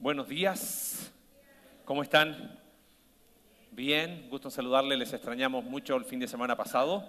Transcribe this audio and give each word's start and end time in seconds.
Buenos 0.00 0.28
días, 0.28 1.10
¿cómo 1.84 2.04
están? 2.04 2.56
Bien, 3.72 4.28
gusto 4.30 4.46
en 4.46 4.52
saludarles, 4.52 4.96
les 4.96 5.12
extrañamos 5.12 5.64
mucho 5.64 5.96
el 5.96 6.04
fin 6.04 6.20
de 6.20 6.28
semana 6.28 6.56
pasado. 6.56 7.04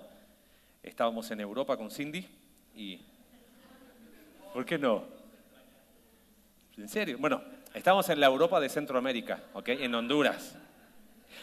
Estábamos 0.82 1.30
en 1.30 1.40
Europa 1.40 1.78
con 1.78 1.92
Cindy 1.92 2.28
y... 2.76 3.00
¿Por 4.56 4.66
qué 4.66 4.80
no? 4.80 5.04
¿En 6.78 6.90
serio? 6.90 7.20
Bueno, 7.20 7.44
estamos 7.76 8.10
en 8.10 8.20
la 8.20 8.26
Europa 8.26 8.60
de 8.60 8.70
Centroamérica, 8.70 9.44
¿ok? 9.54 9.70
En 9.70 9.94
Honduras. 9.94 10.58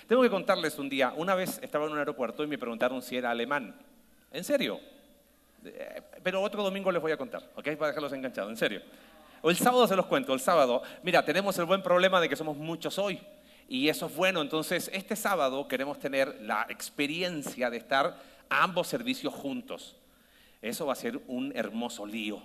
Tengo 0.09 0.23
que 0.23 0.31
contarles 0.31 0.81
un 0.81 0.89
día, 0.89 1.13
una 1.17 1.37
vez 1.37 1.61
estaba 1.63 1.87
en 1.87 1.93
un 1.93 1.99
aeropuerto 1.99 2.43
y 2.43 2.49
me 2.49 2.59
preguntaron 2.59 3.01
si 3.03 3.19
era 3.19 3.31
alemán. 3.31 3.73
¿En 4.33 4.43
serio? 4.43 4.81
Eh, 5.65 6.03
pero 6.25 6.43
otro 6.43 6.65
domingo 6.65 6.91
les 6.91 7.01
voy 7.01 7.13
a 7.13 7.17
contar, 7.17 7.45
¿ok? 7.55 7.77
Para 7.77 7.87
dejarlos 7.87 8.13
enganchados, 8.13 8.51
en 8.51 8.57
serio. 8.57 8.83
O 9.43 9.51
el 9.51 9.57
sábado 9.57 9.87
se 9.87 9.97
los 9.97 10.07
cuento, 10.07 10.33
el 10.35 10.41
sábado. 10.41 10.83
Mira, 11.03 11.25
tenemos 11.25 11.59
el 11.59 11.65
buen 11.65 11.83
problema 11.83 12.21
de 12.21 12.29
que 12.29 12.37
somos 12.37 12.57
muchos 12.57 12.99
hoy. 12.99 13.21
Y 13.69 13.89
eso 13.89 14.07
es 14.07 14.17
bueno. 14.17 14.43
Entonces, 14.43 14.91
este 14.93 15.17
sábado 15.17 15.67
queremos 15.69 15.99
tener 15.99 16.41
la 16.43 16.67
experiencia 16.69 17.71
de 17.71 17.79
estar 17.79 18.19
ambos 18.49 18.87
servicios 18.89 19.35
juntos. 19.35 19.97
Eso 20.63 20.87
va 20.87 20.93
a 20.93 20.97
ser 20.97 21.21
un 21.27 21.53
hermoso 21.57 22.07
lío. 22.07 22.41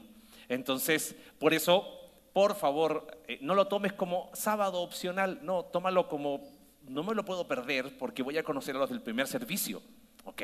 Entonces, 0.49 1.15
por 1.39 1.53
eso, 1.53 1.87
por 2.33 2.55
favor, 2.55 3.07
eh, 3.27 3.37
no 3.41 3.55
lo 3.55 3.67
tomes 3.67 3.93
como 3.93 4.29
sábado 4.33 4.81
opcional. 4.81 5.39
No, 5.43 5.63
tómalo 5.65 6.07
como, 6.07 6.41
no 6.87 7.03
me 7.03 7.15
lo 7.15 7.23
puedo 7.23 7.47
perder 7.47 7.97
porque 7.97 8.23
voy 8.23 8.37
a 8.37 8.43
conocer 8.43 8.75
a 8.75 8.79
los 8.79 8.89
del 8.89 9.01
primer 9.01 9.27
servicio. 9.27 9.81
¿Ok? 10.25 10.41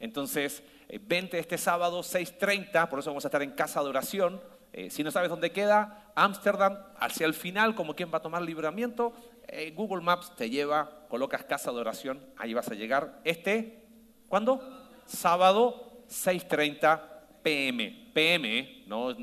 Entonces, 0.00 0.62
eh, 0.88 0.98
vente 1.02 1.38
este 1.38 1.58
sábado 1.58 2.00
6.30, 2.00 2.88
por 2.88 3.00
eso 3.00 3.10
vamos 3.10 3.24
a 3.24 3.28
estar 3.28 3.42
en 3.42 3.50
casa 3.52 3.82
de 3.82 3.88
oración 3.88 4.40
eh, 4.72 4.90
si 4.90 5.02
no 5.02 5.10
sabes 5.10 5.30
dónde 5.30 5.50
queda, 5.50 6.12
Ámsterdam, 6.14 6.78
hacia 6.98 7.26
el 7.26 7.34
final, 7.34 7.74
como 7.74 7.94
quien 7.94 8.12
va 8.12 8.18
a 8.18 8.22
tomar 8.22 8.42
libramiento, 8.42 9.12
eh, 9.46 9.72
Google 9.74 10.02
Maps 10.02 10.34
te 10.36 10.50
lleva, 10.50 11.06
colocas 11.08 11.44
casa 11.44 11.72
de 11.72 11.78
oración, 11.78 12.20
ahí 12.36 12.54
vas 12.54 12.68
a 12.68 12.74
llegar. 12.74 13.20
Este, 13.24 13.86
¿cuándo? 14.28 14.60
Sábado, 15.06 16.04
6.30 16.08 17.00
pm. 17.42 18.10
PM, 18.12 18.84
no, 18.86 19.16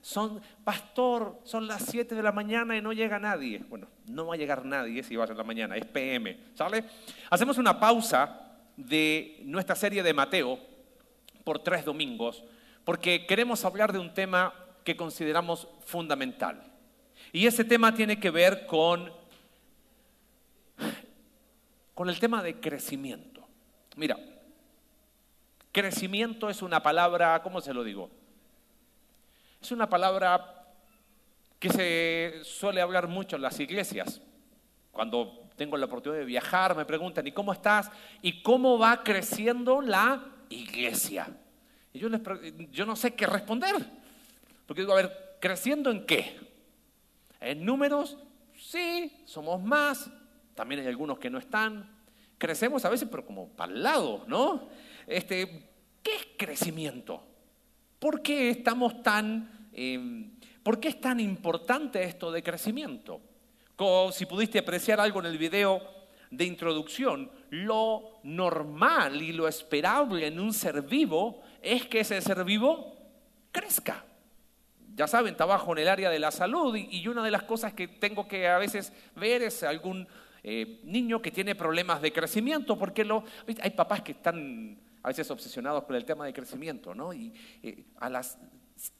son, 0.00 0.40
pastor, 0.64 1.40
son 1.44 1.66
las 1.66 1.84
7 1.84 2.14
de 2.14 2.22
la 2.22 2.32
mañana 2.32 2.76
y 2.76 2.80
no 2.80 2.92
llega 2.92 3.18
nadie. 3.18 3.62
Bueno, 3.68 3.86
no 4.06 4.26
va 4.26 4.34
a 4.34 4.38
llegar 4.38 4.64
nadie 4.64 5.02
si 5.02 5.14
vas 5.14 5.30
en 5.30 5.36
la 5.36 5.44
mañana, 5.44 5.76
es 5.76 5.84
PM, 5.84 6.36
¿sale? 6.54 6.84
Hacemos 7.28 7.58
una 7.58 7.78
pausa 7.78 8.56
de 8.76 9.40
nuestra 9.44 9.76
serie 9.76 10.02
de 10.02 10.14
Mateo 10.14 10.58
por 11.44 11.58
tres 11.58 11.84
domingos, 11.84 12.42
porque 12.84 13.26
queremos 13.26 13.64
hablar 13.64 13.92
de 13.92 13.98
un 13.98 14.14
tema 14.14 14.54
que 14.84 14.96
consideramos 14.96 15.68
fundamental. 15.84 16.70
Y 17.32 17.46
ese 17.46 17.64
tema 17.64 17.94
tiene 17.94 18.18
que 18.18 18.30
ver 18.30 18.66
con, 18.66 19.12
con 21.94 22.08
el 22.08 22.18
tema 22.18 22.42
de 22.42 22.60
crecimiento. 22.60 23.46
Mira, 23.96 24.18
crecimiento 25.72 26.50
es 26.50 26.62
una 26.62 26.82
palabra, 26.82 27.42
¿cómo 27.42 27.60
se 27.60 27.74
lo 27.74 27.84
digo? 27.84 28.10
Es 29.60 29.70
una 29.72 29.88
palabra 29.88 30.64
que 31.58 31.68
se 31.68 32.40
suele 32.44 32.80
hablar 32.80 33.06
mucho 33.06 33.36
en 33.36 33.42
las 33.42 33.60
iglesias. 33.60 34.22
Cuando 34.90 35.50
tengo 35.56 35.76
la 35.76 35.86
oportunidad 35.86 36.20
de 36.20 36.26
viajar, 36.26 36.74
me 36.74 36.86
preguntan, 36.86 37.26
¿y 37.26 37.32
cómo 37.32 37.52
estás? 37.52 37.90
¿Y 38.22 38.42
cómo 38.42 38.78
va 38.78 39.04
creciendo 39.04 39.82
la 39.82 40.24
iglesia? 40.48 41.28
Y 41.92 41.98
yo, 41.98 42.08
les, 42.08 42.20
yo 42.70 42.86
no 42.86 42.96
sé 42.96 43.14
qué 43.14 43.26
responder. 43.26 43.99
Porque 44.70 44.82
digo, 44.82 44.92
a 44.92 45.02
ver, 45.02 45.36
¿creciendo 45.40 45.90
en 45.90 46.06
qué? 46.06 46.38
¿En 47.40 47.64
números? 47.64 48.16
Sí, 48.56 49.10
somos 49.24 49.60
más. 49.60 50.08
También 50.54 50.82
hay 50.82 50.86
algunos 50.86 51.18
que 51.18 51.28
no 51.28 51.38
están. 51.38 51.90
Crecemos 52.38 52.84
a 52.84 52.88
veces, 52.88 53.08
pero 53.10 53.26
como 53.26 53.48
para 53.48 53.72
el 53.72 53.82
lado, 53.82 54.22
¿no? 54.28 54.68
Este, 55.08 55.70
¿Qué 56.04 56.14
es 56.14 56.28
crecimiento? 56.38 57.20
¿Por 57.98 58.22
qué 58.22 58.50
estamos 58.50 59.02
tan... 59.02 59.70
Em, 59.72 60.38
¿Por 60.62 60.78
qué 60.78 60.86
es 60.86 61.00
tan 61.00 61.18
importante 61.18 62.04
esto 62.04 62.30
de 62.30 62.40
crecimiento? 62.40 63.20
Como 63.74 64.12
si 64.12 64.24
pudiste 64.24 64.60
apreciar 64.60 65.00
algo 65.00 65.18
en 65.18 65.26
el 65.26 65.36
video 65.36 65.82
de 66.30 66.44
introducción, 66.44 67.28
lo 67.50 68.20
normal 68.22 69.20
y 69.20 69.32
lo 69.32 69.48
esperable 69.48 70.28
en 70.28 70.38
un 70.38 70.54
ser 70.54 70.82
vivo 70.82 71.42
es 71.60 71.86
que 71.86 71.98
ese 71.98 72.20
ser 72.20 72.44
vivo 72.44 72.96
crezca 73.50 74.04
ya 75.00 75.06
saben, 75.06 75.34
trabajo 75.34 75.72
en 75.72 75.78
el 75.78 75.88
área 75.88 76.10
de 76.10 76.18
la 76.18 76.30
salud 76.30 76.76
y, 76.76 77.08
una 77.08 77.24
de 77.24 77.30
las 77.30 77.44
cosas 77.44 77.72
que 77.72 77.88
tengo 77.88 78.28
que 78.28 78.46
a 78.46 78.58
veces 78.58 78.92
ver 79.16 79.40
es 79.40 79.62
algún 79.62 80.06
eh, 80.42 80.78
niño 80.84 81.22
que 81.22 81.30
tiene 81.30 81.54
problemas 81.54 82.02
de 82.02 82.12
crecimiento, 82.12 82.78
porque 82.78 83.02
lo, 83.02 83.24
hay 83.62 83.70
papás 83.70 84.02
que 84.02 84.12
están 84.12 84.78
a 85.02 85.08
veces 85.08 85.30
obsesionados 85.30 85.84
con 85.84 85.96
el 85.96 86.04
tema 86.04 86.26
de 86.26 86.34
crecimiento, 86.34 86.94
¿no? 86.94 87.14
Y 87.14 87.32
eh, 87.62 87.86
a 87.98 88.10
las 88.10 88.36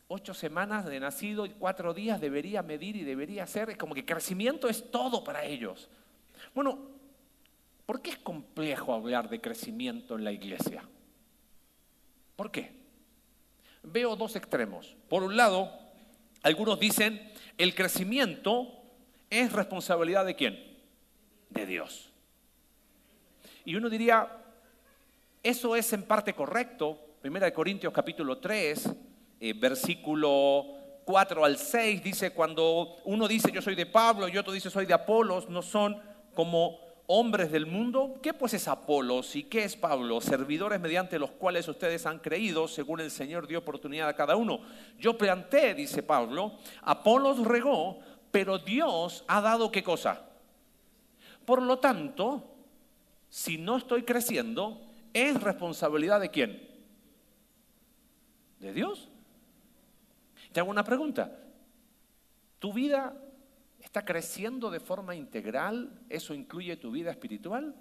ocho 0.08 0.32
semanas 0.32 0.86
de 0.86 0.98
nacido, 1.00 1.46
cuatro 1.58 1.92
días 1.92 2.18
debería 2.18 2.62
medir 2.62 2.96
y 2.96 3.04
debería 3.04 3.42
hacer, 3.42 3.68
es 3.68 3.76
como 3.76 3.94
que 3.94 4.06
crecimiento 4.06 4.70
es 4.70 4.90
todo 4.90 5.22
para 5.22 5.44
ellos. 5.44 5.90
Bueno, 6.54 6.78
¿por 7.84 8.00
qué 8.00 8.08
es 8.12 8.18
complejo 8.18 8.94
hablar 8.94 9.28
de 9.28 9.38
crecimiento 9.38 10.16
en 10.16 10.24
la 10.24 10.32
iglesia? 10.32 10.82
¿Por 12.36 12.50
qué? 12.50 12.72
Veo 13.82 14.16
dos 14.16 14.34
extremos. 14.34 14.96
Por 15.10 15.22
un 15.22 15.36
lado, 15.36 15.79
algunos 16.42 16.78
dicen, 16.78 17.32
el 17.58 17.74
crecimiento 17.74 18.68
es 19.28 19.52
responsabilidad 19.52 20.24
de 20.24 20.34
quién? 20.34 20.78
De 21.50 21.66
Dios. 21.66 22.10
Y 23.64 23.76
uno 23.76 23.90
diría, 23.90 24.28
eso 25.42 25.76
es 25.76 25.92
en 25.92 26.04
parte 26.04 26.34
correcto. 26.34 26.98
Primera 27.20 27.46
de 27.46 27.52
Corintios 27.52 27.92
capítulo 27.92 28.38
3, 28.38 28.90
eh, 29.40 29.52
versículo 29.54 30.66
4 31.04 31.44
al 31.44 31.58
6, 31.58 32.02
dice, 32.02 32.32
cuando 32.32 32.96
uno 33.04 33.28
dice 33.28 33.50
yo 33.52 33.60
soy 33.60 33.74
de 33.74 33.86
Pablo 33.86 34.28
y 34.28 34.38
otro 34.38 34.52
dice 34.52 34.70
soy 34.70 34.86
de 34.86 34.94
Apolos, 34.94 35.48
no 35.48 35.62
son 35.62 36.00
como 36.34 36.78
hombres 37.12 37.50
del 37.50 37.66
mundo, 37.66 38.20
¿qué 38.22 38.32
pues 38.32 38.54
es 38.54 38.68
Apolos 38.68 39.34
y 39.34 39.42
qué 39.42 39.64
es 39.64 39.74
Pablo? 39.74 40.20
Servidores 40.20 40.80
mediante 40.80 41.18
los 41.18 41.32
cuales 41.32 41.66
ustedes 41.66 42.06
han 42.06 42.20
creído, 42.20 42.68
según 42.68 43.00
el 43.00 43.10
Señor 43.10 43.48
dio 43.48 43.58
oportunidad 43.58 44.08
a 44.08 44.14
cada 44.14 44.36
uno. 44.36 44.60
Yo 44.96 45.18
planté, 45.18 45.74
dice 45.74 46.04
Pablo, 46.04 46.52
Apolos 46.82 47.44
regó, 47.44 47.98
pero 48.30 48.58
Dios 48.58 49.24
ha 49.26 49.40
dado 49.40 49.72
qué 49.72 49.82
cosa. 49.82 50.22
Por 51.44 51.62
lo 51.62 51.80
tanto, 51.80 52.44
si 53.28 53.58
no 53.58 53.78
estoy 53.78 54.04
creciendo, 54.04 54.80
¿es 55.12 55.42
responsabilidad 55.42 56.20
de 56.20 56.30
quién? 56.30 56.68
¿De 58.60 58.72
Dios? 58.72 59.08
Te 60.52 60.60
hago 60.60 60.70
una 60.70 60.84
pregunta. 60.84 61.36
¿Tu 62.60 62.72
vida 62.72 63.20
¿Está 63.90 64.04
creciendo 64.04 64.70
de 64.70 64.78
forma 64.78 65.16
integral? 65.16 65.90
¿Eso 66.08 66.32
incluye 66.32 66.76
tu 66.76 66.92
vida 66.92 67.10
espiritual? 67.10 67.74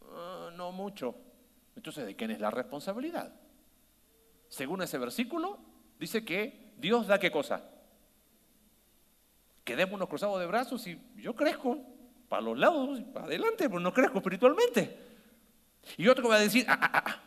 Ah, 0.00 0.50
no 0.56 0.72
mucho. 0.72 1.14
Entonces, 1.76 2.06
¿de 2.06 2.16
quién 2.16 2.30
es 2.30 2.40
la 2.40 2.50
responsabilidad? 2.50 3.34
Según 4.48 4.80
ese 4.80 4.96
versículo, 4.96 5.58
dice 6.00 6.24
que 6.24 6.72
Dios 6.78 7.06
da 7.06 7.18
qué 7.18 7.30
cosa? 7.30 7.68
Quedémonos 9.62 10.08
cruzados 10.08 10.40
de 10.40 10.46
brazos 10.46 10.86
y 10.86 10.98
yo 11.16 11.34
crezco 11.34 11.78
para 12.30 12.40
los 12.40 12.56
lados, 12.58 12.98
para 13.12 13.26
adelante, 13.26 13.68
pero 13.68 13.78
no 13.78 13.92
crezco 13.92 14.16
espiritualmente. 14.20 14.98
Y 15.98 16.08
otro 16.08 16.30
va 16.30 16.36
a 16.36 16.40
decir, 16.40 16.64
ah, 16.66 16.78
ah, 16.80 17.02
ah, 17.04 17.22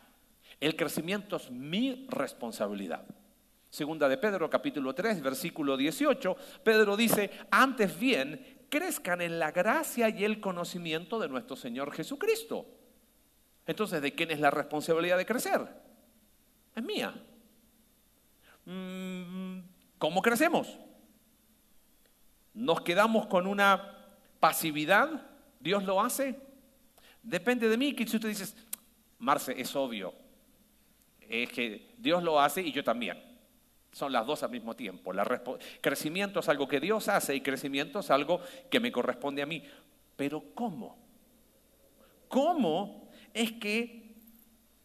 el 0.58 0.74
crecimiento 0.74 1.36
es 1.36 1.48
mi 1.48 2.08
responsabilidad. 2.08 3.06
Segunda 3.76 4.08
de 4.08 4.16
Pedro, 4.16 4.48
capítulo 4.48 4.94
3, 4.94 5.20
versículo 5.20 5.76
18, 5.76 6.34
Pedro 6.64 6.96
dice, 6.96 7.30
antes 7.50 8.00
bien, 8.00 8.64
crezcan 8.70 9.20
en 9.20 9.38
la 9.38 9.50
gracia 9.50 10.08
y 10.08 10.24
el 10.24 10.40
conocimiento 10.40 11.18
de 11.18 11.28
nuestro 11.28 11.56
Señor 11.56 11.92
Jesucristo. 11.92 12.64
Entonces, 13.66 14.00
¿de 14.00 14.14
quién 14.14 14.30
es 14.30 14.40
la 14.40 14.50
responsabilidad 14.50 15.18
de 15.18 15.26
crecer? 15.26 15.60
Es 16.74 16.82
mía. 16.82 17.22
Mm, 18.64 19.58
¿Cómo 19.98 20.22
crecemos? 20.22 20.78
¿Nos 22.54 22.80
quedamos 22.80 23.26
con 23.26 23.46
una 23.46 23.94
pasividad? 24.40 25.28
¿Dios 25.60 25.84
lo 25.84 26.00
hace? 26.00 26.40
Depende 27.22 27.68
de 27.68 27.76
mí. 27.76 27.94
Que 27.94 28.06
si 28.06 28.16
usted 28.16 28.30
dice, 28.30 28.56
Marce, 29.18 29.52
es 29.60 29.76
obvio, 29.76 30.14
es 31.20 31.50
que 31.50 31.92
Dios 31.98 32.22
lo 32.22 32.40
hace 32.40 32.62
y 32.62 32.72
yo 32.72 32.82
también. 32.82 33.25
Son 33.96 34.12
las 34.12 34.26
dos 34.26 34.42
al 34.42 34.50
mismo 34.50 34.76
tiempo. 34.76 35.10
crecimiento 35.80 36.40
es 36.40 36.48
algo 36.50 36.68
que 36.68 36.80
Dios 36.80 37.08
hace 37.08 37.34
y 37.34 37.40
crecimiento 37.40 38.00
es 38.00 38.10
algo 38.10 38.42
que 38.68 38.78
me 38.78 38.92
corresponde 38.92 39.40
a 39.40 39.46
mí. 39.46 39.64
Pero 40.14 40.44
¿cómo? 40.54 40.98
¿Cómo 42.28 43.08
es 43.32 43.52
que 43.52 44.12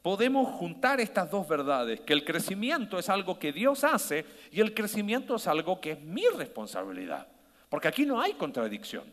podemos 0.01 0.47
juntar 0.55 1.01
estas 1.01 1.29
dos 1.29 1.45
verdades? 1.45 1.99
Que 1.99 2.13
el 2.13 2.23
crecimiento 2.23 2.97
es 2.97 3.09
algo 3.09 3.37
que 3.37 3.51
Dios 3.51 3.83
hace 3.83 4.23
y 4.49 4.61
el 4.61 4.73
crecimiento 4.73 5.35
es 5.35 5.45
algo 5.45 5.81
que 5.81 5.91
es 5.91 6.01
mi 6.01 6.23
responsabilidad. 6.37 7.27
Porque 7.67 7.89
aquí 7.89 8.05
no 8.05 8.21
hay 8.21 8.35
contradicción. 8.35 9.03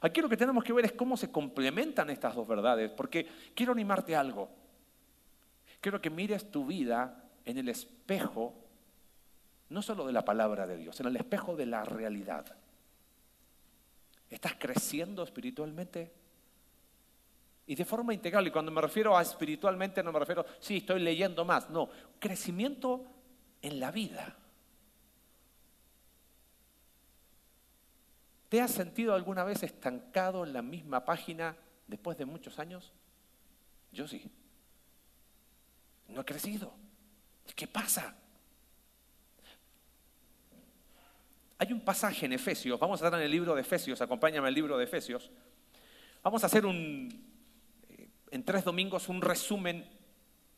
Aquí 0.00 0.20
lo 0.20 0.28
que 0.28 0.36
tenemos 0.36 0.64
que 0.64 0.72
ver 0.72 0.86
es 0.86 0.92
cómo 0.92 1.16
se 1.16 1.30
complementan 1.30 2.10
estas 2.10 2.34
dos 2.34 2.48
verdades, 2.48 2.90
porque 2.90 3.28
quiero 3.54 3.70
animarte 3.70 4.16
a 4.16 4.20
algo. 4.22 4.50
Quiero 5.80 6.00
que 6.00 6.10
mires 6.10 6.50
tu 6.50 6.66
vida 6.66 7.30
en 7.44 7.58
el 7.58 7.68
espejo, 7.68 8.69
no 9.70 9.82
solo 9.82 10.06
de 10.06 10.12
la 10.12 10.24
palabra 10.24 10.66
de 10.66 10.76
Dios, 10.76 10.98
en 11.00 11.06
el 11.06 11.16
espejo 11.16 11.56
de 11.56 11.66
la 11.66 11.84
realidad. 11.84 12.44
¿Estás 14.28 14.54
creciendo 14.58 15.22
espiritualmente? 15.22 16.12
Y 17.66 17.76
de 17.76 17.84
forma 17.84 18.12
integral, 18.12 18.46
y 18.46 18.50
cuando 18.50 18.72
me 18.72 18.80
refiero 18.80 19.16
a 19.16 19.22
espiritualmente 19.22 20.02
no 20.02 20.12
me 20.12 20.18
refiero, 20.18 20.44
sí, 20.58 20.78
estoy 20.78 21.00
leyendo 21.00 21.44
más, 21.44 21.70
no, 21.70 21.88
crecimiento 22.18 23.04
en 23.62 23.78
la 23.78 23.92
vida. 23.92 24.36
¿Te 28.48 28.60
has 28.60 28.72
sentido 28.72 29.14
alguna 29.14 29.44
vez 29.44 29.62
estancado 29.62 30.44
en 30.44 30.52
la 30.52 30.62
misma 30.62 31.04
página 31.04 31.56
después 31.86 32.18
de 32.18 32.24
muchos 32.24 32.58
años? 32.58 32.92
Yo 33.92 34.08
sí. 34.08 34.28
No 36.08 36.22
he 36.22 36.24
crecido. 36.24 36.72
¿Qué 37.54 37.68
pasa? 37.68 38.16
Hay 41.62 41.74
un 41.74 41.80
pasaje 41.82 42.24
en 42.24 42.32
Efesios, 42.32 42.80
vamos 42.80 43.02
a 43.02 43.04
estar 43.04 43.20
en 43.20 43.26
el 43.26 43.30
libro 43.30 43.54
de 43.54 43.60
Efesios, 43.60 44.00
acompáñame 44.00 44.48
al 44.48 44.54
libro 44.54 44.78
de 44.78 44.84
Efesios. 44.84 45.30
Vamos 46.22 46.42
a 46.42 46.46
hacer 46.46 46.64
un, 46.64 47.22
eh, 47.86 48.08
en 48.30 48.42
tres 48.46 48.64
domingos 48.64 49.10
un 49.10 49.20
resumen 49.20 49.86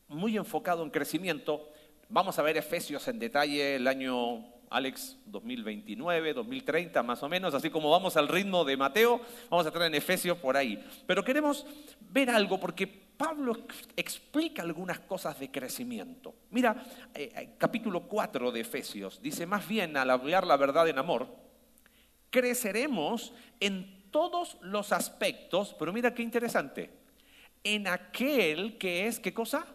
muy 0.07 0.37
enfocado 0.37 0.85
en 0.85 0.91
crecimiento. 0.91 1.69
Vamos 2.09 2.39
a 2.39 2.43
ver 2.43 2.57
Efesios 2.57 3.09
en 3.09 3.19
detalle 3.19 3.75
el 3.75 3.89
año 3.89 4.45
Alex 4.71 5.19
2029, 5.27 6.35
2030 6.35 7.03
más 7.03 7.21
o 7.25 7.29
menos, 7.29 7.53
así 7.53 7.69
como 7.69 7.91
vamos 7.91 8.17
al 8.17 8.29
ritmo 8.29 8.65
de 8.65 8.77
Mateo, 8.77 9.21
vamos 9.51 9.67
a 9.67 9.71
estar 9.71 9.83
en 9.83 9.97
Efesios 9.97 10.39
por 10.39 10.57
ahí. 10.57 10.87
Pero 11.09 11.25
queremos 11.25 11.67
ver 11.99 12.31
algo 12.31 12.61
porque 12.61 13.02
Pablo 13.23 13.57
explica 13.95 14.63
algunas 14.63 14.99
cosas 14.99 15.39
de 15.39 15.49
crecimiento. 15.49 16.35
Mira, 16.51 16.75
eh, 17.15 17.31
eh, 17.37 17.55
capítulo 17.57 18.09
4 18.09 18.51
de 18.51 18.59
Efesios 18.59 19.23
dice, 19.23 19.47
más 19.47 19.69
bien 19.69 19.97
al 19.97 20.11
hablar 20.11 20.45
la 20.45 20.57
verdad 20.57 20.89
en 20.89 20.99
amor, 20.99 21.29
creceremos 22.31 23.33
en 23.61 24.11
todos 24.11 24.57
los 24.61 24.91
aspectos, 24.91 25.73
pero 25.79 25.93
mira 25.93 26.13
qué 26.13 26.25
interesante, 26.25 26.91
en 27.63 27.87
aquel 27.87 28.77
que 28.77 29.07
es, 29.07 29.21
¿qué 29.21 29.33
cosa? 29.33 29.67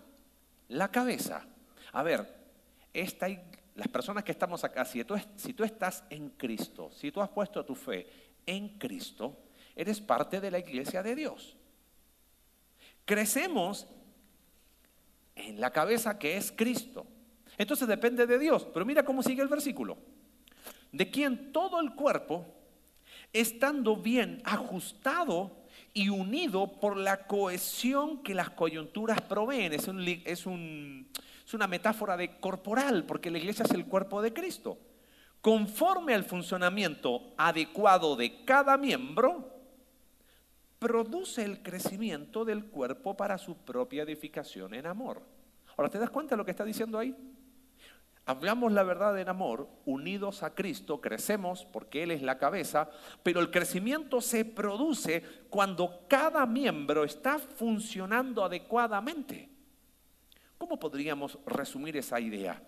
La 0.68 0.92
cabeza. 0.92 1.48
A 1.94 2.04
ver, 2.04 2.28
esta, 2.94 3.28
las 3.76 3.88
personas 3.88 4.26
que 4.26 4.34
estamos 4.34 4.66
acá, 4.66 4.84
si 4.84 5.06
si 5.38 5.54
tú 5.54 5.64
estás 5.64 6.04
en 6.10 6.32
Cristo, 6.32 6.92
si 6.92 7.14
tú 7.14 7.22
has 7.22 7.30
puesto 7.30 7.64
tu 7.64 7.76
fe 7.76 8.08
en 8.46 8.78
Cristo, 8.78 9.38
eres 9.74 10.02
parte 10.02 10.42
de 10.42 10.52
la 10.52 10.60
iglesia 10.60 11.02
de 11.02 11.16
Dios. 11.16 11.57
Crecemos 13.08 13.88
en 15.34 15.60
la 15.60 15.72
cabeza 15.72 16.20
que 16.20 16.38
es 16.38 16.52
Cristo. 16.52 17.08
Entonces 17.58 17.88
depende 17.88 18.28
de 18.28 18.38
Dios. 18.38 18.68
Pero 18.72 18.86
mira 18.86 19.04
cómo 19.04 19.24
sigue 19.24 19.42
el 19.42 19.48
versículo. 19.48 19.98
De 20.92 21.10
quien 21.10 21.52
todo 21.52 21.80
el 21.80 21.96
cuerpo, 21.96 22.46
estando 23.34 23.96
bien 23.96 24.44
ajustado 24.46 25.64
y 25.94 26.10
unido 26.10 26.80
por 26.80 26.98
la 26.98 27.26
cohesión 27.26 28.22
que 28.22 28.36
las 28.36 28.52
coyunturas 28.52 29.22
proveen, 29.22 29.74
es 29.74 29.88
un, 29.88 30.06
es 30.08 30.46
un 30.46 31.10
es 31.48 31.54
una 31.54 31.66
metáfora 31.66 32.18
de 32.18 32.42
corporal, 32.42 33.06
porque 33.06 33.32
la 33.32 33.38
iglesia 33.38 33.64
es 33.64 33.72
el 33.72 33.86
cuerpo 33.86 34.22
de 34.22 34.34
Cristo. 34.34 34.78
Conforme 35.40 36.14
al 36.14 36.26
funcionamiento 36.26 37.34
adecuado 37.38 38.18
de 38.18 38.44
cada 38.44 38.76
miembro, 38.78 39.57
produce 40.80 41.44
el 41.44 41.62
crecimiento 41.62 42.46
del 42.46 42.66
cuerpo 42.66 43.16
para 43.16 43.38
su 43.38 43.58
propia 43.58 44.04
edificación 44.04 44.74
en 44.74 44.86
amor. 44.86 45.22
Ahora, 45.76 45.90
¿te 45.90 46.00
das 46.00 46.10
cuenta 46.10 46.36
de 46.36 46.38
lo 46.38 46.46
que 46.46 46.52
está 46.52 46.64
diciendo 46.64 46.98
ahí? 46.98 47.16
Hablamos 48.26 48.74
la 48.74 48.84
verdad 48.84 49.18
en 49.20 49.30
amor, 49.30 49.70
unidos 49.86 50.44
a 50.44 50.54
Cristo, 50.54 51.00
crecemos 51.00 51.64
porque 51.64 52.04
Él 52.04 52.12
es 52.12 52.22
la 52.22 52.38
cabeza, 52.38 52.90
pero 53.24 53.40
el 53.40 53.50
crecimiento 53.52 54.20
se 54.20 54.44
produce 54.44 55.24
cuando 55.50 56.06
cada 56.10 56.46
miembro 56.46 57.06
está 57.06 57.40
funcionando 57.40 58.44
adecuadamente. 58.44 59.50
¿Cómo 60.58 60.78
podríamos 60.78 61.40
resumir 61.46 61.96
esa 61.96 62.20
idea? 62.20 62.62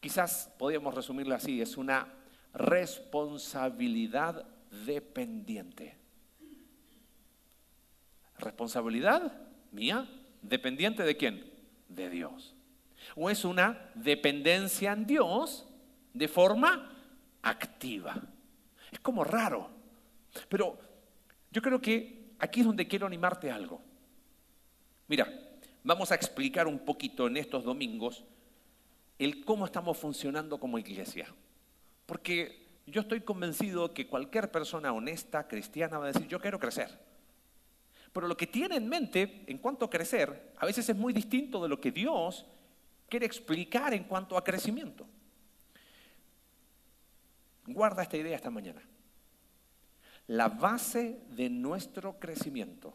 Quizás 0.00 0.52
podríamos 0.58 0.92
resumirla 0.92 1.36
así, 1.36 1.60
es 1.60 1.76
una 1.76 2.12
responsabilidad 2.54 4.44
dependiente. 4.84 6.05
¿Responsabilidad 8.38 9.32
mía? 9.72 10.08
¿Dependiente 10.42 11.02
de 11.02 11.16
quién? 11.16 11.52
De 11.88 12.10
Dios. 12.10 12.54
¿O 13.14 13.30
es 13.30 13.44
una 13.44 13.90
dependencia 13.94 14.92
en 14.92 15.06
Dios 15.06 15.66
de 16.12 16.28
forma 16.28 16.92
activa? 17.42 18.20
Es 18.90 19.00
como 19.00 19.24
raro. 19.24 19.70
Pero 20.48 20.78
yo 21.50 21.62
creo 21.62 21.80
que 21.80 22.32
aquí 22.38 22.60
es 22.60 22.66
donde 22.66 22.86
quiero 22.86 23.06
animarte 23.06 23.50
algo. 23.50 23.80
Mira, 25.08 25.28
vamos 25.84 26.10
a 26.10 26.16
explicar 26.16 26.66
un 26.66 26.80
poquito 26.80 27.26
en 27.26 27.36
estos 27.36 27.64
domingos 27.64 28.24
el 29.18 29.44
cómo 29.44 29.64
estamos 29.64 29.96
funcionando 29.96 30.58
como 30.58 30.78
iglesia. 30.78 31.32
Porque 32.04 32.66
yo 32.86 33.00
estoy 33.00 33.20
convencido 33.22 33.94
que 33.94 34.06
cualquier 34.06 34.50
persona 34.50 34.92
honesta, 34.92 35.48
cristiana, 35.48 35.98
va 35.98 36.06
a 36.06 36.12
decir, 36.12 36.28
yo 36.28 36.40
quiero 36.40 36.58
crecer. 36.58 36.98
Pero 38.16 38.28
lo 38.28 38.36
que 38.38 38.46
tiene 38.46 38.76
en 38.76 38.88
mente 38.88 39.44
en 39.46 39.58
cuanto 39.58 39.84
a 39.84 39.90
crecer, 39.90 40.54
a 40.56 40.64
veces 40.64 40.88
es 40.88 40.96
muy 40.96 41.12
distinto 41.12 41.62
de 41.62 41.68
lo 41.68 41.78
que 41.78 41.92
Dios 41.92 42.46
quiere 43.10 43.26
explicar 43.26 43.92
en 43.92 44.04
cuanto 44.04 44.38
a 44.38 44.42
crecimiento. 44.42 45.06
Guarda 47.66 48.04
esta 48.04 48.16
idea 48.16 48.34
esta 48.34 48.48
mañana. 48.48 48.80
La 50.28 50.48
base 50.48 51.20
de 51.28 51.50
nuestro 51.50 52.18
crecimiento 52.18 52.94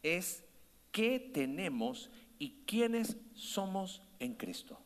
es 0.00 0.44
qué 0.92 1.18
tenemos 1.18 2.08
y 2.38 2.62
quiénes 2.66 3.16
somos 3.34 4.00
en 4.20 4.34
Cristo. 4.34 4.78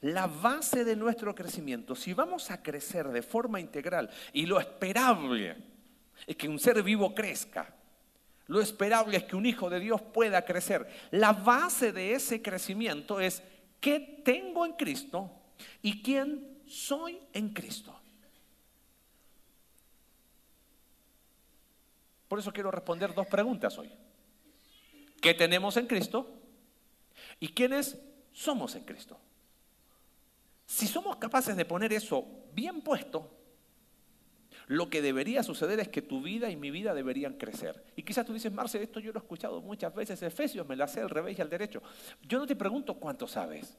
La 0.00 0.26
base 0.26 0.86
de 0.86 0.96
nuestro 0.96 1.34
crecimiento, 1.34 1.94
si 1.96 2.14
vamos 2.14 2.50
a 2.50 2.62
crecer 2.62 3.08
de 3.08 3.20
forma 3.20 3.60
integral 3.60 4.08
y 4.32 4.46
lo 4.46 4.58
esperable 4.58 5.71
es 6.26 6.36
que 6.36 6.48
un 6.48 6.58
ser 6.58 6.82
vivo 6.82 7.14
crezca, 7.14 7.74
lo 8.46 8.60
esperable 8.60 9.16
es 9.16 9.24
que 9.24 9.36
un 9.36 9.46
hijo 9.46 9.70
de 9.70 9.80
Dios 9.80 10.02
pueda 10.02 10.44
crecer, 10.44 10.86
la 11.10 11.32
base 11.32 11.92
de 11.92 12.14
ese 12.14 12.42
crecimiento 12.42 13.20
es 13.20 13.42
qué 13.80 14.20
tengo 14.24 14.66
en 14.66 14.72
Cristo 14.72 15.30
y 15.80 16.02
quién 16.02 16.62
soy 16.66 17.18
en 17.32 17.50
Cristo. 17.50 17.98
Por 22.28 22.38
eso 22.38 22.52
quiero 22.52 22.70
responder 22.70 23.12
dos 23.12 23.26
preguntas 23.26 23.76
hoy. 23.76 23.92
¿Qué 25.20 25.34
tenemos 25.34 25.76
en 25.76 25.86
Cristo? 25.86 26.34
¿Y 27.38 27.48
quiénes 27.48 27.98
somos 28.32 28.74
en 28.74 28.84
Cristo? 28.84 29.18
Si 30.66 30.86
somos 30.86 31.16
capaces 31.16 31.54
de 31.56 31.64
poner 31.64 31.92
eso 31.92 32.26
bien 32.54 32.80
puesto, 32.80 33.41
lo 34.72 34.88
que 34.88 35.02
debería 35.02 35.42
suceder 35.42 35.80
es 35.80 35.88
que 35.88 36.00
tu 36.00 36.22
vida 36.22 36.48
y 36.48 36.56
mi 36.56 36.70
vida 36.70 36.94
deberían 36.94 37.34
crecer. 37.34 37.84
Y 37.94 38.02
quizás 38.02 38.24
tú 38.24 38.32
dices, 38.32 38.50
Marce, 38.50 38.82
esto 38.82 39.00
yo 39.00 39.12
lo 39.12 39.18
he 39.18 39.22
escuchado 39.22 39.60
muchas 39.60 39.94
veces, 39.94 40.22
Efesios 40.22 40.66
me 40.66 40.76
la 40.76 40.88
sé 40.88 41.02
al 41.02 41.10
revés 41.10 41.38
y 41.38 41.42
al 41.42 41.50
derecho. 41.50 41.82
Yo 42.22 42.38
no 42.38 42.46
te 42.46 42.56
pregunto 42.56 42.94
cuánto 42.94 43.26
sabes. 43.26 43.76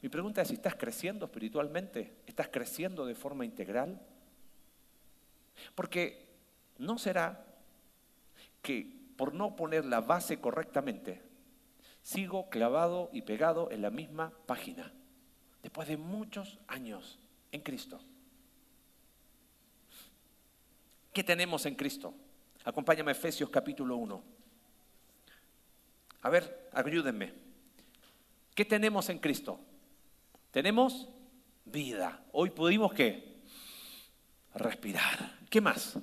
Mi 0.00 0.08
pregunta 0.08 0.40
es 0.40 0.48
si 0.48 0.54
estás 0.54 0.76
creciendo 0.76 1.26
espiritualmente, 1.26 2.16
estás 2.26 2.48
creciendo 2.48 3.04
de 3.04 3.14
forma 3.14 3.44
integral. 3.44 4.00
Porque 5.74 6.26
no 6.78 6.96
será 6.96 7.44
que 8.62 8.90
por 9.18 9.34
no 9.34 9.56
poner 9.56 9.84
la 9.84 10.00
base 10.00 10.40
correctamente, 10.40 11.20
sigo 12.00 12.48
clavado 12.48 13.10
y 13.12 13.22
pegado 13.22 13.70
en 13.70 13.82
la 13.82 13.90
misma 13.90 14.32
página, 14.46 14.90
después 15.62 15.86
de 15.86 15.98
muchos 15.98 16.58
años 16.66 17.18
en 17.52 17.60
Cristo. 17.60 18.00
¿Qué 21.16 21.24
tenemos 21.24 21.64
en 21.64 21.74
Cristo? 21.76 22.12
Acompáñame 22.62 23.10
a 23.10 23.12
Efesios 23.12 23.48
capítulo 23.48 23.96
1. 23.96 24.22
A 26.20 26.28
ver, 26.28 26.68
ayúdenme. 26.74 27.32
¿Qué 28.54 28.66
tenemos 28.66 29.08
en 29.08 29.18
Cristo? 29.18 29.58
Tenemos 30.50 31.08
vida. 31.64 32.22
Hoy 32.32 32.50
pudimos 32.50 32.92
qué? 32.92 33.40
Respirar. 34.56 35.38
¿Qué 35.48 35.58
más? 35.58 35.98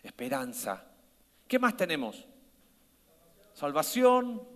Esperanza. 0.00 0.84
¿Qué 1.48 1.58
más 1.58 1.76
tenemos? 1.76 2.24
Salvación, 3.52 4.46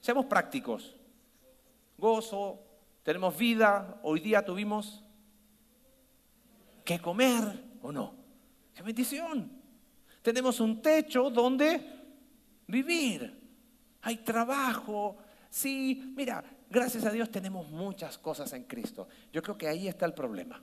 seamos 0.00 0.26
prácticos, 0.26 0.94
gozo, 1.96 2.60
Tenemos 3.02 3.38
vida, 3.38 4.00
hoy 4.02 4.20
día 4.20 4.44
tuvimos 4.44 5.02
que 6.84 7.00
comer 7.00 7.64
o 7.80 7.90
no. 7.90 8.25
¡Qué 8.76 8.82
bendición! 8.82 9.50
Tenemos 10.20 10.60
un 10.60 10.82
techo 10.82 11.30
donde 11.30 11.80
vivir. 12.66 13.40
Hay 14.02 14.18
trabajo. 14.18 15.16
Sí, 15.48 16.12
mira, 16.14 16.44
gracias 16.68 17.06
a 17.06 17.10
Dios 17.10 17.30
tenemos 17.30 17.70
muchas 17.70 18.18
cosas 18.18 18.52
en 18.52 18.64
Cristo. 18.64 19.08
Yo 19.32 19.42
creo 19.42 19.56
que 19.56 19.66
ahí 19.66 19.88
está 19.88 20.04
el 20.04 20.12
problema. 20.12 20.62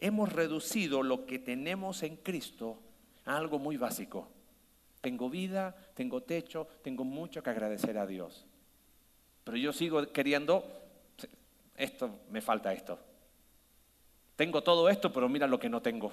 Hemos 0.00 0.32
reducido 0.32 1.04
lo 1.04 1.26
que 1.26 1.38
tenemos 1.38 2.02
en 2.02 2.16
Cristo 2.16 2.82
a 3.24 3.36
algo 3.36 3.60
muy 3.60 3.76
básico. 3.76 4.28
Tengo 5.00 5.30
vida, 5.30 5.76
tengo 5.94 6.24
techo, 6.24 6.66
tengo 6.82 7.04
mucho 7.04 7.40
que 7.40 7.50
agradecer 7.50 7.96
a 7.98 8.06
Dios. 8.06 8.46
Pero 9.44 9.56
yo 9.56 9.72
sigo 9.72 10.12
queriendo, 10.12 10.64
esto, 11.76 12.18
me 12.30 12.40
falta 12.40 12.72
esto. 12.72 12.98
Tengo 14.34 14.60
todo 14.64 14.88
esto, 14.88 15.12
pero 15.12 15.28
mira 15.28 15.46
lo 15.46 15.60
que 15.60 15.68
no 15.68 15.80
tengo. 15.80 16.12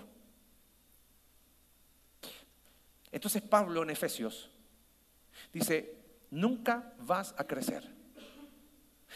Entonces 3.15 3.41
Pablo 3.41 3.81
en 3.81 3.91
Efesios 3.91 4.49
dice, 5.53 5.95
nunca 6.31 6.93
vas 6.99 7.33
a 7.37 7.45
crecer 7.45 7.89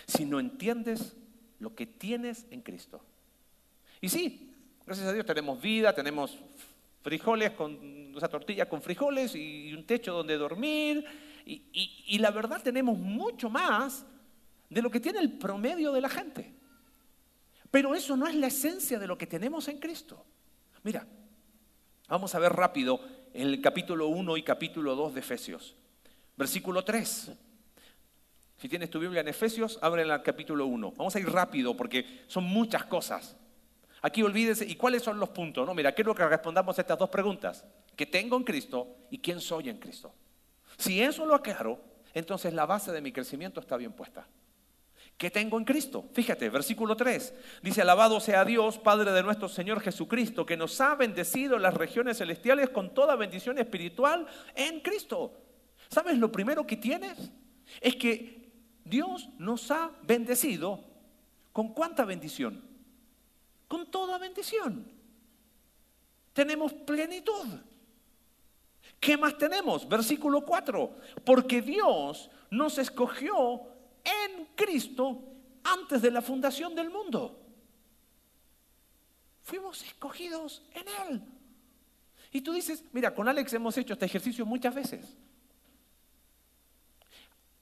si 0.07 0.23
no 0.23 0.39
entiendes 0.39 1.17
lo 1.59 1.75
que 1.75 1.85
tienes 1.85 2.47
en 2.49 2.61
Cristo. 2.61 3.01
Y 3.99 4.07
sí, 4.07 4.55
gracias 4.85 5.05
a 5.05 5.11
Dios 5.11 5.25
tenemos 5.25 5.61
vida, 5.61 5.93
tenemos 5.93 6.37
frijoles 7.01 7.51
con, 7.51 8.15
o 8.15 8.29
tortillas 8.29 8.69
con 8.69 8.81
frijoles 8.81 9.35
y 9.35 9.73
un 9.73 9.85
techo 9.85 10.13
donde 10.13 10.37
dormir. 10.37 11.03
Y 11.43 12.17
la 12.19 12.31
verdad 12.31 12.63
tenemos 12.63 12.97
mucho 12.97 13.49
más 13.49 14.05
de 14.69 14.81
lo 14.81 14.89
que 14.89 15.01
tiene 15.01 15.19
el 15.19 15.33
promedio 15.33 15.91
de 15.91 15.99
la 15.99 16.09
gente. 16.09 16.53
Pero 17.69 17.93
eso 17.93 18.15
no 18.15 18.27
es 18.27 18.35
la 18.35 18.47
esencia 18.47 18.97
de 18.97 19.07
lo 19.07 19.17
que 19.17 19.27
tenemos 19.27 19.67
en 19.67 19.77
Cristo. 19.77 20.25
Mira, 20.83 21.05
vamos 22.07 22.33
a 22.33 22.39
ver 22.39 22.53
rápido 22.53 23.18
el 23.33 23.61
capítulo 23.61 24.07
1 24.07 24.37
y 24.37 24.43
capítulo 24.43 24.95
2 24.95 25.13
de 25.13 25.19
Efesios. 25.19 25.75
Versículo 26.35 26.83
3. 26.83 27.31
Si 28.57 28.67
tienes 28.67 28.89
tu 28.89 28.99
Biblia 28.99 29.21
en 29.21 29.27
Efesios, 29.27 29.79
abre 29.81 30.01
el 30.01 30.21
capítulo 30.21 30.65
1. 30.65 30.93
Vamos 30.97 31.15
a 31.15 31.19
ir 31.19 31.29
rápido 31.29 31.75
porque 31.77 32.23
son 32.27 32.43
muchas 32.43 32.85
cosas. 32.85 33.37
Aquí 34.01 34.23
olvídense, 34.23 34.65
¿y 34.65 34.75
cuáles 34.75 35.03
son 35.03 35.19
los 35.19 35.29
puntos? 35.29 35.65
No, 35.65 35.73
mira, 35.73 35.91
quiero 35.91 36.15
que 36.15 36.27
respondamos 36.27 36.77
a 36.77 36.81
estas 36.81 36.97
dos 36.97 37.09
preguntas. 37.09 37.65
¿Qué 37.95 38.05
tengo 38.05 38.37
en 38.37 38.43
Cristo 38.43 38.95
y 39.09 39.19
quién 39.19 39.41
soy 39.41 39.69
en 39.69 39.77
Cristo? 39.77 40.13
Si 40.77 41.01
eso 41.01 41.25
lo 41.25 41.35
aclaro, 41.35 41.81
entonces 42.13 42.53
la 42.53 42.65
base 42.65 42.91
de 42.91 43.01
mi 43.01 43.11
crecimiento 43.11 43.59
está 43.59 43.75
bien 43.77 43.91
puesta. 43.91 44.27
¿Qué 45.19 45.29
tengo 45.29 45.57
en 45.57 45.65
Cristo? 45.65 46.05
Fíjate, 46.13 46.49
versículo 46.49 46.95
3. 46.95 47.33
Dice, 47.61 47.81
alabado 47.81 48.21
sea 48.21 48.45
Dios, 48.45 48.77
Padre 48.77 49.11
de 49.11 49.21
nuestro 49.21 49.49
Señor 49.49 49.81
Jesucristo, 49.81 50.45
que 50.45 50.55
nos 50.55 50.79
ha 50.79 50.95
bendecido 50.95 51.59
las 51.59 51.73
regiones 51.73 52.19
celestiales 52.19 52.69
con 52.69 52.93
toda 52.93 53.17
bendición 53.17 53.57
espiritual 53.57 54.25
en 54.55 54.79
Cristo. 54.79 55.33
¿Sabes 55.89 56.17
lo 56.17 56.31
primero 56.31 56.65
que 56.65 56.77
tienes? 56.77 57.33
Es 57.81 57.97
que 57.97 58.49
Dios 58.85 59.27
nos 59.37 59.69
ha 59.71 59.91
bendecido 60.03 60.85
con 61.51 61.73
cuánta 61.73 62.05
bendición? 62.05 62.63
Con 63.67 63.91
toda 63.91 64.17
bendición. 64.19 64.89
Tenemos 66.31 66.71
plenitud. 66.71 67.45
¿Qué 69.01 69.17
más 69.17 69.37
tenemos? 69.37 69.85
Versículo 69.85 70.45
4. 70.45 70.95
Porque 71.25 71.61
Dios 71.61 72.29
nos 72.49 72.77
escogió 72.77 73.68
en 74.03 74.45
Cristo 74.55 75.23
antes 75.63 76.01
de 76.01 76.11
la 76.11 76.21
fundación 76.21 76.75
del 76.75 76.89
mundo. 76.89 77.39
Fuimos 79.43 79.83
escogidos 79.83 80.61
en 80.73 80.85
Él. 80.87 81.23
Y 82.31 82.41
tú 82.41 82.53
dices, 82.53 82.83
mira, 82.91 83.13
con 83.13 83.27
Alex 83.27 83.53
hemos 83.53 83.77
hecho 83.77 83.93
este 83.93 84.05
ejercicio 84.05 84.45
muchas 84.45 84.75
veces. 84.75 85.17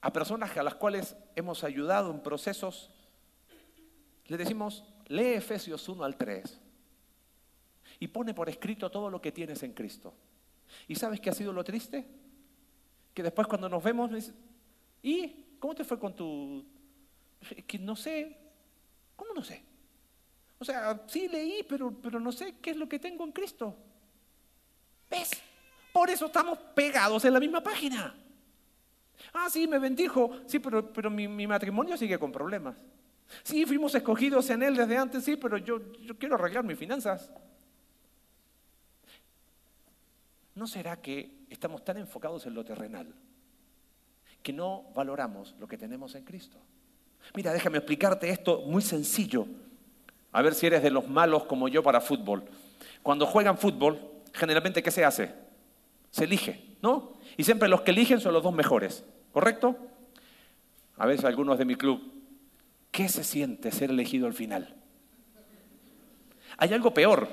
A 0.00 0.12
personas 0.12 0.56
a 0.56 0.62
las 0.62 0.74
cuales 0.74 1.16
hemos 1.34 1.64
ayudado 1.64 2.10
en 2.10 2.22
procesos, 2.22 2.90
le 4.26 4.36
decimos, 4.36 4.84
lee 5.06 5.34
Efesios 5.34 5.88
1 5.88 6.04
al 6.04 6.16
3 6.16 6.60
y 8.00 8.08
pone 8.08 8.34
por 8.34 8.48
escrito 8.48 8.90
todo 8.90 9.10
lo 9.10 9.20
que 9.20 9.32
tienes 9.32 9.62
en 9.62 9.72
Cristo. 9.72 10.14
¿Y 10.86 10.94
sabes 10.94 11.20
qué 11.20 11.30
ha 11.30 11.34
sido 11.34 11.52
lo 11.52 11.64
triste? 11.64 12.06
Que 13.14 13.22
después 13.22 13.48
cuando 13.48 13.68
nos 13.68 13.82
vemos, 13.82 14.10
¿y 15.02 15.46
¿Cómo 15.58 15.74
te 15.74 15.84
fue 15.84 15.98
con 15.98 16.14
tu...? 16.14 16.64
Que 17.66 17.78
no 17.78 17.94
sé. 17.96 18.36
¿Cómo 19.16 19.34
no 19.34 19.42
sé? 19.42 19.62
O 20.58 20.64
sea, 20.64 21.04
sí 21.06 21.28
leí, 21.28 21.62
pero, 21.68 21.92
pero 21.92 22.18
no 22.18 22.32
sé 22.32 22.56
qué 22.60 22.70
es 22.70 22.76
lo 22.76 22.88
que 22.88 22.98
tengo 22.98 23.24
en 23.24 23.32
Cristo. 23.32 23.76
¿Ves? 25.10 25.30
Por 25.92 26.10
eso 26.10 26.26
estamos 26.26 26.58
pegados 26.74 27.24
en 27.24 27.32
la 27.32 27.40
misma 27.40 27.62
página. 27.62 28.14
Ah, 29.32 29.48
sí, 29.50 29.66
me 29.66 29.78
bendijo. 29.78 30.40
Sí, 30.46 30.58
pero, 30.58 30.92
pero 30.92 31.10
mi, 31.10 31.46
matrimonio 31.46 31.96
sigue 31.96 32.18
con 32.18 32.32
problemas. 32.32 32.76
Sí, 33.42 33.66
fuimos 33.66 33.94
escogidos 33.94 34.48
en 34.50 34.62
él 34.62 34.76
desde 34.76 34.96
antes, 34.96 35.24
sí, 35.24 35.36
pero 35.36 35.58
yo, 35.58 35.92
yo 36.00 36.16
quiero 36.18 36.36
arreglar 36.36 36.64
mis 36.64 36.78
finanzas. 36.78 37.30
¿No 40.54 40.66
será 40.66 41.00
que 41.00 41.44
estamos 41.50 41.84
tan 41.84 41.98
enfocados 41.98 42.46
en 42.46 42.54
lo 42.54 42.64
terrenal 42.64 43.14
que 44.48 44.52
no 44.54 44.86
valoramos 44.94 45.54
lo 45.60 45.68
que 45.68 45.76
tenemos 45.76 46.14
en 46.14 46.24
Cristo. 46.24 46.56
Mira, 47.34 47.52
déjame 47.52 47.76
explicarte 47.76 48.30
esto 48.30 48.62
muy 48.62 48.80
sencillo. 48.80 49.46
A 50.32 50.40
ver 50.40 50.54
si 50.54 50.66
eres 50.66 50.82
de 50.82 50.90
los 50.90 51.06
malos 51.06 51.44
como 51.44 51.68
yo 51.68 51.82
para 51.82 52.00
fútbol. 52.00 52.44
Cuando 53.02 53.26
juegan 53.26 53.58
fútbol, 53.58 54.00
generalmente 54.32 54.82
¿qué 54.82 54.90
se 54.90 55.04
hace? 55.04 55.34
Se 56.10 56.24
elige, 56.24 56.78
¿no? 56.80 57.18
Y 57.36 57.44
siempre 57.44 57.68
los 57.68 57.82
que 57.82 57.90
eligen 57.90 58.20
son 58.20 58.32
los 58.32 58.42
dos 58.42 58.54
mejores, 58.54 59.04
¿correcto? 59.32 59.76
A 60.96 61.04
veces 61.04 61.26
algunos 61.26 61.58
de 61.58 61.66
mi 61.66 61.74
club, 61.74 62.00
¿qué 62.90 63.06
se 63.10 63.24
siente 63.24 63.70
ser 63.70 63.90
elegido 63.90 64.26
al 64.26 64.32
final? 64.32 64.76
Hay 66.56 66.72
algo 66.72 66.94
peor, 66.94 67.28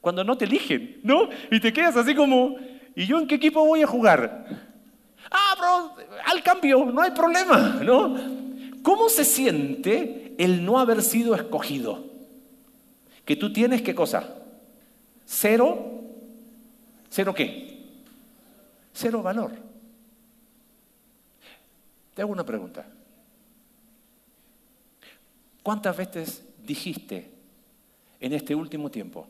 cuando 0.00 0.22
no 0.22 0.38
te 0.38 0.44
eligen, 0.44 1.00
¿no? 1.02 1.30
Y 1.50 1.58
te 1.58 1.72
quedas 1.72 1.96
así 1.96 2.14
como, 2.14 2.58
¿y 2.94 3.06
yo 3.06 3.18
en 3.18 3.26
qué 3.26 3.34
equipo 3.34 3.66
voy 3.66 3.82
a 3.82 3.88
jugar? 3.88 4.70
Ah, 5.32 5.54
bro, 5.58 5.96
al 6.26 6.42
cambio, 6.42 6.84
no 6.84 7.00
hay 7.00 7.10
problema, 7.12 7.80
¿no? 7.82 8.16
¿Cómo 8.82 9.08
se 9.08 9.24
siente 9.24 10.34
el 10.38 10.64
no 10.64 10.78
haber 10.78 11.02
sido 11.02 11.34
escogido? 11.34 12.04
Que 13.24 13.36
tú 13.36 13.52
tienes 13.52 13.82
qué 13.82 13.94
cosa? 13.94 14.28
Cero, 15.24 16.02
cero 17.08 17.32
qué? 17.34 17.86
Cero 18.92 19.22
valor. 19.22 19.52
Te 22.14 22.20
hago 22.20 22.32
una 22.32 22.44
pregunta. 22.44 22.86
¿Cuántas 25.62 25.96
veces 25.96 26.44
dijiste 26.62 27.30
en 28.20 28.32
este 28.32 28.54
último 28.54 28.90
tiempo, 28.90 29.26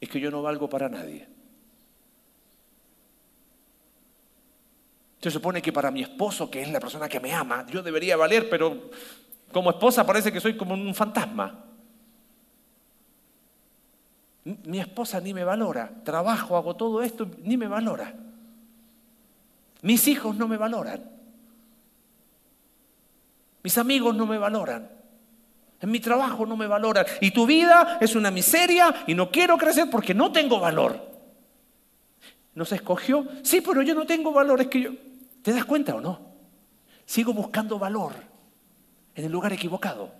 es 0.00 0.08
que 0.08 0.20
yo 0.20 0.30
no 0.30 0.42
valgo 0.42 0.68
para 0.68 0.88
nadie? 0.88 1.26
Se 5.20 5.30
supone 5.30 5.60
que 5.60 5.72
para 5.72 5.90
mi 5.90 6.02
esposo, 6.02 6.50
que 6.50 6.62
es 6.62 6.70
la 6.70 6.80
persona 6.80 7.08
que 7.08 7.20
me 7.20 7.32
ama, 7.32 7.66
yo 7.70 7.82
debería 7.82 8.16
valer, 8.16 8.48
pero 8.48 8.90
como 9.52 9.70
esposa 9.70 10.06
parece 10.06 10.32
que 10.32 10.40
soy 10.40 10.56
como 10.56 10.74
un 10.74 10.94
fantasma. 10.94 11.66
Mi 14.44 14.80
esposa 14.80 15.20
ni 15.20 15.34
me 15.34 15.44
valora, 15.44 15.92
trabajo, 16.04 16.56
hago 16.56 16.74
todo 16.74 17.02
esto, 17.02 17.30
ni 17.42 17.58
me 17.58 17.68
valora. 17.68 18.14
Mis 19.82 20.08
hijos 20.08 20.36
no 20.36 20.48
me 20.48 20.56
valoran. 20.56 21.10
Mis 23.62 23.76
amigos 23.76 24.14
no 24.14 24.26
me 24.26 24.38
valoran. 24.38 24.90
En 25.82 25.90
mi 25.90 26.00
trabajo 26.00 26.46
no 26.46 26.56
me 26.56 26.66
valoran. 26.66 27.04
Y 27.20 27.30
tu 27.30 27.46
vida 27.46 27.98
es 28.00 28.14
una 28.14 28.30
miseria 28.30 29.04
y 29.06 29.14
no 29.14 29.30
quiero 29.30 29.58
crecer 29.58 29.88
porque 29.90 30.14
no 30.14 30.32
tengo 30.32 30.60
valor. 30.60 31.10
¿Nos 32.54 32.72
escogió? 32.72 33.26
Sí, 33.42 33.60
pero 33.60 33.82
yo 33.82 33.94
no 33.94 34.06
tengo 34.06 34.32
valor. 34.32 34.60
Es 34.60 34.66
que 34.66 34.80
yo, 34.80 34.90
¿Te 35.42 35.52
das 35.52 35.64
cuenta 35.64 35.94
o 35.94 36.00
no? 36.00 36.20
Sigo 37.04 37.32
buscando 37.32 37.78
valor 37.78 38.12
en 39.14 39.24
el 39.24 39.32
lugar 39.32 39.52
equivocado. 39.52 40.12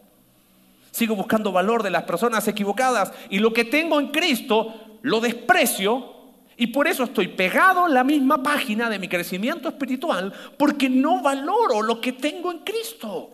Sigo 0.91 1.15
buscando 1.15 1.53
valor 1.53 1.83
de 1.83 1.91
las 1.91 2.03
personas 2.03 2.47
equivocadas 2.49 3.13
y 3.29 3.39
lo 3.39 3.53
que 3.53 3.65
tengo 3.65 4.01
en 4.01 4.09
Cristo 4.09 4.99
lo 5.03 5.21
desprecio 5.21 6.17
y 6.57 6.67
por 6.69 6.89
eso 6.89 7.05
estoy 7.05 7.29
pegado 7.29 7.87
en 7.87 7.95
la 7.95 8.05
misma 8.05 8.43
página 8.43 8.91
de 8.91 8.99
mi 8.99 9.09
crecimiento 9.09 9.69
espiritual 9.69 10.33
porque 10.59 10.91
no 10.91 11.23
valoro 11.23 11.81
lo 11.81 12.01
que 12.01 12.13
tengo 12.13 12.51
en 12.51 12.59
Cristo. 12.59 13.31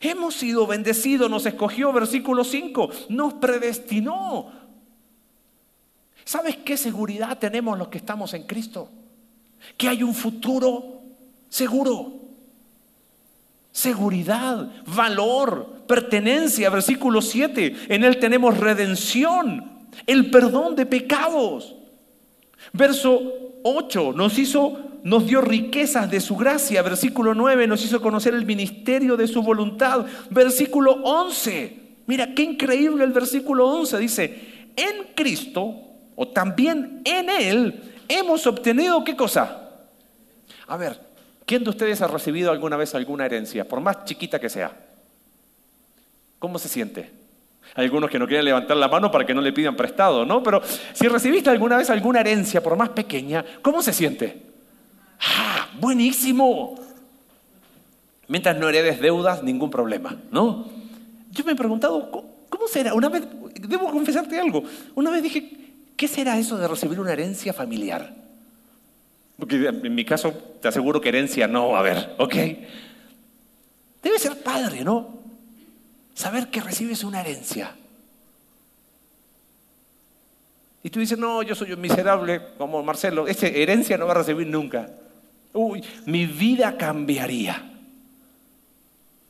Hemos 0.00 0.34
sido 0.34 0.66
bendecidos, 0.66 1.30
nos 1.30 1.46
escogió, 1.46 1.92
versículo 1.92 2.44
5, 2.44 2.90
nos 3.10 3.34
predestinó. 3.34 4.52
¿Sabes 6.24 6.56
qué 6.56 6.76
seguridad 6.76 7.38
tenemos 7.38 7.78
los 7.78 7.88
que 7.88 7.98
estamos 7.98 8.34
en 8.34 8.44
Cristo? 8.44 8.90
Que 9.76 9.88
hay 9.88 10.02
un 10.02 10.14
futuro 10.14 11.00
seguro. 11.48 12.12
seguridad, 13.72 14.70
valor, 14.86 15.84
pertenencia. 15.86 16.70
Versículo 16.70 17.20
7, 17.20 17.76
en 17.88 18.04
Él 18.04 18.18
tenemos 18.18 18.56
redención, 18.56 19.70
el 20.06 20.30
perdón 20.30 20.76
de 20.76 20.86
pecados. 20.86 21.76
Verso 22.72 23.20
8, 23.62 24.14
nos 24.14 24.38
hizo, 24.38 24.78
nos 25.02 25.26
dio 25.26 25.42
riquezas 25.42 26.10
de 26.10 26.20
su 26.20 26.36
gracia. 26.36 26.80
Versículo 26.80 27.34
9, 27.34 27.66
nos 27.66 27.84
hizo 27.84 28.00
conocer 28.00 28.32
el 28.34 28.46
ministerio 28.46 29.14
de 29.16 29.28
su 29.28 29.42
voluntad. 29.42 30.06
Versículo 30.30 30.92
11, 31.02 31.76
mira 32.06 32.34
qué 32.34 32.44
increíble 32.44 33.04
el 33.04 33.12
versículo 33.12 33.68
11, 33.68 33.98
dice, 33.98 34.70
en 34.74 35.08
Cristo, 35.14 35.74
o 36.14 36.28
también 36.28 37.02
en 37.04 37.28
Él, 37.28 37.82
hemos 38.08 38.46
obtenido 38.46 39.04
qué 39.04 39.16
cosa? 39.16 39.70
A 40.66 40.76
ver, 40.76 40.98
¿quién 41.44 41.64
de 41.64 41.70
ustedes 41.70 42.00
ha 42.02 42.06
recibido 42.06 42.50
alguna 42.50 42.76
vez 42.76 42.94
alguna 42.94 43.26
herencia, 43.26 43.66
por 43.66 43.80
más 43.80 44.04
chiquita 44.04 44.38
que 44.38 44.48
sea? 44.48 44.72
¿Cómo 46.38 46.58
se 46.58 46.68
siente? 46.68 47.10
Hay 47.74 47.84
algunos 47.84 48.10
que 48.10 48.18
no 48.18 48.26
quieren 48.26 48.44
levantar 48.44 48.76
la 48.76 48.88
mano 48.88 49.10
para 49.10 49.26
que 49.26 49.34
no 49.34 49.40
le 49.40 49.52
pidan 49.52 49.76
prestado, 49.76 50.24
¿no? 50.24 50.42
Pero 50.42 50.62
si 50.92 51.08
recibiste 51.08 51.50
alguna 51.50 51.76
vez 51.76 51.90
alguna 51.90 52.20
herencia, 52.20 52.62
por 52.62 52.76
más 52.76 52.90
pequeña, 52.90 53.44
¿cómo 53.62 53.82
se 53.82 53.92
siente? 53.92 54.42
¡Ah! 55.20 55.68
¡Buenísimo! 55.78 56.78
Mientras 58.28 58.56
no 58.56 58.68
heredes 58.68 59.00
deudas, 59.00 59.42
ningún 59.42 59.70
problema, 59.70 60.16
¿no? 60.30 60.66
Yo 61.30 61.44
me 61.44 61.52
he 61.52 61.56
preguntado, 61.56 62.10
¿cómo 62.48 62.66
será? 62.66 62.94
Una 62.94 63.08
vez, 63.08 63.24
debo 63.60 63.90
confesarte 63.90 64.38
algo, 64.40 64.64
una 64.94 65.10
vez 65.10 65.22
dije, 65.22 65.65
¿qué 65.96 66.08
será 66.08 66.38
eso 66.38 66.56
de 66.56 66.68
recibir 66.68 67.00
una 67.00 67.12
herencia 67.12 67.52
familiar? 67.52 68.14
Porque 69.38 69.66
en 69.66 69.94
mi 69.94 70.04
caso 70.04 70.32
te 70.60 70.68
aseguro 70.68 71.00
que 71.00 71.08
herencia 71.08 71.46
no 71.46 71.70
va 71.70 71.78
a 71.78 71.80
haber, 71.80 72.14
¿ok? 72.18 72.34
Debe 74.02 74.18
ser 74.18 74.42
padre, 74.42 74.84
¿no? 74.84 75.18
Saber 76.14 76.48
que 76.48 76.60
recibes 76.60 77.04
una 77.04 77.20
herencia. 77.20 77.74
Y 80.82 80.90
tú 80.90 81.00
dices, 81.00 81.18
no, 81.18 81.42
yo 81.42 81.54
soy 81.54 81.72
un 81.72 81.80
miserable 81.80 82.40
como 82.56 82.82
Marcelo, 82.82 83.26
esa 83.26 83.48
herencia 83.48 83.98
no 83.98 84.06
va 84.06 84.12
a 84.12 84.18
recibir 84.18 84.46
nunca. 84.46 84.88
Uy, 85.52 85.82
mi 86.06 86.26
vida 86.26 86.76
cambiaría. 86.76 87.72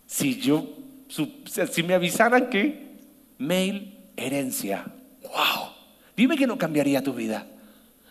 Si 0.06 0.38
yo, 0.38 0.68
si 1.08 1.82
me 1.82 1.94
avisaran 1.94 2.50
que 2.50 2.86
mail, 3.38 3.96
herencia. 4.16 4.84
¡Wow! 5.22 5.75
Dime 6.16 6.36
que 6.36 6.46
no 6.46 6.56
cambiaría 6.56 7.02
tu 7.02 7.12
vida. 7.12 7.46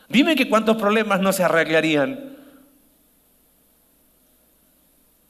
Dime 0.07 0.35
que 0.35 0.47
cuántos 0.47 0.77
problemas 0.77 1.19
no 1.19 1.33
se 1.33 1.43
arreglarían. 1.43 2.35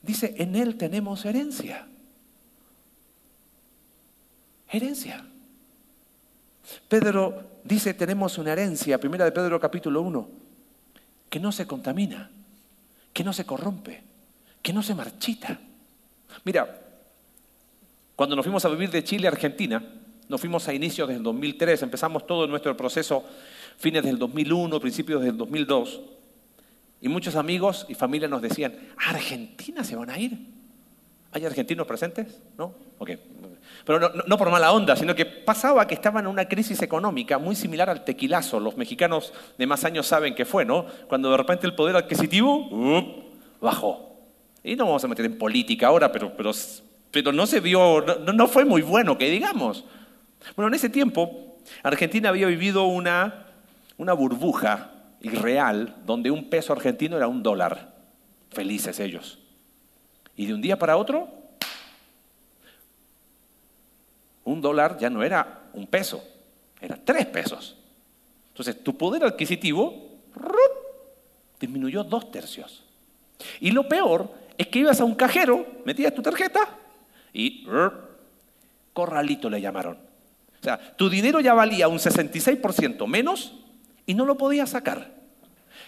Dice, 0.02 0.34
en 0.38 0.54
Él 0.54 0.76
tenemos 0.76 1.24
herencia. 1.24 1.86
Herencia. 4.68 5.24
Pedro 6.88 7.60
dice, 7.64 7.94
tenemos 7.94 8.38
una 8.38 8.52
herencia, 8.52 8.98
primera 8.98 9.24
de 9.24 9.32
Pedro 9.32 9.58
capítulo 9.58 10.02
1, 10.02 10.28
que 11.30 11.40
no 11.40 11.52
se 11.52 11.66
contamina, 11.66 12.30
que 13.12 13.24
no 13.24 13.32
se 13.32 13.46
corrompe, 13.46 14.02
que 14.62 14.72
no 14.72 14.82
se 14.82 14.94
marchita. 14.94 15.58
Mira, 16.44 16.82
cuando 18.14 18.36
nos 18.36 18.44
fuimos 18.44 18.64
a 18.64 18.68
vivir 18.68 18.90
de 18.90 19.04
Chile 19.04 19.28
a 19.28 19.30
Argentina, 19.30 19.82
nos 20.28 20.40
fuimos 20.40 20.66
a 20.68 20.74
inicios 20.74 21.08
del 21.08 21.22
2003, 21.22 21.82
empezamos 21.82 22.26
todo 22.26 22.46
nuestro 22.46 22.76
proceso 22.76 23.24
fines 23.76 24.02
del 24.02 24.18
2001, 24.18 24.80
principios 24.80 25.22
del 25.22 25.36
2002, 25.36 26.00
y 27.00 27.08
muchos 27.08 27.36
amigos 27.36 27.86
y 27.88 27.94
familia 27.94 28.28
nos 28.28 28.42
decían, 28.42 28.74
¿a 28.96 29.10
Argentina 29.10 29.84
se 29.84 29.96
van 29.96 30.10
a 30.10 30.18
ir? 30.18 30.38
¿Hay 31.32 31.44
argentinos 31.44 31.86
presentes? 31.86 32.40
¿No? 32.56 32.74
Ok. 32.98 33.10
Pero 33.84 34.10
no, 34.26 34.38
por 34.38 34.50
mala 34.50 34.72
onda, 34.72 34.96
sino 34.96 35.14
que 35.14 35.26
pasaba 35.26 35.86
que 35.86 35.94
estaban 35.94 36.24
en 36.24 36.30
una 36.30 36.48
crisis 36.48 36.80
económica 36.82 37.38
muy 37.38 37.54
similar 37.54 37.90
al 37.90 38.04
tequilazo. 38.04 38.58
Los 38.58 38.76
mexicanos 38.76 39.32
de 39.58 39.66
más 39.66 39.84
años 39.84 40.06
saben 40.06 40.34
que 40.34 40.44
fue, 40.44 40.64
¿no? 40.64 40.86
Cuando 41.08 41.30
de 41.30 41.36
repente 41.36 41.66
el 41.66 41.74
poder 41.74 41.96
adquisitivo 41.96 42.68
bajó. 43.60 44.16
Y 44.64 44.74
no 44.76 44.86
vamos 44.86 45.04
a 45.04 45.08
meter 45.08 45.26
en 45.26 45.36
política 45.36 45.88
ahora, 45.88 46.10
pero, 46.10 46.34
pero, 46.36 46.50
pero 47.10 47.32
no 47.32 47.46
se 47.46 47.60
vio, 47.60 48.00
no 48.00 48.48
fue 48.48 48.64
muy 48.64 48.82
bueno, 48.82 49.18
que 49.18 49.30
digamos. 49.30 49.84
Bueno, 50.54 50.68
en 50.68 50.74
ese 50.74 50.88
tiempo, 50.88 51.58
Argentina 51.82 52.28
había 52.28 52.46
vivido 52.46 52.84
una, 52.84 53.46
una 53.96 54.12
burbuja 54.12 54.92
irreal 55.20 55.96
donde 56.04 56.30
un 56.30 56.48
peso 56.48 56.72
argentino 56.72 57.16
era 57.16 57.28
un 57.28 57.42
dólar. 57.42 57.94
Felices 58.50 59.00
ellos. 59.00 59.38
Y 60.36 60.46
de 60.46 60.54
un 60.54 60.60
día 60.60 60.78
para 60.78 60.96
otro, 60.96 61.28
un 64.44 64.60
dólar 64.60 64.98
ya 64.98 65.10
no 65.10 65.22
era 65.22 65.62
un 65.72 65.86
peso, 65.86 66.22
era 66.80 66.96
tres 67.02 67.26
pesos. 67.26 67.76
Entonces, 68.48 68.82
tu 68.82 68.96
poder 68.96 69.24
adquisitivo 69.24 70.06
disminuyó 71.58 72.04
dos 72.04 72.30
tercios. 72.30 72.84
Y 73.60 73.70
lo 73.70 73.88
peor 73.88 74.30
es 74.56 74.68
que 74.68 74.78
ibas 74.78 75.00
a 75.00 75.04
un 75.04 75.14
cajero, 75.14 75.66
metías 75.84 76.14
tu 76.14 76.22
tarjeta 76.22 76.60
y 77.32 77.66
corralito 78.92 79.50
le 79.50 79.60
llamaron. 79.60 80.05
Sea, 80.66 80.96
tu 80.96 81.08
dinero 81.08 81.38
ya 81.38 81.54
valía 81.54 81.86
un 81.86 81.98
66% 81.98 83.06
menos 83.06 83.54
y 84.04 84.14
no 84.14 84.24
lo 84.24 84.36
podías 84.36 84.70
sacar. 84.70 85.14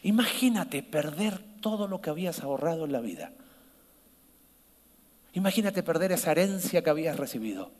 Imagínate 0.05 0.85
perder 0.85 1.41
todo 1.61 1.89
lo 1.89 2.01
que 2.01 2.11
habías 2.11 2.45
ahorrado 2.45 2.85
en 2.85 2.93
la 2.93 3.01
vida. 3.01 3.33
Imagínate 5.33 5.83
perder 5.83 6.13
esa 6.13 6.31
herencia 6.31 6.85
que 6.85 6.91
habías 6.91 7.17
recibido. 7.17 7.73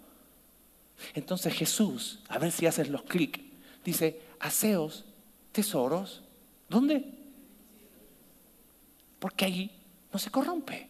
Entonces 1.15 1.55
Jesús, 1.55 2.19
a 2.29 2.37
ver 2.39 2.51
si 2.51 2.67
haces 2.67 2.89
los 2.89 3.05
clics, 3.05 3.43
dice, 3.85 4.21
haceos 4.41 5.05
tesoros. 5.53 6.25
¿Dónde? 6.69 7.05
Porque 9.21 9.45
ahí 9.45 9.71
no 10.13 10.19
se 10.19 10.33
corrompe. 10.33 10.89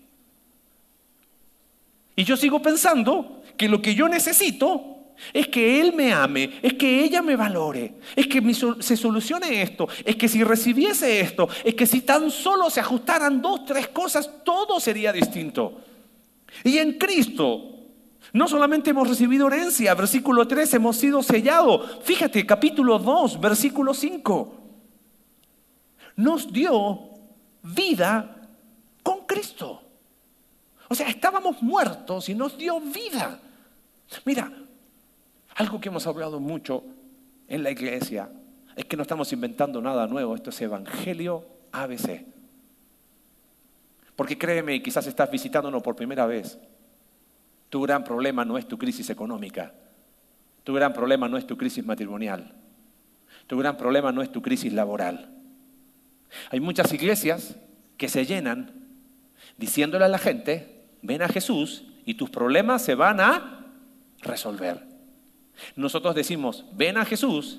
Y 2.17 2.25
yo 2.25 2.35
sigo 2.35 2.63
pensando 2.63 3.43
que 3.59 3.69
lo 3.69 3.83
que 3.83 3.95
yo 3.95 4.09
necesito 4.09 4.98
es 5.33 5.49
que 5.49 5.81
Él 5.81 5.93
me 5.95 6.13
ame, 6.13 6.59
es 6.63 6.75
que 6.75 7.03
ella 7.05 7.23
me 7.23 7.37
valore, 7.37 7.95
es 8.15 8.27
que 8.27 8.43
se 8.81 8.97
solucione 8.97 9.63
esto, 9.63 9.89
es 10.05 10.17
que 10.17 10.29
si 10.29 10.45
recibiese 10.45 11.21
esto, 11.21 11.49
es 11.65 11.75
que 11.75 11.87
si 11.87 12.03
tan 12.03 12.31
solo 12.31 12.71
se 12.71 12.81
ajustaran 12.81 13.43
dos, 13.43 13.65
tres 13.65 13.89
cosas, 13.89 14.31
todo 14.45 14.81
sería 14.81 15.13
distinto. 15.13 15.81
Y 16.65 16.79
en 16.79 16.99
Cristo 16.99 17.79
no 18.33 18.47
solamente 18.47 18.91
hemos 18.91 19.09
recibido 19.09 19.49
herencia, 19.49 19.95
versículo 19.95 20.47
3, 20.47 20.75
hemos 20.75 20.97
sido 20.97 21.23
sellados. 21.23 21.99
Fíjate, 22.03 22.45
capítulo 22.45 22.99
2, 22.99 23.41
versículo 23.41 23.95
5. 23.95 24.55
Nos 26.17 26.53
dio 26.53 27.11
vida 27.63 28.37
con 29.03 29.25
Cristo. 29.27 29.83
O 30.89 30.95
sea, 30.95 31.09
estábamos 31.09 31.63
muertos 31.63 32.29
y 32.29 32.35
nos 32.35 32.57
dio 32.57 32.81
vida. 32.81 33.41
Mira, 34.25 34.51
algo 35.59 35.81
que 35.81 35.89
hemos 35.89 36.07
hablado 36.07 36.39
mucho 36.39 36.85
en 37.49 37.65
la 37.65 37.73
iglesia 37.73 38.31
es 38.77 38.85
que 38.85 38.97
no 38.97 39.03
estamos 39.03 39.33
inventando 39.33 39.83
nada 39.83 40.07
nuevo, 40.07 40.37
esto 40.37 40.51
es 40.51 40.61
Evangelio 40.61 41.45
ABC. 41.73 42.25
Porque 44.15 44.39
créeme, 44.39 44.81
quizás 44.81 45.09
estás 45.09 45.29
visitándonos 45.29 45.83
por 45.83 45.97
primera 45.97 46.27
vez, 46.27 46.61
tu 47.71 47.83
gran 47.83 48.05
problema 48.05 48.45
no 48.45 48.57
es 48.57 48.69
tu 48.69 48.79
crisis 48.79 49.11
económica, 49.11 49.75
tu 50.63 50.75
gran 50.75 50.93
problema 50.93 51.29
no 51.29 51.37
es 51.37 51.45
tu 51.45 51.57
crisis 51.57 51.85
matrimonial, 51.85 52.55
tu 53.49 53.59
gran 53.59 53.77
problema 53.77 54.13
no 54.13 54.23
es 54.23 54.31
tu 54.31 54.41
crisis 54.41 54.73
laboral. 54.73 55.29
Hay 56.51 56.61
muchas 56.61 56.93
iglesias 56.93 57.57
que 57.97 58.09
se 58.09 58.27
llenan 58.27 58.87
diciéndole 59.57 60.05
a 60.05 60.09
la 60.09 60.19
gente, 60.19 60.85
ven 61.03 61.23
a 61.23 61.29
Jesús 61.29 61.85
y 62.05 62.15
tus 62.15 62.31
problemas 62.31 62.83
se 62.83 62.95
van 62.95 63.19
a 63.19 63.67
resolver. 64.21 64.88
Nosotros 65.77 66.15
decimos, 66.15 66.65
ven 66.73 66.97
a 66.97 67.05
Jesús 67.05 67.59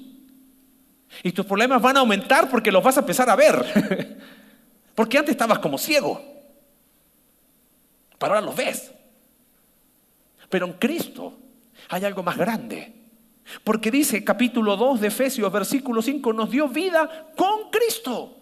y 1.23 1.31
tus 1.31 1.45
problemas 1.45 1.81
van 1.81 1.97
a 1.97 1.99
aumentar 2.01 2.49
porque 2.49 2.71
los 2.71 2.83
vas 2.83 2.97
a 2.97 3.01
empezar 3.01 3.29
a 3.29 3.35
ver. 3.35 4.17
porque 4.95 5.17
antes 5.17 5.31
estabas 5.31 5.59
como 5.59 5.77
ciego, 5.77 6.21
pero 8.17 8.33
ahora 8.33 8.45
los 8.45 8.55
ves. 8.55 8.91
Pero 10.49 10.65
en 10.65 10.73
Cristo 10.73 11.37
hay 11.89 12.05
algo 12.05 12.23
más 12.23 12.37
grande. 12.37 12.95
Porque 13.63 13.89
dice 13.89 14.23
capítulo 14.23 14.77
2 14.77 15.01
de 15.01 15.07
Efesios, 15.07 15.51
versículo 15.51 16.01
5, 16.01 16.33
nos 16.33 16.51
dio 16.51 16.67
vida 16.67 17.31
con 17.35 17.69
Cristo. 17.71 18.37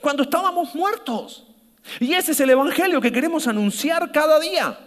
Cuando 0.00 0.22
estábamos 0.22 0.74
muertos. 0.74 1.46
Y 2.00 2.14
ese 2.14 2.32
es 2.32 2.40
el 2.40 2.50
Evangelio 2.50 3.00
que 3.00 3.12
queremos 3.12 3.46
anunciar 3.46 4.10
cada 4.10 4.40
día. 4.40 4.78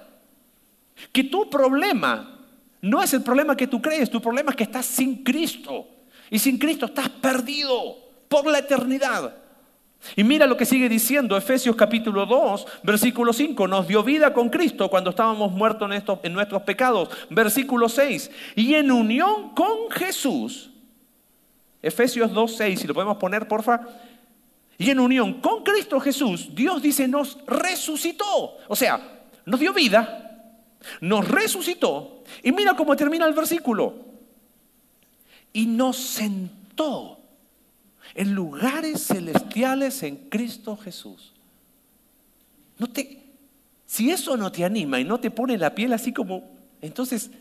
Que 1.12 1.26
tu 1.26 1.48
problema 1.50 2.37
no 2.82 3.02
es 3.02 3.14
el 3.14 3.24
problema 3.24 3.58
que 3.58 3.68
tú 3.68 3.82
crees, 3.82 4.10
tu 4.10 4.22
problema 4.22 4.52
es 4.52 4.58
que 4.58 4.64
estás 4.64 4.86
sin 4.86 5.24
Cristo. 5.24 5.88
Y 6.30 6.40
sin 6.40 6.58
Cristo 6.58 6.88
estás 6.88 7.10
perdido 7.10 7.98
por 8.28 8.46
la 8.46 8.60
eternidad. 8.60 9.36
Y 10.16 10.24
mira 10.24 10.46
lo 10.46 10.56
que 10.56 10.66
sigue 10.66 10.88
diciendo 10.88 11.36
Efesios 11.36 11.76
capítulo 11.76 12.26
2, 12.26 12.68
versículo 12.84 13.34
5. 13.34 13.68
Nos 13.68 13.88
dio 13.88 14.04
vida 14.04 14.34
con 14.34 14.50
Cristo 14.50 14.90
cuando 14.90 15.10
estábamos 15.10 15.52
muertos 15.52 15.90
en, 15.92 16.04
en 16.24 16.34
nuestros 16.34 16.62
pecados. 16.64 17.10
Versículo 17.30 17.90
6. 17.90 18.32
Y 18.56 18.76
en 18.76 18.92
unión 18.92 19.50
con 19.56 19.90
Jesús. 19.92 20.70
Efesios 21.82 22.32
2, 22.32 22.56
6. 22.56 22.80
Si 22.80 22.88
lo 22.88 22.94
podemos 22.94 23.18
poner, 23.18 23.48
porfa. 23.48 23.82
Y 24.78 24.92
en 24.92 25.00
unión 25.00 25.42
con 25.42 25.64
Cristo 25.64 26.00
Jesús, 26.00 26.54
Dios 26.54 26.82
dice, 26.82 27.08
nos 27.08 27.38
resucitó. 27.48 28.58
O 28.68 28.76
sea, 28.76 29.02
nos 29.46 29.60
dio 29.60 29.74
vida, 29.74 30.27
nos 31.02 31.28
resucitó. 31.28 32.24
Y 32.44 32.52
mira 32.52 32.76
cómo 32.76 32.96
termina 32.96 33.26
el 33.26 33.34
versículo. 33.34 33.96
Y 35.54 35.66
nos 35.66 35.98
sentó 35.98 37.20
en 38.14 38.34
lugares 38.34 39.08
celestiales 39.08 40.04
en 40.04 40.30
Cristo 40.30 40.76
Jesús. 40.78 41.34
No 42.78 42.88
te, 42.88 43.24
si 43.86 44.12
eso 44.12 44.38
no 44.38 44.52
te 44.52 44.66
anima 44.66 45.00
y 45.00 45.04
no 45.04 45.20
te 45.20 45.32
pone 45.32 45.58
la 45.58 45.74
piel 45.74 45.94
así 45.94 46.14
como, 46.14 46.50
entonces 46.82 47.32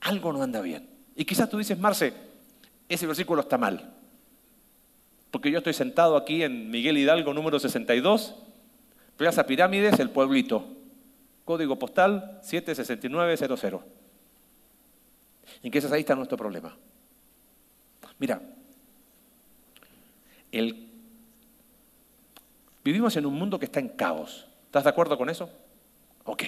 algo 0.00 0.32
no 0.32 0.42
anda 0.42 0.60
bien. 0.60 0.88
Y 1.16 1.24
quizás 1.24 1.48
tú 1.48 1.58
dices, 1.58 1.78
Marce, 1.78 2.12
ese 2.88 3.06
versículo 3.06 3.42
está 3.42 3.58
mal. 3.58 3.92
Porque 5.30 5.50
yo 5.50 5.58
estoy 5.58 5.74
sentado 5.74 6.16
aquí 6.16 6.42
en 6.42 6.70
Miguel 6.70 6.98
Hidalgo 6.98 7.34
número 7.34 7.58
62, 7.58 8.34
Plaza 9.16 9.46
Pirámides, 9.46 9.98
el 9.98 10.10
pueblito. 10.10 10.73
Código 11.44 11.78
postal 11.78 12.38
76900. 12.42 13.82
¿En 15.62 15.70
qué 15.70 15.82
ahí 15.92 16.00
está 16.00 16.14
nuestro 16.14 16.38
problema? 16.38 16.76
Mira, 18.18 18.40
vivimos 22.82 23.16
en 23.16 23.26
un 23.26 23.34
mundo 23.34 23.58
que 23.58 23.66
está 23.66 23.80
en 23.80 23.88
caos. 23.90 24.46
¿Estás 24.66 24.84
de 24.84 24.90
acuerdo 24.90 25.18
con 25.18 25.28
eso? 25.28 25.50
Ok. 26.24 26.44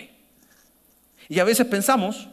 Y 1.29 1.39
a 1.39 1.45
veces 1.45 1.67
pensamos 1.67 2.29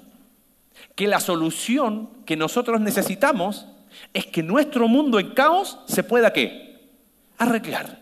que 0.95 1.07
la 1.07 1.19
solución 1.19 2.09
que 2.25 2.37
nosotros 2.37 2.79
necesitamos 2.79 3.67
es 4.13 4.25
que 4.27 4.43
nuestro 4.43 4.87
mundo 4.87 5.19
en 5.19 5.33
caos 5.33 5.79
se 5.87 6.03
pueda 6.03 6.33
qué? 6.33 6.89
Arreglar. 7.37 8.01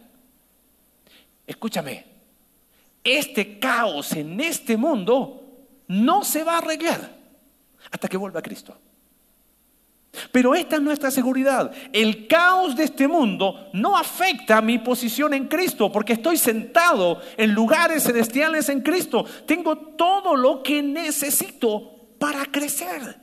Escúchame, 1.47 2.05
este 3.03 3.59
caos 3.59 4.11
en 4.13 4.39
este 4.39 4.77
mundo 4.77 5.41
no 5.87 6.23
se 6.23 6.43
va 6.43 6.55
a 6.55 6.57
arreglar 6.59 7.17
hasta 7.91 8.07
que 8.07 8.17
vuelva 8.17 8.41
Cristo. 8.41 8.77
Pero 10.31 10.53
esta 10.53 10.75
es 10.75 10.81
nuestra 10.81 11.09
seguridad. 11.09 11.71
El 11.93 12.27
caos 12.27 12.75
de 12.75 12.83
este 12.83 13.07
mundo 13.07 13.69
no 13.73 13.97
afecta 13.97 14.57
a 14.57 14.61
mi 14.61 14.77
posición 14.77 15.33
en 15.33 15.47
Cristo 15.47 15.91
porque 15.91 16.13
estoy 16.13 16.37
sentado 16.37 17.21
en 17.37 17.53
lugares 17.53 18.03
celestiales 18.03 18.67
en 18.69 18.81
Cristo. 18.81 19.25
Tengo 19.45 19.77
todo 19.77 20.35
lo 20.35 20.61
que 20.61 20.81
necesito 20.83 22.09
para 22.19 22.45
crecer. 22.45 23.19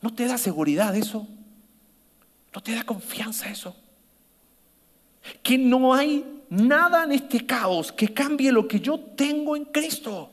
¿No 0.00 0.14
te 0.14 0.26
da 0.26 0.38
seguridad 0.38 0.94
eso? 0.96 1.26
¿No 2.54 2.62
te 2.62 2.74
da 2.74 2.84
confianza 2.84 3.48
eso? 3.48 3.76
Que 5.42 5.58
no 5.58 5.94
hay 5.94 6.24
nada 6.50 7.04
en 7.04 7.12
este 7.12 7.44
caos 7.44 7.92
que 7.92 8.12
cambie 8.12 8.52
lo 8.52 8.68
que 8.68 8.80
yo 8.80 8.98
tengo 8.98 9.56
en 9.56 9.64
Cristo. 9.66 10.30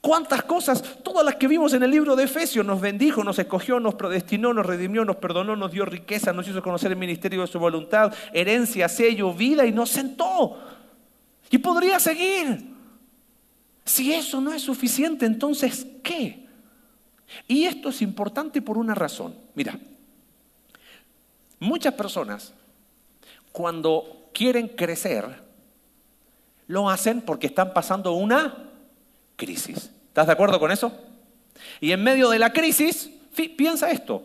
¿Cuántas 0.00 0.44
cosas? 0.44 0.82
Todas 1.02 1.24
las 1.24 1.34
que 1.36 1.48
vimos 1.48 1.74
en 1.74 1.82
el 1.82 1.90
libro 1.90 2.14
de 2.14 2.24
Efesios, 2.24 2.64
nos 2.64 2.80
bendijo, 2.80 3.24
nos 3.24 3.38
escogió, 3.38 3.80
nos 3.80 3.94
predestinó, 3.94 4.54
nos 4.54 4.64
redimió, 4.64 5.04
nos 5.04 5.16
perdonó, 5.16 5.56
nos 5.56 5.72
dio 5.72 5.84
riqueza, 5.84 6.32
nos 6.32 6.46
hizo 6.46 6.62
conocer 6.62 6.92
el 6.92 6.98
ministerio 6.98 7.40
de 7.40 7.46
su 7.48 7.58
voluntad, 7.58 8.14
herencia, 8.32 8.88
sello, 8.88 9.34
vida 9.34 9.66
y 9.66 9.72
nos 9.72 9.90
sentó. 9.90 10.56
Y 11.50 11.58
podría 11.58 11.98
seguir. 11.98 12.74
Si 13.84 14.12
eso 14.12 14.40
no 14.40 14.52
es 14.52 14.62
suficiente, 14.62 15.26
entonces, 15.26 15.86
¿qué? 16.02 16.46
Y 17.46 17.64
esto 17.64 17.88
es 17.88 18.00
importante 18.00 18.62
por 18.62 18.78
una 18.78 18.94
razón. 18.94 19.34
Mira, 19.54 19.78
muchas 21.58 21.94
personas 21.94 22.54
cuando 23.58 24.30
quieren 24.32 24.68
crecer, 24.68 25.24
lo 26.68 26.88
hacen 26.88 27.22
porque 27.22 27.48
están 27.48 27.74
pasando 27.74 28.12
una 28.12 28.70
crisis. 29.34 29.90
¿Estás 30.06 30.28
de 30.28 30.32
acuerdo 30.32 30.60
con 30.60 30.70
eso? 30.70 30.96
Y 31.80 31.90
en 31.90 32.00
medio 32.04 32.30
de 32.30 32.38
la 32.38 32.52
crisis, 32.52 33.10
piensa 33.56 33.90
esto, 33.90 34.22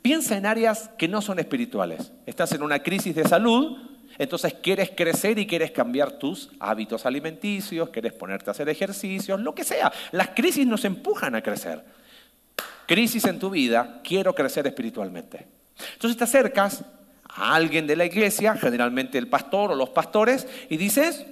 piensa 0.00 0.34
en 0.34 0.46
áreas 0.46 0.88
que 0.96 1.08
no 1.08 1.20
son 1.20 1.38
espirituales. 1.38 2.10
Estás 2.24 2.52
en 2.52 2.62
una 2.62 2.82
crisis 2.82 3.14
de 3.14 3.28
salud, 3.28 3.76
entonces 4.16 4.54
quieres 4.54 4.92
crecer 4.96 5.38
y 5.38 5.46
quieres 5.46 5.72
cambiar 5.72 6.12
tus 6.12 6.48
hábitos 6.58 7.04
alimenticios, 7.04 7.90
quieres 7.90 8.14
ponerte 8.14 8.48
a 8.48 8.52
hacer 8.52 8.70
ejercicios, 8.70 9.38
lo 9.42 9.54
que 9.54 9.64
sea. 9.64 9.92
Las 10.12 10.28
crisis 10.28 10.66
nos 10.66 10.86
empujan 10.86 11.34
a 11.34 11.42
crecer 11.42 11.84
crisis 12.86 13.26
en 13.26 13.38
tu 13.38 13.50
vida, 13.50 14.00
quiero 14.02 14.34
crecer 14.34 14.66
espiritualmente. 14.66 15.46
Entonces 15.92 16.16
te 16.16 16.24
acercas 16.24 16.82
a 17.38 17.54
alguien 17.54 17.86
de 17.86 17.96
la 17.96 18.04
iglesia, 18.04 18.56
generalmente 18.56 19.16
el 19.16 19.28
pastor 19.28 19.70
o 19.70 19.76
los 19.76 19.90
pastores, 19.90 20.46
y 20.68 20.76
dices, 20.76 21.24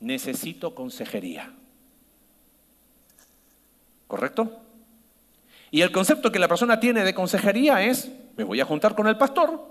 necesito 0.00 0.74
consejería. 0.74 1.52
¿Correcto? 4.06 4.50
Y 5.70 5.82
el 5.82 5.92
concepto 5.92 6.32
que 6.32 6.38
la 6.38 6.48
persona 6.48 6.80
tiene 6.80 7.04
de 7.04 7.14
consejería 7.14 7.82
es, 7.82 8.10
me 8.36 8.44
voy 8.44 8.60
a 8.60 8.64
juntar 8.64 8.94
con 8.94 9.06
el 9.06 9.18
pastor, 9.18 9.62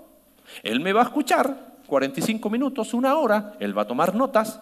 él 0.62 0.78
me 0.78 0.92
va 0.92 1.00
a 1.00 1.04
escuchar 1.04 1.76
45 1.88 2.48
minutos, 2.48 2.94
una 2.94 3.16
hora, 3.16 3.54
él 3.58 3.76
va 3.76 3.82
a 3.82 3.86
tomar 3.86 4.14
notas, 4.14 4.60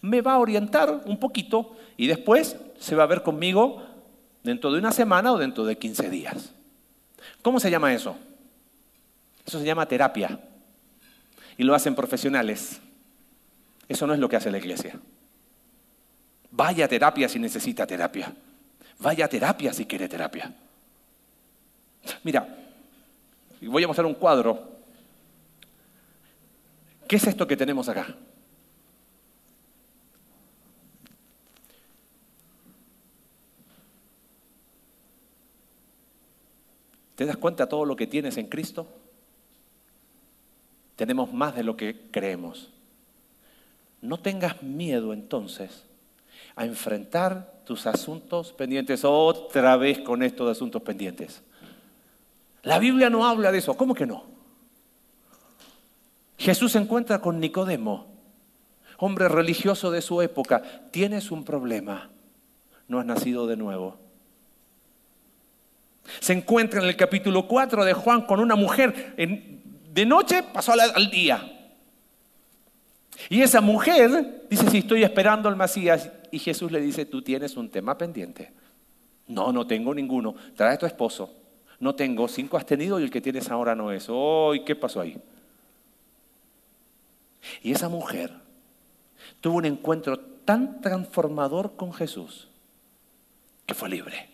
me 0.00 0.22
va 0.22 0.34
a 0.34 0.38
orientar 0.38 1.02
un 1.04 1.18
poquito 1.18 1.76
y 1.98 2.06
después 2.06 2.56
se 2.78 2.94
va 2.94 3.02
a 3.02 3.06
ver 3.06 3.22
conmigo 3.22 3.82
dentro 4.42 4.72
de 4.72 4.78
una 4.78 4.92
semana 4.92 5.32
o 5.32 5.38
dentro 5.38 5.64
de 5.66 5.76
15 5.76 6.08
días. 6.08 6.54
¿Cómo 7.42 7.60
se 7.60 7.70
llama 7.70 7.92
eso? 7.92 8.16
Eso 9.46 9.60
se 9.60 9.64
llama 9.64 9.86
terapia. 9.86 10.40
Y 11.56 11.62
lo 11.62 11.74
hacen 11.74 11.94
profesionales. 11.94 12.80
Eso 13.88 14.06
no 14.06 14.14
es 14.14 14.18
lo 14.18 14.28
que 14.28 14.36
hace 14.36 14.50
la 14.50 14.58
iglesia. 14.58 14.98
Vaya 16.50 16.88
terapia 16.88 17.28
si 17.28 17.38
necesita 17.38 17.86
terapia. 17.86 18.34
Vaya 18.98 19.28
terapia 19.28 19.72
si 19.72 19.86
quiere 19.86 20.08
terapia. 20.08 20.52
Mira, 22.24 22.46
voy 23.62 23.84
a 23.84 23.86
mostrar 23.86 24.06
un 24.06 24.14
cuadro. 24.14 24.76
¿Qué 27.06 27.16
es 27.16 27.26
esto 27.26 27.46
que 27.46 27.56
tenemos 27.56 27.88
acá? 27.88 28.06
¿Te 37.14 37.24
das 37.24 37.36
cuenta 37.36 37.64
de 37.64 37.70
todo 37.70 37.84
lo 37.84 37.96
que 37.96 38.06
tienes 38.06 38.36
en 38.36 38.48
Cristo? 38.48 38.86
Tenemos 40.96 41.32
más 41.32 41.54
de 41.54 41.62
lo 41.62 41.76
que 41.76 42.08
creemos. 42.10 42.70
No 44.00 44.18
tengas 44.18 44.62
miedo 44.62 45.12
entonces 45.12 45.84
a 46.54 46.64
enfrentar 46.64 47.60
tus 47.64 47.86
asuntos 47.86 48.52
pendientes 48.52 49.04
otra 49.04 49.76
vez 49.76 49.98
con 50.00 50.22
esto 50.22 50.46
de 50.46 50.52
asuntos 50.52 50.82
pendientes. 50.82 51.42
La 52.62 52.78
Biblia 52.78 53.10
no 53.10 53.26
habla 53.26 53.52
de 53.52 53.58
eso. 53.58 53.76
¿Cómo 53.76 53.94
que 53.94 54.06
no? 54.06 54.24
Jesús 56.38 56.72
se 56.72 56.78
encuentra 56.78 57.20
con 57.20 57.40
Nicodemo, 57.40 58.06
hombre 58.98 59.28
religioso 59.28 59.90
de 59.90 60.02
su 60.02 60.22
época. 60.22 60.62
Tienes 60.90 61.30
un 61.30 61.44
problema. 61.44 62.10
No 62.88 63.00
has 63.00 63.06
nacido 63.06 63.46
de 63.46 63.56
nuevo. 63.56 63.98
Se 66.20 66.32
encuentra 66.32 66.80
en 66.80 66.86
el 66.86 66.96
capítulo 66.96 67.48
4 67.48 67.84
de 67.84 67.92
Juan 67.92 68.22
con 68.22 68.40
una 68.40 68.54
mujer 68.54 69.14
de 69.96 70.04
noche 70.04 70.42
pasó 70.42 70.74
al, 70.74 71.10
día. 71.10 71.42
Y 73.30 73.40
esa 73.40 73.62
mujer 73.62 74.44
dice, 74.50 74.68
si 74.68 74.78
estoy 74.78 75.02
esperando 75.02 75.48
al 75.48 75.56
Mesías, 75.56 76.10
y 76.30 76.38
Jesús 76.38 76.70
le 76.70 76.82
dice, 76.82 77.06
tú 77.06 77.22
tienes 77.22 77.56
un 77.56 77.70
tema 77.70 77.96
pendiente. 77.96 78.52
No, 79.26 79.50
no 79.52 79.66
tengo 79.66 79.94
ninguno. 79.94 80.34
Trae 80.54 80.76
tu 80.76 80.84
esposo. 80.84 81.34
No 81.80 81.94
tengo, 81.94 82.28
cinco 82.28 82.58
has 82.58 82.66
tenido 82.66 83.00
y 83.00 83.04
el 83.04 83.10
que 83.10 83.22
tienes 83.22 83.50
ahora 83.50 83.74
no 83.74 83.90
es. 83.90 84.04
Oh, 84.10 84.52
qué 84.66 84.76
pasó 84.76 85.00
ahí? 85.00 85.16
Y 87.62 87.72
esa 87.72 87.88
mujer 87.88 88.34
tuvo 89.40 89.56
un 89.56 89.64
encuentro 89.64 90.20
tan 90.20 90.82
transformador 90.82 91.74
con 91.74 91.94
Jesús 91.94 92.48
que 93.64 93.72
fue 93.72 93.88
libre. 93.88 94.28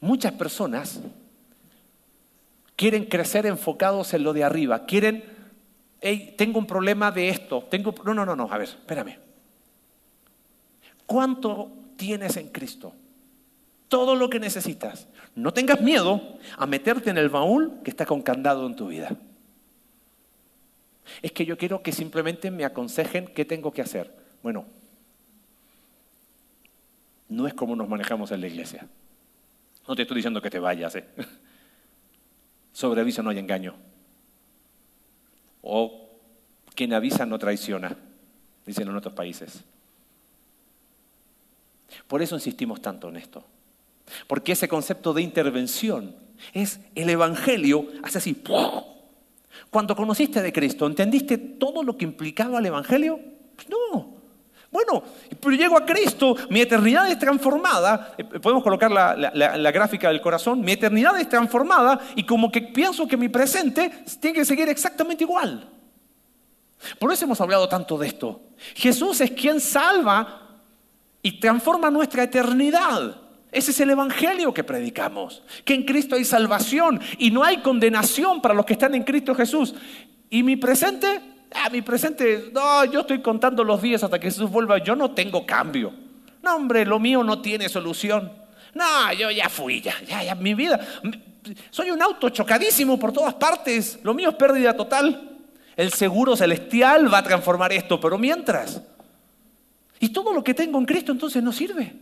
Muchas 0.00 0.32
personas 0.34 1.00
quieren 2.82 3.04
crecer 3.04 3.46
enfocados 3.46 4.12
en 4.12 4.24
lo 4.24 4.32
de 4.32 4.42
arriba, 4.42 4.86
quieren, 4.86 5.22
hey, 6.00 6.34
tengo 6.36 6.58
un 6.58 6.66
problema 6.66 7.12
de 7.12 7.28
esto, 7.28 7.62
tengo, 7.70 7.94
no, 8.04 8.12
no, 8.12 8.26
no, 8.26 8.34
no, 8.34 8.48
a 8.50 8.58
ver, 8.58 8.66
espérame. 8.66 9.18
¿Cuánto 11.06 11.70
tienes 11.96 12.36
en 12.38 12.48
Cristo? 12.48 12.92
todo 13.86 14.16
lo 14.16 14.30
que 14.30 14.40
necesitas. 14.40 15.06
No 15.34 15.52
tengas 15.52 15.82
miedo 15.82 16.38
a 16.56 16.66
meterte 16.66 17.10
en 17.10 17.18
el 17.18 17.28
baúl 17.28 17.82
que 17.84 17.90
está 17.90 18.06
con 18.06 18.22
candado 18.22 18.66
en 18.66 18.74
tu 18.74 18.88
vida. 18.88 19.14
Es 21.20 21.30
que 21.30 21.44
yo 21.44 21.58
quiero 21.58 21.82
que 21.82 21.92
simplemente 21.92 22.50
me 22.50 22.64
aconsejen 22.64 23.26
qué 23.26 23.44
tengo 23.44 23.70
que 23.70 23.82
hacer. 23.82 24.10
Bueno, 24.42 24.64
no 27.28 27.46
es 27.46 27.52
como 27.52 27.76
nos 27.76 27.86
manejamos 27.86 28.32
en 28.32 28.40
la 28.40 28.46
iglesia. 28.46 28.88
No 29.86 29.94
te 29.94 30.02
estoy 30.02 30.16
diciendo 30.16 30.40
que 30.40 30.48
te 30.48 30.58
vayas. 30.58 30.96
¿eh? 30.96 31.04
Sobre 32.72 33.00
aviso 33.00 33.22
no 33.22 33.30
hay 33.30 33.38
engaño. 33.38 33.74
O 35.62 36.08
quien 36.74 36.92
avisa 36.92 37.26
no 37.26 37.38
traiciona, 37.38 37.96
dicen 38.66 38.88
en 38.88 38.96
otros 38.96 39.14
países. 39.14 39.62
Por 42.08 42.22
eso 42.22 42.34
insistimos 42.34 42.80
tanto 42.80 43.08
en 43.08 43.16
esto. 43.16 43.44
Porque 44.26 44.52
ese 44.52 44.68
concepto 44.68 45.12
de 45.12 45.22
intervención 45.22 46.14
es 46.52 46.80
el 46.94 47.10
Evangelio, 47.10 47.86
hace 48.02 48.18
así. 48.18 48.42
Cuando 49.70 49.94
conociste 49.94 50.42
de 50.42 50.52
Cristo, 50.52 50.86
¿entendiste 50.86 51.38
todo 51.38 51.82
lo 51.82 51.96
que 51.96 52.04
implicaba 52.04 52.58
el 52.58 52.66
Evangelio? 52.66 53.20
Pues 53.56 53.68
no. 53.68 54.21
Bueno, 54.72 55.02
pero 55.38 55.54
llego 55.54 55.76
a 55.76 55.84
Cristo, 55.84 56.34
mi 56.48 56.62
eternidad 56.62 57.06
es 57.10 57.18
transformada, 57.18 58.14
eh, 58.16 58.24
podemos 58.24 58.64
colocar 58.64 58.90
la, 58.90 59.14
la, 59.14 59.70
gráfica 59.70 60.08
del 60.08 60.22
corazón, 60.22 60.62
mi 60.62 60.72
eternidad 60.72 61.20
es 61.20 61.28
transformada 61.28 62.00
y 62.16 62.24
como 62.24 62.50
que 62.50 62.62
pienso 62.62 63.06
que 63.06 63.18
mi 63.18 63.28
presente 63.28 63.90
tiene 64.18 64.38
que 64.38 64.46
seguir 64.46 64.70
exactamente 64.70 65.24
igual. 65.24 65.68
Por 66.98 67.12
eso 67.12 67.26
hemos 67.26 67.38
hablado 67.42 67.68
tanto 67.68 67.98
de 67.98 68.06
esto. 68.06 68.40
Jesús 68.74 69.20
es 69.20 69.32
quien 69.32 69.60
salva 69.60 70.40
y 71.20 71.38
transforma 71.38 71.90
nuestra 71.90 72.22
eternidad. 72.22 73.16
Ese 73.52 73.72
es 73.72 73.80
el 73.80 73.90
Evangelio 73.90 74.54
que 74.54 74.64
predicamos, 74.64 75.42
que 75.66 75.74
en 75.74 75.84
Cristo 75.84 76.16
hay 76.16 76.24
salvación 76.24 76.98
y 77.18 77.30
no 77.30 77.44
hay 77.44 77.58
condenación 77.58 78.40
para 78.40 78.54
los 78.54 78.64
que 78.64 78.72
están 78.72 78.94
en 78.94 79.02
Cristo 79.02 79.34
Jesús. 79.34 79.74
¿Y 80.30 80.42
mi 80.42 80.56
presente? 80.56 81.31
Ah, 81.54 81.68
mi 81.70 81.82
presente, 81.82 82.50
no, 82.52 82.84
yo 82.84 83.00
estoy 83.00 83.20
contando 83.20 83.64
los 83.64 83.80
días 83.82 84.02
hasta 84.02 84.18
que 84.18 84.28
Jesús 84.28 84.50
vuelva, 84.50 84.78
yo 84.78 84.96
no 84.96 85.10
tengo 85.12 85.44
cambio. 85.44 85.92
No, 86.42 86.56
hombre, 86.56 86.84
lo 86.84 86.98
mío 86.98 87.22
no 87.22 87.40
tiene 87.40 87.68
solución. 87.68 88.32
No, 88.74 89.12
yo 89.12 89.30
ya 89.30 89.48
fui, 89.48 89.80
ya, 89.80 89.94
ya, 90.06 90.22
ya, 90.22 90.34
mi 90.34 90.54
vida. 90.54 90.80
Soy 91.70 91.90
un 91.90 92.00
auto 92.00 92.30
chocadísimo 92.30 92.98
por 92.98 93.12
todas 93.12 93.34
partes. 93.34 93.98
Lo 94.02 94.14
mío 94.14 94.30
es 94.30 94.34
pérdida 94.36 94.74
total. 94.74 95.30
El 95.76 95.92
seguro 95.92 96.36
celestial 96.36 97.12
va 97.12 97.18
a 97.18 97.22
transformar 97.22 97.72
esto, 97.72 98.00
pero 98.00 98.18
mientras. 98.18 98.82
Y 100.00 100.08
todo 100.08 100.32
lo 100.32 100.42
que 100.42 100.54
tengo 100.54 100.78
en 100.78 100.84
Cristo 100.84 101.12
entonces 101.12 101.42
no 101.42 101.52
sirve. 101.52 101.94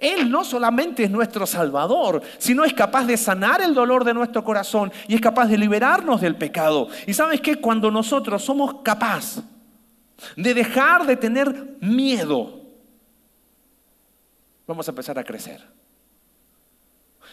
Él 0.00 0.30
no 0.30 0.44
solamente 0.44 1.04
es 1.04 1.10
nuestro 1.10 1.46
Salvador, 1.46 2.22
sino 2.38 2.64
es 2.64 2.72
capaz 2.72 3.04
de 3.04 3.18
sanar 3.18 3.60
el 3.60 3.74
dolor 3.74 4.02
de 4.02 4.14
nuestro 4.14 4.42
corazón 4.42 4.90
y 5.06 5.14
es 5.14 5.20
capaz 5.20 5.46
de 5.46 5.58
liberarnos 5.58 6.22
del 6.22 6.36
pecado. 6.36 6.88
Y 7.06 7.12
sabes 7.12 7.42
que 7.42 7.56
cuando 7.56 7.90
nosotros 7.90 8.42
somos 8.42 8.76
capaces 8.82 9.44
de 10.36 10.54
dejar 10.54 11.06
de 11.06 11.16
tener 11.16 11.76
miedo, 11.80 12.62
vamos 14.66 14.88
a 14.88 14.90
empezar 14.90 15.18
a 15.18 15.24
crecer. 15.24 15.62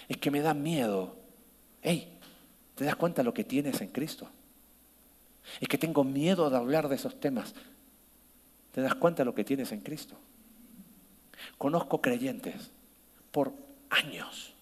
Es 0.10 0.18
que 0.18 0.30
me 0.30 0.42
da 0.42 0.54
miedo. 0.54 1.16
Hey, 1.82 2.20
¿te 2.76 2.84
das 2.84 2.98
cuenta 2.98 3.24
lo 3.24 3.34
que 3.34 3.46
tienes 3.46 3.80
en 3.80 3.88
Cristo? 3.88 4.30
Es 5.62 5.70
que 5.70 5.78
tengo 5.78 6.04
miedo 6.04 6.50
de 6.50 6.58
hablar 6.58 6.90
de 6.90 6.96
esos 6.96 7.18
temas. 7.18 7.56
¿Te 8.74 8.82
das 8.82 8.96
cuenta 8.96 9.24
lo 9.24 9.34
que 9.34 9.46
tienes 9.46 9.72
en 9.72 9.80
Cristo? 9.80 10.18
Conozco 11.58 12.02
creyentes 12.02 12.72
por 13.32 13.54
años, 13.90 14.54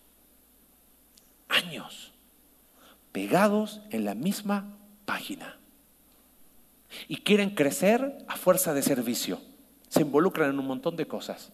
años, 1.49 2.13
pegados 3.11 3.81
en 3.91 4.05
la 4.05 4.15
misma 4.15 4.77
página. 5.05 5.57
Y 7.07 7.17
quieren 7.17 7.51
crecer 7.51 8.17
a 8.27 8.37
fuerza 8.37 8.73
de 8.73 8.81
servicio. 8.81 9.39
Se 9.89 10.01
involucran 10.01 10.49
en 10.49 10.59
un 10.59 10.67
montón 10.67 10.95
de 10.95 11.07
cosas. 11.07 11.51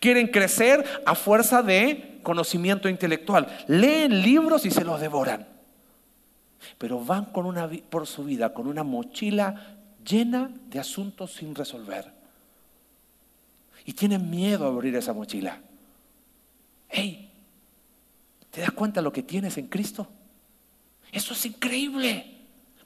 Quieren 0.00 0.28
crecer 0.28 0.84
a 1.04 1.14
fuerza 1.14 1.62
de 1.62 2.20
conocimiento 2.22 2.88
intelectual. 2.88 3.46
Leen 3.66 4.22
libros 4.22 4.64
y 4.64 4.70
se 4.70 4.84
los 4.84 5.00
devoran. 5.00 5.46
Pero 6.78 7.04
van 7.04 7.32
por 7.32 8.06
su 8.06 8.24
vida 8.24 8.54
con 8.54 8.66
una 8.66 8.82
mochila 8.82 9.76
llena 10.04 10.50
de 10.68 10.78
asuntos 10.78 11.32
sin 11.32 11.54
resolver 11.54 12.15
y 13.86 13.92
tienen 13.92 14.28
miedo 14.28 14.66
a 14.66 14.68
abrir 14.68 14.94
esa 14.96 15.12
mochila. 15.12 15.60
Hey, 16.88 17.30
¿te 18.50 18.60
das 18.60 18.72
cuenta 18.72 19.00
lo 19.00 19.12
que 19.12 19.22
tienes 19.22 19.56
en 19.58 19.68
Cristo? 19.68 20.08
Eso 21.12 21.32
es 21.32 21.46
increíble. 21.46 22.34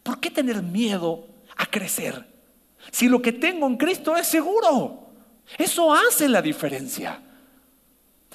¿Por 0.02 0.20
qué 0.20 0.30
tener 0.30 0.62
miedo 0.62 1.26
a 1.56 1.64
crecer? 1.66 2.26
Si 2.90 3.08
lo 3.08 3.20
que 3.22 3.32
tengo 3.32 3.66
en 3.66 3.78
Cristo 3.78 4.14
es 4.14 4.26
seguro, 4.26 5.10
eso 5.56 5.92
hace 5.92 6.28
la 6.28 6.42
diferencia. 6.42 7.20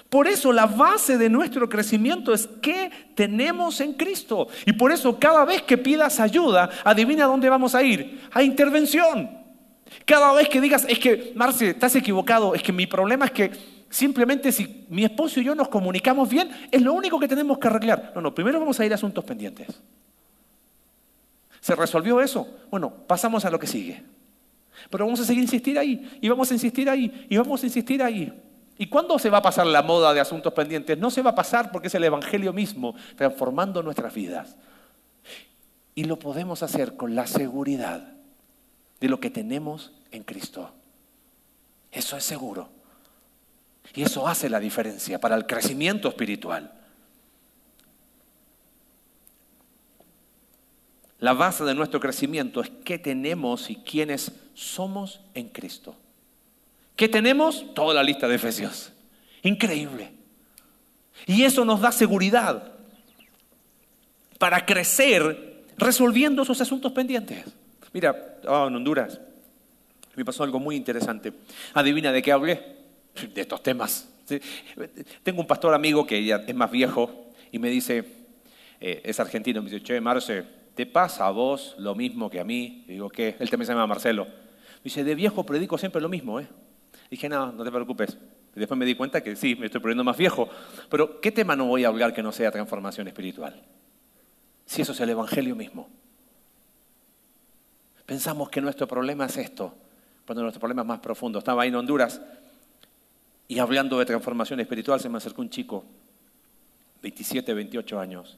Por 0.09 0.27
eso 0.27 0.51
la 0.51 0.65
base 0.65 1.19
de 1.19 1.29
nuestro 1.29 1.69
crecimiento 1.69 2.33
es 2.33 2.47
qué 2.61 2.89
tenemos 3.13 3.79
en 3.79 3.93
Cristo. 3.93 4.47
Y 4.65 4.73
por 4.73 4.91
eso 4.91 5.19
cada 5.19 5.45
vez 5.45 5.61
que 5.61 5.77
pidas 5.77 6.19
ayuda, 6.19 6.69
adivina 6.83 7.25
dónde 7.25 7.49
vamos 7.49 7.75
a 7.75 7.83
ir. 7.83 8.27
A 8.31 8.41
intervención. 8.41 9.44
Cada 10.05 10.33
vez 10.33 10.49
que 10.49 10.61
digas, 10.61 10.85
es 10.87 10.99
que, 10.99 11.31
Marce, 11.35 11.69
estás 11.69 11.95
equivocado, 11.95 12.55
es 12.55 12.63
que 12.63 12.71
mi 12.71 12.87
problema 12.87 13.25
es 13.25 13.31
que 13.31 13.51
simplemente 13.89 14.51
si 14.51 14.85
mi 14.89 15.03
esposo 15.03 15.39
y 15.39 15.43
yo 15.43 15.55
nos 15.55 15.69
comunicamos 15.69 16.29
bien, 16.29 16.49
es 16.71 16.81
lo 16.81 16.93
único 16.93 17.19
que 17.19 17.27
tenemos 17.27 17.57
que 17.57 17.67
arreglar. 17.67 18.11
No, 18.15 18.21
no, 18.21 18.35
primero 18.35 18.59
vamos 18.59 18.79
a 18.79 18.85
ir 18.85 18.91
a 18.91 18.95
asuntos 18.95 19.23
pendientes. 19.23 19.67
¿Se 21.61 21.75
resolvió 21.75 22.21
eso? 22.21 22.47
Bueno, 22.69 22.91
pasamos 23.07 23.45
a 23.45 23.49
lo 23.49 23.59
que 23.59 23.67
sigue. 23.67 24.03
Pero 24.89 25.05
vamos 25.05 25.19
a 25.19 25.25
seguir 25.25 25.43
insistir 25.43 25.79
ahí, 25.79 26.17
y 26.21 26.29
vamos 26.29 26.51
a 26.51 26.53
insistir 26.53 26.89
ahí, 26.89 27.25
y 27.29 27.37
vamos 27.37 27.63
a 27.63 27.65
insistir 27.65 28.03
ahí. 28.03 28.31
¿Y 28.77 28.87
cuándo 28.87 29.17
se 29.17 29.29
va 29.29 29.37
a 29.37 29.41
pasar 29.41 29.65
la 29.65 29.81
moda 29.81 30.13
de 30.13 30.19
asuntos 30.19 30.51
pendientes? 30.53 30.97
No 30.97 31.09
se 31.09 31.21
va 31.21 31.31
a 31.31 31.35
pasar 31.35 31.71
porque 31.71 31.87
es 31.87 31.95
el 31.95 32.03
Evangelio 32.03 32.51
mismo 32.51 32.93
transformando 33.15 33.81
nuestras 33.81 34.13
vidas. 34.13 34.57
Y 35.95 36.03
lo 36.03 36.19
podemos 36.19 36.61
hacer 36.61 36.97
con 36.97 37.15
la 37.15 37.25
seguridad 37.25 38.14
de 38.99 39.09
lo 39.09 39.19
que 39.19 39.29
tenemos 39.29 39.91
en 40.11 40.23
Cristo. 40.23 40.71
Eso 41.91 42.17
es 42.17 42.23
seguro. 42.23 42.69
Y 43.93 44.03
eso 44.03 44.27
hace 44.27 44.49
la 44.49 44.59
diferencia 44.59 45.19
para 45.19 45.35
el 45.35 45.45
crecimiento 45.45 46.09
espiritual. 46.09 46.71
La 51.19 51.33
base 51.33 51.63
de 51.63 51.73
nuestro 51.73 51.99
crecimiento 51.99 52.61
es 52.61 52.71
qué 52.83 52.99
tenemos 52.99 53.69
y 53.69 53.77
quiénes 53.77 54.31
somos 54.53 55.21
en 55.33 55.49
Cristo. 55.49 55.95
¿Qué 56.95 57.07
tenemos? 57.07 57.73
Toda 57.73 57.93
la 57.93 58.03
lista 58.03 58.27
de 58.27 58.35
Efesios. 58.35 58.91
Increíble. 59.43 60.11
Y 61.25 61.43
eso 61.43 61.63
nos 61.65 61.81
da 61.81 61.91
seguridad 61.91 62.71
para 64.37 64.65
crecer 64.65 65.63
resolviendo 65.77 66.43
esos 66.43 66.59
asuntos 66.61 66.91
pendientes. 66.91 67.45
Mira, 67.95 68.41
oh, 68.45 68.67
en 68.67 68.75
Honduras 68.75 69.21
me 70.17 70.25
pasó 70.25 70.43
algo 70.43 70.59
muy 70.59 70.75
interesante. 70.75 71.31
Adivina 71.73 72.11
de 72.11 72.21
qué 72.21 72.33
hablé. 72.33 72.75
De 73.33 73.39
estos 73.39 73.63
temas. 73.63 74.09
Tengo 75.23 75.39
un 75.39 75.47
pastor 75.47 75.73
amigo 75.73 76.05
que 76.05 76.29
es 76.45 76.55
más 76.55 76.69
viejo 76.69 77.31
y 77.53 77.57
me 77.57 77.69
dice, 77.69 78.03
eh, 78.81 79.01
es 79.05 79.17
argentino, 79.21 79.61
me 79.61 79.69
dice, 79.69 79.81
che, 79.81 80.01
Marce, 80.01 80.43
¿te 80.75 80.85
pasa 80.85 81.25
a 81.25 81.31
vos 81.31 81.73
lo 81.77 81.95
mismo 81.95 82.29
que 82.29 82.41
a 82.41 82.43
mí? 82.43 82.83
Digo, 82.85 83.09
¿qué? 83.09 83.37
Él 83.39 83.49
también 83.49 83.67
se 83.67 83.71
llama 83.71 83.87
Marcelo. 83.87 84.27
Dice, 84.83 85.05
de 85.05 85.15
viejo 85.15 85.45
predico 85.45 85.77
siempre 85.77 86.01
lo 86.01 86.09
mismo, 86.09 86.41
¿eh? 86.41 86.47
dije, 87.09 87.29
no, 87.29 87.53
no 87.53 87.63
te 87.63 87.71
preocupes. 87.71 88.17
Después 88.55 88.77
me 88.77 88.85
di 88.85 88.95
cuenta 88.95 89.23
que 89.23 89.37
sí, 89.37 89.55
me 89.55 89.67
estoy 89.67 89.79
poniendo 89.79 90.03
más 90.03 90.17
viejo. 90.17 90.49
Pero, 90.89 91.21
¿qué 91.21 91.31
tema 91.31 91.55
no 91.55 91.67
voy 91.67 91.85
a 91.85 91.87
hablar 91.87 92.13
que 92.13 92.21
no 92.21 92.33
sea 92.33 92.51
transformación 92.51 93.07
espiritual? 93.07 93.63
Si 94.65 94.81
eso 94.81 94.91
es 94.91 94.99
el 94.99 95.11
Evangelio 95.11 95.55
mismo. 95.55 95.87
Pensamos 98.05 98.49
que 98.49 98.61
nuestro 98.61 98.87
problema 98.87 99.25
es 99.25 99.37
esto, 99.37 99.73
cuando 100.25 100.43
nuestro 100.43 100.59
problema 100.59 100.83
es 100.83 100.87
más 100.87 100.99
profundo. 100.99 101.39
Estaba 101.39 101.63
ahí 101.63 101.69
en 101.69 101.75
Honduras 101.75 102.21
y 103.47 103.59
hablando 103.59 103.97
de 103.99 104.05
transformación 104.05 104.59
espiritual 104.59 104.99
se 104.99 105.09
me 105.09 105.17
acercó 105.17 105.41
un 105.41 105.49
chico, 105.49 105.85
27, 107.01 107.53
28 107.53 107.99
años, 107.99 108.37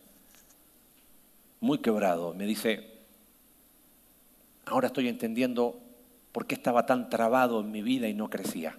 muy 1.60 1.80
quebrado. 1.80 2.34
Me 2.34 2.46
dice, 2.46 2.98
ahora 4.66 4.88
estoy 4.88 5.08
entendiendo 5.08 5.80
por 6.32 6.46
qué 6.46 6.56
estaba 6.56 6.86
tan 6.86 7.10
trabado 7.10 7.60
en 7.62 7.72
mi 7.72 7.82
vida 7.82 8.08
y 8.08 8.14
no 8.14 8.30
crecía. 8.30 8.78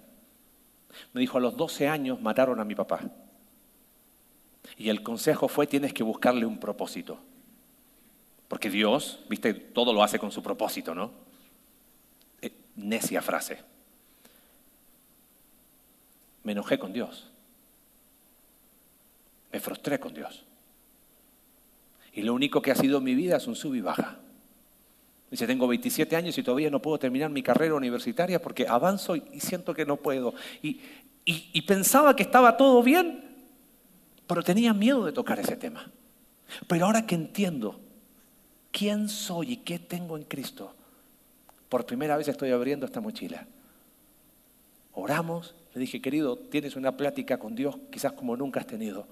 Me 1.13 1.21
dijo, 1.21 1.37
a 1.37 1.41
los 1.41 1.55
12 1.55 1.87
años 1.87 2.21
mataron 2.21 2.59
a 2.59 2.65
mi 2.65 2.73
papá. 2.73 3.01
Y 4.77 4.89
el 4.89 5.03
consejo 5.03 5.47
fue, 5.47 5.67
tienes 5.67 5.93
que 5.93 6.03
buscarle 6.03 6.45
un 6.45 6.59
propósito. 6.59 7.19
Porque 8.49 8.71
Dios, 8.71 9.19
viste, 9.29 9.53
todo 9.53 9.93
lo 9.93 10.03
hace 10.03 10.19
con 10.19 10.31
su 10.31 10.41
propósito, 10.41 10.95
¿no? 10.95 11.11
Eh, 12.41 12.51
necia 12.75 13.21
frase. 13.21 13.59
Me 16.43 16.53
enojé 16.53 16.79
con 16.79 16.91
Dios. 16.91 17.29
Me 19.51 19.59
frustré 19.59 19.99
con 19.99 20.15
Dios. 20.15 20.43
Y 22.11 22.23
lo 22.23 22.33
único 22.33 22.59
que 22.59 22.71
ha 22.71 22.75
sido 22.75 22.97
en 22.97 23.03
mi 23.03 23.13
vida 23.13 23.37
es 23.37 23.45
un 23.45 23.55
sub 23.55 23.75
y 23.75 23.81
baja. 23.81 24.17
Dice, 25.29 25.45
tengo 25.45 25.67
27 25.67 26.15
años 26.15 26.35
y 26.39 26.41
todavía 26.41 26.71
no 26.71 26.81
puedo 26.81 26.97
terminar 26.97 27.29
mi 27.29 27.43
carrera 27.43 27.75
universitaria 27.75 28.41
porque 28.41 28.67
avanzo 28.67 29.15
y 29.15 29.39
siento 29.39 29.75
que 29.75 29.85
no 29.85 29.97
puedo. 29.97 30.33
Y, 30.63 30.81
y 31.23 31.61
pensaba 31.61 32.15
que 32.15 32.23
estaba 32.23 32.57
todo 32.57 32.81
bien, 32.81 33.23
pero 34.25 34.41
tenía 34.41 34.73
miedo 34.73 35.05
de 35.05 35.11
tocar 35.11 35.39
ese 35.39 35.55
tema. 35.55 35.91
Pero 36.65 36.87
ahora 36.87 37.05
que 37.05 37.13
entiendo 37.13 37.79
quién 38.71 39.09
soy 39.09 39.53
y 39.53 39.57
qué 39.57 39.79
tengo 39.79 40.17
en 40.17 40.23
Cristo, 40.23 40.73
por 41.69 41.85
primera 41.85 42.17
vez 42.17 42.27
estoy 42.27 42.51
abriendo 42.51 42.85
esta 42.85 43.01
mochila. 43.01 43.45
Oramos, 44.93 45.55
le 45.73 45.81
dije, 45.81 46.01
querido, 46.01 46.37
tienes 46.37 46.75
una 46.75 46.97
plática 46.97 47.37
con 47.37 47.55
Dios 47.55 47.77
quizás 47.91 48.13
como 48.13 48.35
nunca 48.35 48.59
has 48.59 48.67
tenido. 48.67 49.07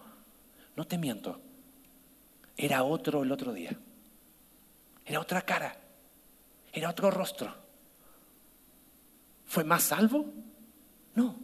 No 0.76 0.86
te 0.86 0.98
miento, 0.98 1.40
era 2.56 2.84
otro 2.84 3.24
el 3.24 3.32
otro 3.32 3.54
día. 3.54 3.78
Era 5.06 5.22
otra 5.22 5.42
cara, 5.44 5.78
era 6.74 6.90
otro 6.90 7.10
rostro. 7.12 7.54
¿Fue 9.46 9.64
más 9.64 9.84
salvo? 9.84 10.26
No. 11.16 11.36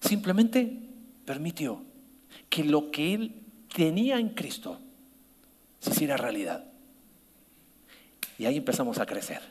Simplemente 0.00 0.88
permitió 1.24 1.82
que 2.48 2.64
lo 2.64 2.90
que 2.90 3.14
él 3.14 3.42
tenía 3.74 4.18
en 4.18 4.30
Cristo 4.30 4.78
se 5.80 5.90
hiciera 5.90 6.16
realidad. 6.16 6.69
Y 8.40 8.46
ahí 8.46 8.56
empezamos 8.56 8.98
a 8.98 9.04
crecer. 9.04 9.42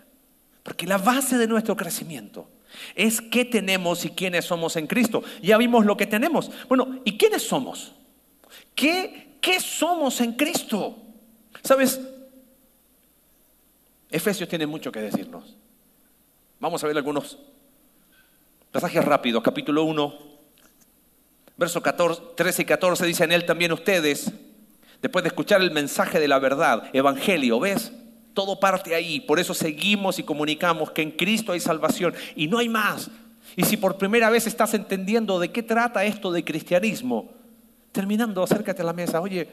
Porque 0.63 0.87
la 0.87 0.97
base 0.97 1.37
de 1.37 1.45
nuestro 1.45 1.77
crecimiento 1.77 2.49
es 2.95 3.21
qué 3.21 3.45
tenemos 3.45 4.03
y 4.03 4.09
quiénes 4.09 4.45
somos 4.45 4.75
en 4.77 4.87
Cristo. 4.87 5.23
Ya 5.43 5.59
vimos 5.59 5.85
lo 5.85 5.95
que 5.95 6.07
tenemos. 6.07 6.49
Bueno, 6.67 6.99
¿y 7.05 7.15
quiénes 7.15 7.43
somos? 7.43 7.93
¿Qué, 8.73 9.37
qué 9.41 9.59
somos 9.59 10.19
en 10.21 10.33
Cristo? 10.33 10.97
¿Sabes? 11.63 12.01
Efesios 14.09 14.49
tiene 14.49 14.65
mucho 14.65 14.91
que 14.91 15.01
decirnos. 15.01 15.55
Vamos 16.59 16.83
a 16.83 16.87
ver 16.87 16.97
algunos 16.97 17.37
pasajes 18.71 19.05
rápidos. 19.05 19.43
Capítulo 19.43 19.83
1, 19.83 20.17
versos 21.57 21.83
13 22.35 22.61
y 22.63 22.65
14 22.65 23.05
dice 23.05 23.23
en 23.23 23.33
él 23.33 23.45
también 23.45 23.71
ustedes, 23.71 24.31
después 24.99 25.21
de 25.21 25.27
escuchar 25.27 25.61
el 25.61 25.69
mensaje 25.69 26.19
de 26.19 26.27
la 26.27 26.39
verdad, 26.39 26.89
evangelio, 26.91 27.59
¿ves? 27.59 27.93
Todo 28.39 28.57
parte 28.57 28.95
ahí, 28.95 29.19
por 29.19 29.37
eso 29.37 29.53
seguimos 29.53 30.17
y 30.17 30.23
comunicamos 30.23 30.91
que 30.91 31.01
en 31.01 31.11
Cristo 31.11 31.51
hay 31.51 31.59
salvación 31.59 32.13
y 32.37 32.47
no 32.47 32.57
hay 32.57 32.69
más. 32.69 33.11
Y 33.57 33.65
si 33.65 33.75
por 33.75 33.97
primera 33.97 34.29
vez 34.29 34.47
estás 34.47 34.73
entendiendo 34.73 35.41
de 35.41 35.51
qué 35.51 35.61
trata 35.61 36.05
esto 36.05 36.31
de 36.31 36.45
cristianismo, 36.45 37.33
terminando, 37.91 38.41
acércate 38.41 38.81
a 38.81 38.85
la 38.85 38.93
mesa, 38.93 39.19
oye, 39.19 39.45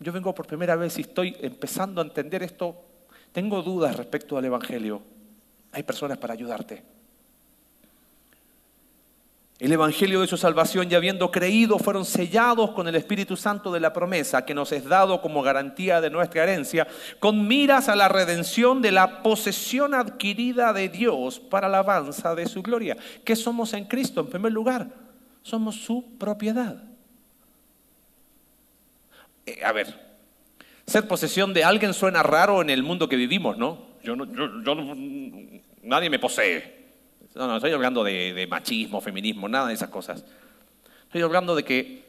yo 0.00 0.12
vengo 0.12 0.34
por 0.34 0.46
primera 0.46 0.76
vez 0.76 0.98
y 0.98 1.00
estoy 1.00 1.34
empezando 1.40 2.02
a 2.02 2.04
entender 2.04 2.42
esto, 2.42 2.76
tengo 3.32 3.62
dudas 3.62 3.96
respecto 3.96 4.36
al 4.36 4.44
Evangelio. 4.44 5.00
Hay 5.72 5.82
personas 5.82 6.18
para 6.18 6.34
ayudarte. 6.34 6.82
El 9.60 9.72
Evangelio 9.72 10.20
de 10.20 10.26
su 10.26 10.36
salvación, 10.36 10.88
ya 10.88 10.96
habiendo 10.96 11.30
creído, 11.30 11.78
fueron 11.78 12.04
sellados 12.04 12.72
con 12.72 12.88
el 12.88 12.96
Espíritu 12.96 13.36
Santo 13.36 13.70
de 13.70 13.78
la 13.78 13.92
promesa 13.92 14.44
que 14.44 14.52
nos 14.52 14.72
es 14.72 14.84
dado 14.84 15.22
como 15.22 15.42
garantía 15.42 16.00
de 16.00 16.10
nuestra 16.10 16.42
herencia, 16.42 16.88
con 17.20 17.46
miras 17.46 17.88
a 17.88 17.94
la 17.94 18.08
redención 18.08 18.82
de 18.82 18.90
la 18.90 19.22
posesión 19.22 19.94
adquirida 19.94 20.72
de 20.72 20.88
Dios 20.88 21.38
para 21.38 21.68
la 21.68 21.78
alabanza 21.78 22.34
de 22.34 22.46
su 22.46 22.62
gloria. 22.62 22.96
¿Qué 23.24 23.36
somos 23.36 23.72
en 23.74 23.84
Cristo? 23.84 24.22
En 24.22 24.26
primer 24.26 24.50
lugar, 24.50 24.88
somos 25.42 25.76
su 25.76 26.18
propiedad. 26.18 26.82
Eh, 29.46 29.60
a 29.64 29.70
ver, 29.70 30.16
ser 30.84 31.06
posesión 31.06 31.54
de 31.54 31.62
alguien 31.62 31.94
suena 31.94 32.24
raro 32.24 32.60
en 32.60 32.70
el 32.70 32.82
mundo 32.82 33.08
que 33.08 33.14
vivimos, 33.14 33.56
¿no? 33.56 33.94
Yo 34.02 34.16
no, 34.16 34.26
yo, 34.64 34.74
nadie 35.82 36.10
me 36.10 36.18
posee. 36.18 36.83
No, 37.34 37.48
no, 37.48 37.56
estoy 37.56 37.72
hablando 37.72 38.04
de, 38.04 38.46
machismo, 38.48 39.00
feminismo, 39.00 39.48
nada 39.48 39.68
de 39.68 39.74
esas 39.74 39.88
cosas. 39.88 40.24
Estoy 41.04 41.22
hablando 41.22 41.56
de 41.56 41.64
que 41.64 42.04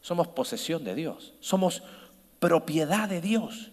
somos 0.00 0.28
posesión 0.28 0.84
de 0.84 0.94
Dios, 0.94 1.34
somos 1.40 1.82
propiedad 2.38 3.08
de 3.08 3.20
Dios. 3.20 3.70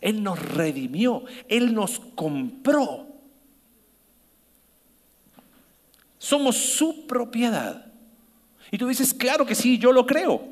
Él 0.00 0.22
nos 0.22 0.40
redimió, 0.40 1.24
Él 1.48 1.74
nos 1.74 1.98
compró. 1.98 3.06
Somos 6.18 6.56
su 6.56 7.06
propiedad. 7.06 7.86
Y 8.70 8.78
tú 8.78 8.86
dices, 8.86 9.12
claro 9.12 9.44
que 9.44 9.56
sí, 9.56 9.78
yo 9.78 9.92
lo 9.92 10.06
creo. 10.06 10.42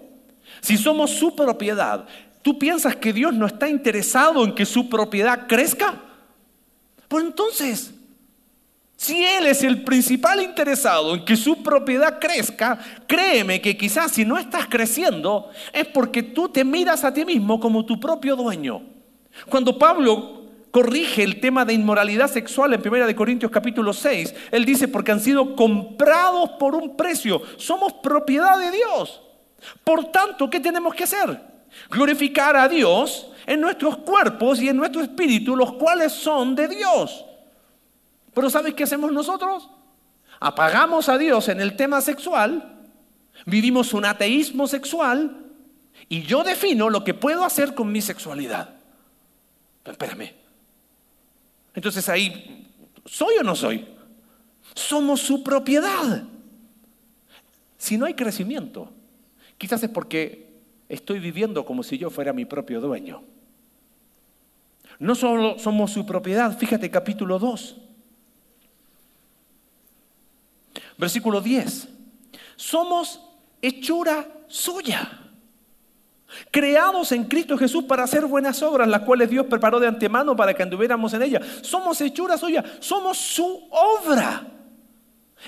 Si 0.60 0.76
somos 0.76 1.10
su 1.10 1.36
propiedad, 1.36 2.06
¿tú 2.42 2.58
piensas 2.58 2.96
que 2.96 3.12
Dios 3.12 3.34
no 3.34 3.46
está 3.46 3.68
interesado 3.68 4.44
en 4.44 4.54
que 4.54 4.64
su 4.64 4.88
propiedad 4.88 5.46
crezca? 5.46 6.02
Pues 7.08 7.24
entonces, 7.24 7.95
si 8.96 9.22
Él 9.22 9.46
es 9.46 9.62
el 9.62 9.84
principal 9.84 10.42
interesado 10.42 11.14
en 11.14 11.24
que 11.24 11.36
su 11.36 11.62
propiedad 11.62 12.18
crezca, 12.18 12.78
créeme 13.06 13.60
que 13.60 13.76
quizás 13.76 14.12
si 14.12 14.24
no 14.24 14.38
estás 14.38 14.66
creciendo 14.66 15.50
es 15.72 15.86
porque 15.86 16.22
tú 16.22 16.48
te 16.48 16.64
miras 16.64 17.04
a 17.04 17.12
ti 17.12 17.24
mismo 17.24 17.60
como 17.60 17.84
tu 17.84 18.00
propio 18.00 18.36
dueño. 18.36 18.82
Cuando 19.50 19.78
Pablo 19.78 20.44
corrige 20.70 21.22
el 21.22 21.40
tema 21.40 21.66
de 21.66 21.74
inmoralidad 21.74 22.28
sexual 22.28 22.72
en 22.72 22.80
1 22.80 23.14
Corintios 23.14 23.52
capítulo 23.52 23.92
6, 23.92 24.34
él 24.50 24.64
dice, 24.64 24.88
porque 24.88 25.12
han 25.12 25.20
sido 25.20 25.54
comprados 25.54 26.50
por 26.58 26.74
un 26.74 26.96
precio, 26.96 27.42
somos 27.58 27.92
propiedad 27.94 28.58
de 28.58 28.70
Dios. 28.70 29.20
Por 29.84 30.10
tanto, 30.10 30.48
¿qué 30.48 30.58
tenemos 30.58 30.94
que 30.94 31.04
hacer? 31.04 31.38
Glorificar 31.90 32.56
a 32.56 32.66
Dios 32.66 33.30
en 33.46 33.60
nuestros 33.60 33.98
cuerpos 33.98 34.60
y 34.62 34.70
en 34.70 34.76
nuestro 34.78 35.02
espíritu, 35.02 35.54
los 35.54 35.74
cuales 35.74 36.12
son 36.12 36.54
de 36.54 36.68
Dios. 36.68 37.25
Pero 38.36 38.50
¿sabes 38.50 38.74
qué 38.74 38.82
hacemos 38.82 39.10
nosotros? 39.12 39.70
Apagamos 40.40 41.08
a 41.08 41.16
Dios 41.16 41.48
en 41.48 41.58
el 41.58 41.74
tema 41.74 42.02
sexual, 42.02 42.84
vivimos 43.46 43.94
un 43.94 44.04
ateísmo 44.04 44.66
sexual 44.66 45.46
y 46.10 46.20
yo 46.20 46.44
defino 46.44 46.90
lo 46.90 47.02
que 47.02 47.14
puedo 47.14 47.46
hacer 47.46 47.74
con 47.74 47.90
mi 47.90 48.02
sexualidad. 48.02 48.74
Pero 49.82 49.92
espérame. 49.92 50.34
Entonces 51.74 52.06
ahí, 52.10 52.70
¿soy 53.06 53.36
o 53.40 53.42
no 53.42 53.56
soy? 53.56 53.88
Somos 54.74 55.22
su 55.22 55.42
propiedad. 55.42 56.24
Si 57.78 57.96
no 57.96 58.04
hay 58.04 58.12
crecimiento, 58.12 58.92
quizás 59.56 59.82
es 59.82 59.88
porque 59.88 60.60
estoy 60.90 61.20
viviendo 61.20 61.64
como 61.64 61.82
si 61.82 61.96
yo 61.96 62.10
fuera 62.10 62.34
mi 62.34 62.44
propio 62.44 62.82
dueño. 62.82 63.24
No 64.98 65.14
solo 65.14 65.58
somos 65.58 65.90
su 65.90 66.04
propiedad, 66.04 66.58
fíjate 66.58 66.90
capítulo 66.90 67.38
2. 67.38 67.84
Versículo 70.98 71.40
10. 71.40 71.88
Somos 72.56 73.20
hechura 73.60 74.26
suya. 74.46 75.26
Creados 76.50 77.12
en 77.12 77.24
Cristo 77.24 77.56
Jesús 77.56 77.84
para 77.84 78.04
hacer 78.04 78.26
buenas 78.26 78.62
obras, 78.62 78.88
las 78.88 79.02
cuales 79.02 79.30
Dios 79.30 79.46
preparó 79.46 79.78
de 79.78 79.86
antemano 79.86 80.34
para 80.34 80.54
que 80.54 80.62
anduviéramos 80.62 81.14
en 81.14 81.22
ellas. 81.22 81.44
Somos 81.62 82.00
hechura 82.00 82.36
suya, 82.36 82.64
somos 82.80 83.16
su 83.16 83.68
obra. 83.70 84.46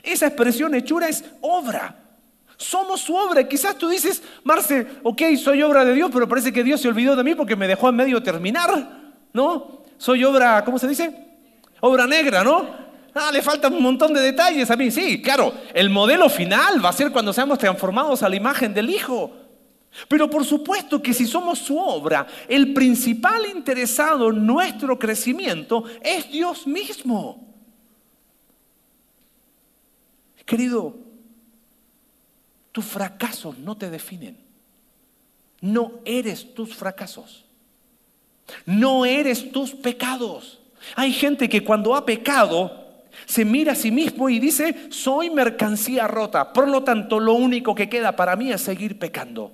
Esa 0.02 0.26
expresión 0.26 0.74
hechura 0.74 1.08
es 1.08 1.24
obra. 1.40 2.04
Somos 2.56 3.00
su 3.00 3.14
obra. 3.14 3.46
Quizás 3.48 3.76
tú 3.76 3.88
dices, 3.88 4.22
Marce, 4.44 4.86
ok, 5.02 5.22
soy 5.42 5.62
obra 5.62 5.84
de 5.84 5.94
Dios, 5.94 6.10
pero 6.12 6.28
parece 6.28 6.52
que 6.52 6.64
Dios 6.64 6.80
se 6.80 6.88
olvidó 6.88 7.16
de 7.16 7.24
mí 7.24 7.34
porque 7.34 7.56
me 7.56 7.68
dejó 7.68 7.88
en 7.88 7.96
medio 7.96 8.22
terminar. 8.22 9.12
¿No? 9.32 9.82
Soy 9.96 10.24
obra, 10.24 10.64
¿cómo 10.64 10.78
se 10.78 10.88
dice? 10.88 11.26
Obra 11.80 12.06
negra, 12.06 12.42
¿no? 12.42 12.87
Ah, 13.20 13.32
le 13.32 13.42
faltan 13.42 13.74
un 13.74 13.82
montón 13.82 14.12
de 14.14 14.20
detalles 14.20 14.70
a 14.70 14.76
mí. 14.76 14.90
Sí, 14.90 15.20
claro, 15.20 15.52
el 15.74 15.90
modelo 15.90 16.28
final 16.28 16.84
va 16.84 16.90
a 16.90 16.92
ser 16.92 17.10
cuando 17.10 17.32
seamos 17.32 17.58
transformados 17.58 18.22
a 18.22 18.28
la 18.28 18.36
imagen 18.36 18.72
del 18.72 18.90
Hijo. 18.90 19.32
Pero 20.06 20.30
por 20.30 20.44
supuesto 20.44 21.02
que 21.02 21.12
si 21.12 21.26
somos 21.26 21.58
su 21.58 21.78
obra, 21.78 22.26
el 22.46 22.72
principal 22.72 23.46
interesado 23.46 24.30
en 24.30 24.46
nuestro 24.46 24.98
crecimiento 24.98 25.84
es 26.02 26.30
Dios 26.30 26.66
mismo. 26.66 27.48
Querido, 30.44 30.96
tus 32.70 32.84
fracasos 32.84 33.58
no 33.58 33.76
te 33.76 33.90
definen. 33.90 34.38
No 35.60 36.00
eres 36.04 36.54
tus 36.54 36.74
fracasos. 36.74 37.44
No 38.64 39.04
eres 39.04 39.50
tus 39.50 39.72
pecados. 39.72 40.60
Hay 40.94 41.12
gente 41.12 41.48
que 41.48 41.64
cuando 41.64 41.94
ha 41.94 42.06
pecado 42.06 42.87
se 43.28 43.44
mira 43.44 43.72
a 43.72 43.74
sí 43.74 43.90
mismo 43.90 44.30
y 44.30 44.38
dice, 44.38 44.88
soy 44.88 45.28
mercancía 45.28 46.08
rota. 46.08 46.50
Por 46.50 46.66
lo 46.66 46.82
tanto, 46.82 47.20
lo 47.20 47.34
único 47.34 47.74
que 47.74 47.86
queda 47.86 48.16
para 48.16 48.36
mí 48.36 48.50
es 48.50 48.62
seguir 48.62 48.98
pecando. 48.98 49.52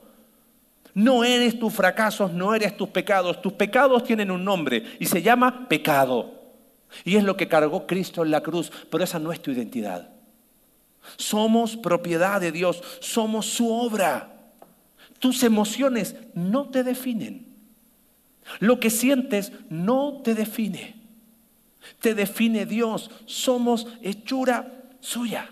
No 0.95 1.25
eres 1.25 1.59
tus 1.59 1.75
fracasos, 1.75 2.33
no 2.33 2.55
eres 2.55 2.77
tus 2.77 2.91
pecados. 2.91 3.43
Tus 3.43 3.55
pecados 3.55 4.05
tienen 4.05 4.31
un 4.31 4.45
nombre 4.45 4.97
y 5.01 5.07
se 5.07 5.22
llama 5.22 5.68
pecado. 5.68 6.41
Y 7.05 7.16
es 7.16 7.25
lo 7.25 7.37
que 7.37 7.49
cargó 7.49 7.85
Cristo 7.85 8.22
en 8.22 8.31
la 8.31 8.45
cruz, 8.45 8.70
pero 8.93 9.03
esa 9.03 9.18
no 9.18 9.33
es 9.33 9.43
tu 9.43 9.51
identidad. 9.51 10.09
Somos 11.16 11.77
propiedad 11.77 12.41
de 12.41 12.53
Dios, 12.53 12.81
somos 13.01 13.47
su 13.47 13.72
obra. 13.72 14.53
Tus 15.18 15.43
emociones 15.43 16.14
no 16.33 16.70
te 16.70 16.85
definen. 16.85 17.49
Lo 18.61 18.79
que 18.79 18.91
sientes 18.91 19.51
no 19.68 20.20
te 20.22 20.37
define. 20.37 21.04
Te 22.01 22.14
define 22.14 22.66
Dios. 22.66 23.11
Somos 23.26 23.87
hechura 24.03 24.85
suya. 25.01 25.51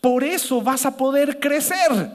Por 0.00 0.24
eso 0.24 0.60
vas 0.60 0.86
a 0.86 0.96
poder 0.96 1.38
crecer. 1.38 2.10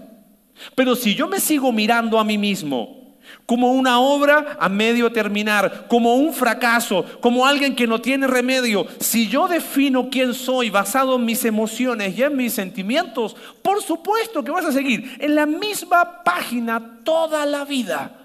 Pero 0.75 0.95
si 0.95 1.15
yo 1.15 1.27
me 1.27 1.39
sigo 1.39 1.71
mirando 1.71 2.19
a 2.19 2.23
mí 2.23 2.37
mismo 2.37 3.01
como 3.45 3.73
una 3.73 3.99
obra 3.99 4.57
a 4.59 4.69
medio 4.69 5.11
terminar, 5.11 5.87
como 5.87 6.15
un 6.15 6.33
fracaso, 6.33 7.05
como 7.19 7.45
alguien 7.45 7.75
que 7.75 7.87
no 7.87 7.99
tiene 7.99 8.27
remedio. 8.27 8.87
Si 8.99 9.27
yo 9.27 9.47
defino 9.47 10.09
quién 10.09 10.33
soy 10.33 10.69
basado 10.69 11.15
en 11.15 11.25
mis 11.25 11.43
emociones 11.45 12.17
y 12.17 12.23
en 12.23 12.35
mis 12.35 12.53
sentimientos, 12.53 13.35
por 13.61 13.81
supuesto 13.81 14.43
que 14.43 14.51
vas 14.51 14.65
a 14.65 14.71
seguir 14.71 15.17
en 15.19 15.35
la 15.35 15.45
misma 15.45 16.23
página 16.23 17.01
toda 17.03 17.45
la 17.45 17.65
vida. 17.65 18.17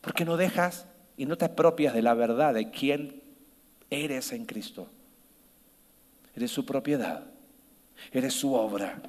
Porque 0.00 0.24
no 0.24 0.36
dejas 0.36 0.86
y 1.18 1.26
no 1.26 1.36
te 1.36 1.44
apropias 1.44 1.92
de 1.92 2.00
la 2.00 2.14
verdad 2.14 2.54
de 2.54 2.70
quién 2.70 3.20
eres 3.90 4.32
en 4.32 4.46
Cristo. 4.46 4.88
Eres 6.34 6.52
su 6.52 6.64
propiedad, 6.64 7.26
eres 8.12 8.34
su 8.34 8.54
obra. 8.54 9.02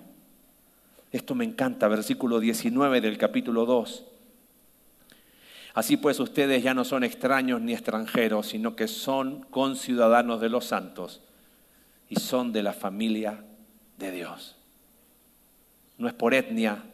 Esto 1.12 1.36
me 1.36 1.46
encanta, 1.46 1.88
versículo 1.88 2.40
19 2.40 3.00
del 3.00 3.20
capítulo 3.20 3.68
2. 3.68 4.06
Así 5.76 5.98
pues 5.98 6.20
ustedes 6.20 6.64
ya 6.64 6.74
no 6.74 6.84
son 6.84 7.04
extraños 7.04 7.62
ni 7.62 7.74
extranjeros, 7.74 8.48
sino 8.48 8.76
que 8.76 8.88
son 8.88 9.44
conciudadanos 9.52 10.42
de 10.42 10.50
los 10.50 10.66
santos 10.66 11.22
y 12.10 12.16
son 12.16 12.52
de 12.52 12.64
la 12.64 12.74
familia 12.74 13.44
de 14.00 14.12
Dios. 14.12 14.56
No 16.00 16.08
es 16.08 16.16
por 16.16 16.34
etnia, 16.34 16.86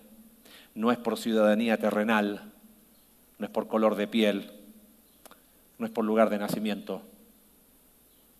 no 0.73 0.91
es 0.91 0.97
por 0.97 1.17
ciudadanía 1.17 1.77
terrenal, 1.77 2.51
no 3.39 3.45
es 3.45 3.51
por 3.51 3.69
color 3.69 3.95
de 3.95 4.07
piel, 4.07 4.51
no 5.77 5.85
es 5.85 5.91
por 5.91 6.05
lugar 6.05 6.29
de 6.29 6.37
nacimiento. 6.37 7.01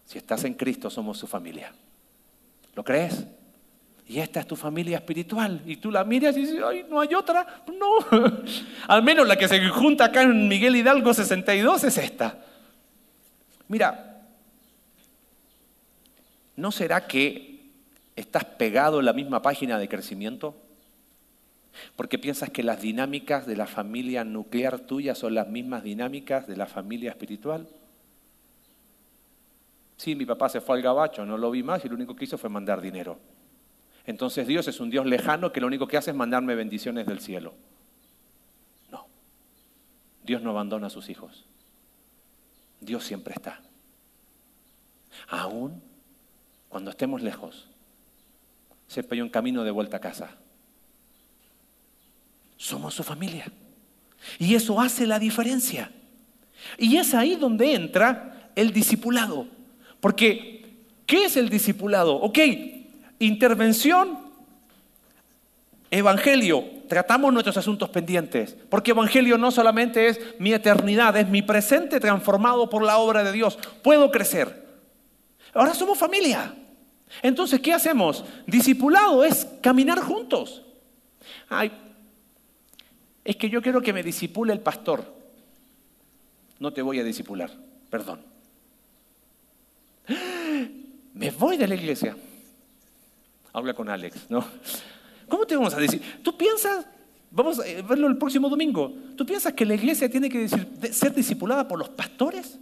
Si 0.06 0.18
estás 0.18 0.44
en 0.44 0.54
Cristo 0.54 0.90
somos 0.90 1.18
su 1.18 1.28
familia. 1.28 1.74
¿Lo 2.76 2.84
crees? 2.84 3.26
Y 4.08 4.20
esta 4.20 4.40
es 4.40 4.48
tu 4.48 4.56
familia 4.56 4.98
espiritual. 4.98 5.62
Y 5.66 5.78
tú 5.78 5.90
la 5.90 6.04
miras 6.04 6.38
y 6.38 6.42
dices, 6.42 6.62
ay, 6.64 6.86
no 6.90 7.00
hay 7.00 7.14
otra. 7.14 7.64
No. 7.68 7.98
Al 8.88 9.02
menos 9.04 9.28
la 9.28 9.36
que 9.36 9.48
se 9.48 9.68
junta 9.70 10.06
acá 10.06 10.22
en 10.22 10.48
Miguel 10.48 10.76
Hidalgo 10.76 11.14
62 11.14 11.84
es 11.86 11.98
esta. 11.98 12.38
Mira, 13.68 14.28
¿no 16.56 16.72
será 16.72 17.08
que 17.08 17.72
estás 18.16 18.46
pegado 18.46 19.00
en 19.00 19.06
la 19.06 19.14
misma 19.14 19.42
página 19.42 19.80
de 19.80 19.90
crecimiento? 19.90 20.56
Porque 21.96 22.20
piensas 22.20 22.50
que 22.50 22.64
las 22.64 22.82
dinámicas 22.82 23.46
de 23.46 23.56
la 23.56 23.68
familia 23.68 24.24
nuclear 24.24 24.80
tuya 24.80 25.16
son 25.16 25.36
las 25.36 25.48
mismas 25.48 25.84
dinámicas 25.84 26.48
de 26.48 26.58
la 26.58 26.66
familia 26.66 27.12
espiritual. 27.12 27.68
Sí, 29.98 30.16
mi 30.16 30.26
papá 30.26 30.50
se 30.50 30.62
fue 30.62 30.78
al 30.78 30.84
gabacho, 30.84 31.26
no 31.26 31.38
lo 31.38 31.52
vi 31.52 31.64
más 31.64 31.84
y 31.86 31.90
lo 31.90 31.96
único 31.96 32.16
que 32.16 32.26
hizo 32.26 32.38
fue 32.38 32.50
mandar 32.50 32.82
dinero. 32.82 33.18
Entonces 34.06 34.46
Dios 34.46 34.68
es 34.68 34.80
un 34.80 34.90
Dios 34.90 35.06
lejano 35.06 35.52
que 35.52 35.62
lo 35.62 35.68
único 35.68 35.88
que 35.88 35.98
hace 35.98 36.12
es 36.12 36.18
mandarme 36.18 36.56
bendiciones 36.56 37.08
del 37.08 37.20
cielo. 37.20 37.54
No. 38.92 39.08
Dios 40.24 40.42
no 40.42 40.52
abandona 40.52 40.88
a 40.88 40.92
sus 40.92 41.10
hijos. 41.10 41.46
Dios 42.82 43.04
siempre 43.04 43.34
está. 43.34 43.62
Aún 45.30 45.82
cuando 46.70 46.92
estemos 46.92 47.22
lejos, 47.22 47.68
sepa 48.88 49.16
hay 49.16 49.22
un 49.22 49.30
camino 49.30 49.64
de 49.64 49.72
vuelta 49.72 49.98
a 49.98 50.02
casa. 50.02 50.36
Somos 52.58 52.93
su 52.93 53.03
familia. 53.03 53.51
Y 54.39 54.56
eso 54.56 54.80
hace 54.80 55.06
la 55.06 55.20
diferencia. 55.20 55.91
Y 56.78 56.97
es 56.97 57.14
ahí 57.14 57.36
donde 57.36 57.74
entra 57.74 58.51
el 58.56 58.72
discipulado. 58.72 59.47
Porque, 59.99 60.86
¿qué 61.06 61.26
es 61.26 61.38
el 61.38 61.49
discipulado? 61.49 62.16
Ok, 62.16 62.39
Intervención, 63.20 64.20
evangelio, 65.89 66.66
tratamos 66.89 67.32
nuestros 67.32 67.56
asuntos 67.56 67.89
pendientes, 67.89 68.58
porque 68.70 68.91
evangelio 68.91 69.38
no 69.38 69.51
solamente 69.51 70.10
es 70.10 70.20
mi 70.38 70.53
eternidad, 70.53 71.16
es 71.16 71.30
mi 71.30 71.41
presente 71.41 72.01
transformado 72.01 72.70
por 72.70 72.84
la 72.84 72.97
obra 72.97 73.24
de 73.24 73.32
Dios. 73.32 73.58
Puedo 73.82 74.12
crecer. 74.12 74.66
Ahora 75.53 75.74
somos 75.74 75.97
familia. 75.97 76.53
Entonces, 77.22 77.62
¿qué 77.62 77.72
hacemos? 77.72 78.26
Discipulado 78.45 79.24
es 79.24 79.47
caminar 79.62 80.01
juntos. 80.01 80.64
Ay, 81.47 81.72
es 83.26 83.36
que 83.36 83.50
yo 83.50 83.62
quiero 83.62 83.82
que 83.82 83.92
me 83.92 84.04
disipule 84.04 84.54
el 84.54 84.62
pastor. 84.62 85.14
No 86.60 86.72
te 86.72 86.82
voy 86.82 87.00
a 87.00 87.04
disipular, 87.04 87.52
perdón. 87.90 88.22
Me 91.14 91.32
voy 91.32 91.58
de 91.58 91.68
la 91.68 91.76
iglesia 91.76 92.16
habla 93.56 93.74
con 93.74 93.90
Alex, 93.90 94.26
¿no? 94.30 94.46
¿Cómo 95.30 95.46
te 95.46 95.56
vamos 95.56 95.74
a 95.74 95.80
decir? 95.80 96.02
¿Tú 96.22 96.38
piensas, 96.38 96.86
vamos 97.32 97.58
a 97.60 97.64
verlo 97.64 98.08
el 98.08 98.18
próximo 98.18 98.50
domingo, 98.50 98.94
¿tú 99.16 99.26
piensas 99.26 99.54
que 99.54 99.66
la 99.66 99.76
iglesia 99.76 100.10
tiene 100.10 100.30
que 100.30 100.50
ser 100.50 101.16
discipulada 101.16 101.66
por 101.66 101.80
los 101.80 101.88
pastores? 101.88 102.60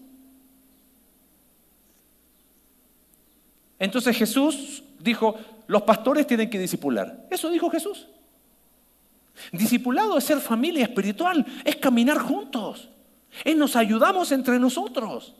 Entonces 3.79 4.15
Jesús 4.15 4.83
dijo, 4.99 5.35
los 5.65 5.81
pastores 5.81 6.27
tienen 6.27 6.49
que 6.49 6.59
discipular. 6.59 7.25
Eso 7.31 7.49
dijo 7.49 7.71
Jesús. 7.71 8.07
Discipulado 9.51 10.17
es 10.17 10.23
ser 10.23 10.39
familia 10.39 10.83
espiritual, 10.83 11.45
es 11.63 11.75
caminar 11.77 12.19
juntos, 12.19 12.89
es 13.43 13.55
nos 13.55 13.75
ayudamos 13.75 14.31
entre 14.31 14.59
nosotros. 14.59 15.35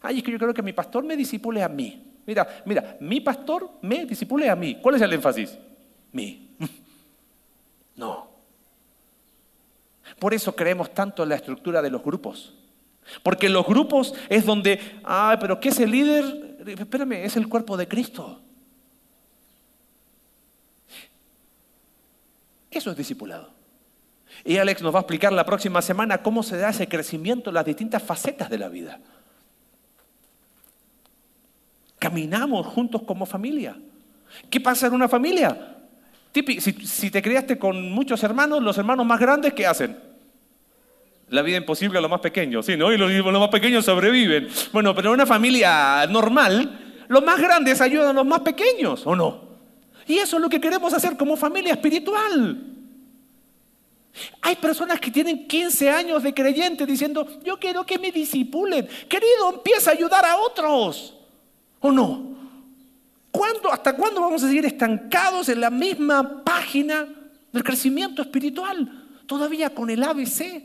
Ay, 0.00 0.18
es 0.18 0.22
que 0.24 0.32
yo 0.32 0.38
creo 0.38 0.52
que 0.52 0.62
mi 0.62 0.72
pastor 0.72 1.04
me 1.04 1.16
disipule 1.16 1.62
a 1.62 1.68
mí. 1.68 2.20
Mira, 2.26 2.46
mira, 2.64 2.96
mi 3.00 3.20
pastor 3.20 3.70
me 3.82 4.04
disipule 4.04 4.48
a 4.48 4.56
mí. 4.56 4.78
¿Cuál 4.80 4.96
es 4.96 5.02
el 5.02 5.12
énfasis? 5.12 5.58
Mí. 6.12 6.56
No. 7.94 8.26
Por 10.18 10.32
eso 10.32 10.56
creemos 10.56 10.94
tanto 10.94 11.22
en 11.22 11.28
la 11.28 11.34
estructura 11.34 11.82
de 11.82 11.90
los 11.90 12.02
grupos. 12.02 12.54
Porque 13.22 13.50
los 13.50 13.66
grupos 13.66 14.14
es 14.30 14.46
donde, 14.46 14.80
ay, 15.04 15.36
pero 15.38 15.60
¿qué 15.60 15.68
es 15.68 15.78
el 15.78 15.90
líder? 15.90 16.56
Espérame, 16.66 17.24
es 17.24 17.36
el 17.36 17.48
cuerpo 17.48 17.76
de 17.76 17.86
Cristo. 17.86 18.40
Eso 22.72 22.90
es 22.90 22.96
discipulado. 22.96 23.50
Y 24.44 24.56
Alex 24.56 24.82
nos 24.82 24.94
va 24.94 25.00
a 25.00 25.02
explicar 25.02 25.32
la 25.32 25.44
próxima 25.44 25.82
semana 25.82 26.22
cómo 26.22 26.42
se 26.42 26.56
da 26.56 26.70
ese 26.70 26.88
crecimiento 26.88 27.50
en 27.50 27.54
las 27.54 27.66
distintas 27.66 28.02
facetas 28.02 28.48
de 28.48 28.58
la 28.58 28.68
vida. 28.68 28.98
Caminamos 31.98 32.66
juntos 32.66 33.02
como 33.02 33.26
familia. 33.26 33.76
¿Qué 34.50 34.60
pasa 34.60 34.86
en 34.86 34.94
una 34.94 35.08
familia? 35.08 35.76
Si, 36.32 37.10
te 37.10 37.22
criaste 37.22 37.58
con 37.58 37.92
muchos 37.92 38.22
hermanos, 38.24 38.62
los 38.62 38.78
hermanos 38.78 39.04
más 39.04 39.20
grandes, 39.20 39.52
¿qué 39.52 39.66
hacen? 39.66 39.96
La 41.28 41.42
vida 41.42 41.58
imposible 41.58 41.98
a 41.98 42.00
los 42.00 42.10
más 42.10 42.20
pequeños, 42.20 42.66
¿sí? 42.66 42.76
¿no? 42.76 42.90
Y 42.90 42.96
los, 42.96 43.12
los 43.12 43.40
más 43.40 43.50
pequeños 43.50 43.84
sobreviven. 43.84 44.48
Bueno, 44.72 44.94
pero 44.94 45.10
en 45.10 45.14
una 45.14 45.26
familia 45.26 46.06
normal, 46.06 47.04
los 47.08 47.22
más 47.22 47.38
grandes 47.38 47.80
ayudan 47.82 48.08
a 48.08 48.12
los 48.14 48.26
más 48.26 48.40
pequeños, 48.40 49.06
¿o 49.06 49.14
no? 49.14 49.51
Y 50.12 50.18
eso 50.18 50.36
es 50.36 50.42
lo 50.42 50.50
que 50.50 50.60
queremos 50.60 50.92
hacer 50.92 51.16
como 51.16 51.38
familia 51.38 51.72
espiritual. 51.72 52.62
Hay 54.42 54.56
personas 54.56 55.00
que 55.00 55.10
tienen 55.10 55.48
15 55.48 55.88
años 55.88 56.22
de 56.22 56.34
creyente 56.34 56.84
diciendo, 56.84 57.26
yo 57.42 57.58
quiero 57.58 57.86
que 57.86 57.98
me 57.98 58.12
disipulen. 58.12 58.86
Querido, 59.08 59.54
empieza 59.54 59.88
a 59.88 59.94
ayudar 59.94 60.22
a 60.26 60.36
otros. 60.36 61.14
¿O 61.80 61.90
no? 61.90 62.36
¿Cuándo, 63.30 63.72
¿Hasta 63.72 63.96
cuándo 63.96 64.20
vamos 64.20 64.42
a 64.42 64.48
seguir 64.48 64.66
estancados 64.66 65.48
en 65.48 65.62
la 65.62 65.70
misma 65.70 66.44
página 66.44 67.08
del 67.50 67.64
crecimiento 67.64 68.20
espiritual? 68.20 69.06
Todavía 69.24 69.70
con 69.70 69.88
el 69.88 70.02
ABC. 70.02 70.62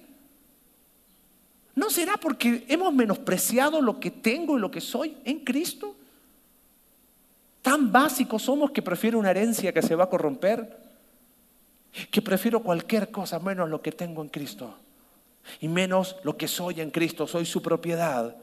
¿No 1.73 1.89
será 1.89 2.17
porque 2.17 2.65
hemos 2.67 2.93
menospreciado 2.93 3.81
lo 3.81 3.97
que 3.97 4.11
tengo 4.11 4.57
y 4.57 4.59
lo 4.59 4.69
que 4.69 4.81
soy 4.81 5.15
en 5.23 5.39
Cristo? 5.45 5.95
Tan 7.67 7.91
básicos 7.91 8.43
somos 8.43 8.71
que 8.71 8.81
prefiero 8.81 9.19
una 9.19 9.31
herencia 9.31 9.73
que 9.73 9.81
se 9.81 9.93
va 9.93 10.05
a 10.05 10.09
corromper, 10.09 10.77
que 12.09 12.21
prefiero 12.21 12.63
cualquier 12.63 13.11
cosa 13.11 13.39
menos 13.39 13.69
lo 13.69 13.81
que 13.81 13.91
tengo 13.91 14.21
en 14.21 14.29
Cristo 14.29 14.73
y 15.59 15.67
menos 15.67 16.15
lo 16.23 16.37
que 16.37 16.47
soy 16.47 16.79
en 16.79 16.91
Cristo, 16.91 17.27
soy 17.27 17.45
su 17.45 17.61
propiedad 17.61 18.37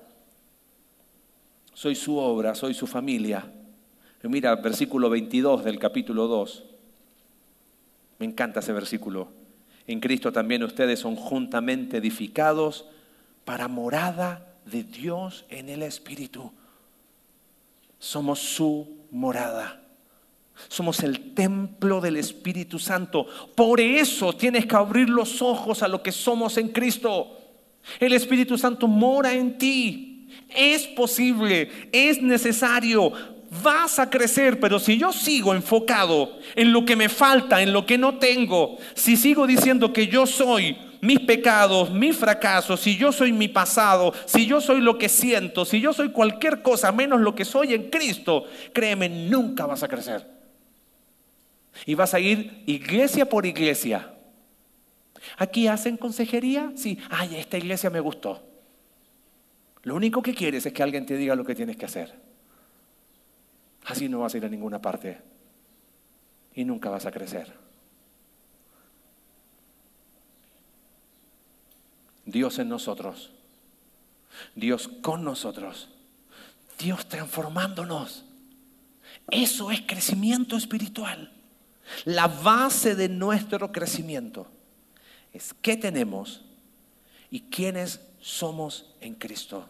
soy 1.75 1.97
su 1.97 2.16
obra, 2.16 2.55
soy 2.55 2.72
su 2.72 2.87
familia. 2.87 3.45
mira, 4.22 4.55
versículo 4.57 5.11
22 5.11 5.64
del 5.64 5.79
capítulo 5.79 6.29
2. 6.29 6.64
Me 8.20 8.27
encanta 8.27 8.61
ese 8.61 8.72
versículo. 8.72 9.29
En 9.87 10.01
Cristo 10.01 10.33
también 10.33 10.62
ustedes 10.62 11.01
son 11.01 11.16
juntamente 11.16 11.97
edificados 11.97 12.87
para 13.45 13.68
morada 13.68 14.55
de 14.64 14.85
Dios 14.85 15.45
en 15.49 15.68
el 15.68 15.83
Espíritu. 15.83 16.53
Somos 17.99 18.39
su 18.39 19.04
morada. 19.15 19.81
Somos 20.69 21.01
el 21.01 21.35
templo 21.35 22.01
del 22.01 22.17
Espíritu 22.17 22.79
Santo. 22.79 23.27
Por 23.55 23.81
eso 23.81 24.35
tienes 24.35 24.67
que 24.67 24.77
abrir 24.77 25.09
los 25.09 25.41
ojos 25.41 25.83
a 25.83 25.89
lo 25.89 26.03
que 26.03 26.12
somos 26.12 26.59
en 26.59 26.69
Cristo. 26.69 27.39
El 27.99 28.12
Espíritu 28.12 28.59
Santo 28.59 28.87
mora 28.87 29.33
en 29.33 29.57
ti. 29.57 30.29
Es 30.49 30.87
posible, 30.89 31.89
es 31.93 32.21
necesario. 32.21 33.12
Vas 33.62 34.01
a 34.01 34.11
crecer, 34.11 34.59
pero 34.59 34.81
si 34.81 34.99
yo 34.99 35.12
sigo 35.12 35.55
enfocado 35.55 36.39
en 36.57 36.73
lo 36.73 36.85
que 36.85 36.97
me 36.97 37.09
falta, 37.09 37.62
en 37.62 37.73
lo 37.73 37.87
que 37.87 37.99
no 37.99 38.19
tengo, 38.19 38.79
si 38.95 39.17
sigo 39.17 39.47
diciendo 39.47 39.93
que 39.93 40.09
yo 40.09 40.27
soy 40.27 40.77
mis 41.05 41.21
pecados, 41.21 41.91
mis 41.91 42.17
fracasos, 42.17 42.81
si 42.81 42.97
yo 42.97 43.13
soy 43.13 43.31
mi 43.31 43.47
pasado, 43.47 44.15
si 44.25 44.47
yo 44.47 44.59
soy 44.63 44.81
lo 44.81 44.97
que 44.97 45.11
siento, 45.11 45.67
si 45.67 45.79
yo 45.79 45.93
soy 45.93 46.11
cualquier 46.11 46.63
cosa 46.63 46.93
menos 46.93 47.21
lo 47.21 47.35
que 47.35 47.45
soy 47.45 47.75
en 47.75 47.91
Cristo, 47.91 48.45
créeme, 48.73 49.11
nunca 49.11 49.67
vas 49.67 49.83
a 49.83 49.89
crecer. 49.89 50.27
Y 51.85 51.95
vas 51.95 52.15
a 52.15 52.21
ir 52.21 52.63
iglesia 52.65 53.29
por 53.29 53.45
iglesia. 53.45 54.15
Aquí 55.37 55.69
hacen 55.69 55.99
consejería, 55.99 56.73
sí, 56.75 56.99
ay, 57.11 57.37
esta 57.37 57.59
iglesia 57.59 57.91
me 57.91 58.01
gustó. 58.01 58.43
Lo 59.83 59.95
único 59.97 60.23
que 60.23 60.35
quieres 60.35 60.65
es 60.65 60.73
que 60.73 60.83
alguien 60.83 61.05
te 61.05 61.19
diga 61.19 61.37
lo 61.37 61.45
que 61.45 61.55
tienes 61.55 61.77
que 61.77 61.85
hacer. 61.85 62.15
Así 63.85 64.09
no 64.09 64.21
vas 64.21 64.33
a 64.33 64.39
ir 64.39 64.45
a 64.47 64.49
ninguna 64.49 64.81
parte 64.81 65.19
y 66.55 66.65
nunca 66.65 66.89
vas 66.89 67.05
a 67.05 67.11
crecer. 67.11 67.64
Dios 72.35 72.59
en 72.59 72.68
nosotros, 72.68 73.30
Dios 74.57 74.89
con 74.89 75.22
nosotros, 75.22 75.89
Dios 76.80 77.07
transformándonos. 77.09 78.24
Eso 79.30 79.70
es 79.70 79.82
crecimiento 79.82 80.57
espiritual. 80.57 81.32
La 82.05 82.26
base 82.26 82.97
de 82.97 83.09
nuestro 83.09 83.70
crecimiento 83.70 84.49
es 85.32 85.55
qué 85.62 85.76
tenemos 85.76 86.43
y 87.30 87.43
quiénes 87.43 88.01
somos 88.20 88.97
en 89.01 89.14
Cristo. 89.14 89.68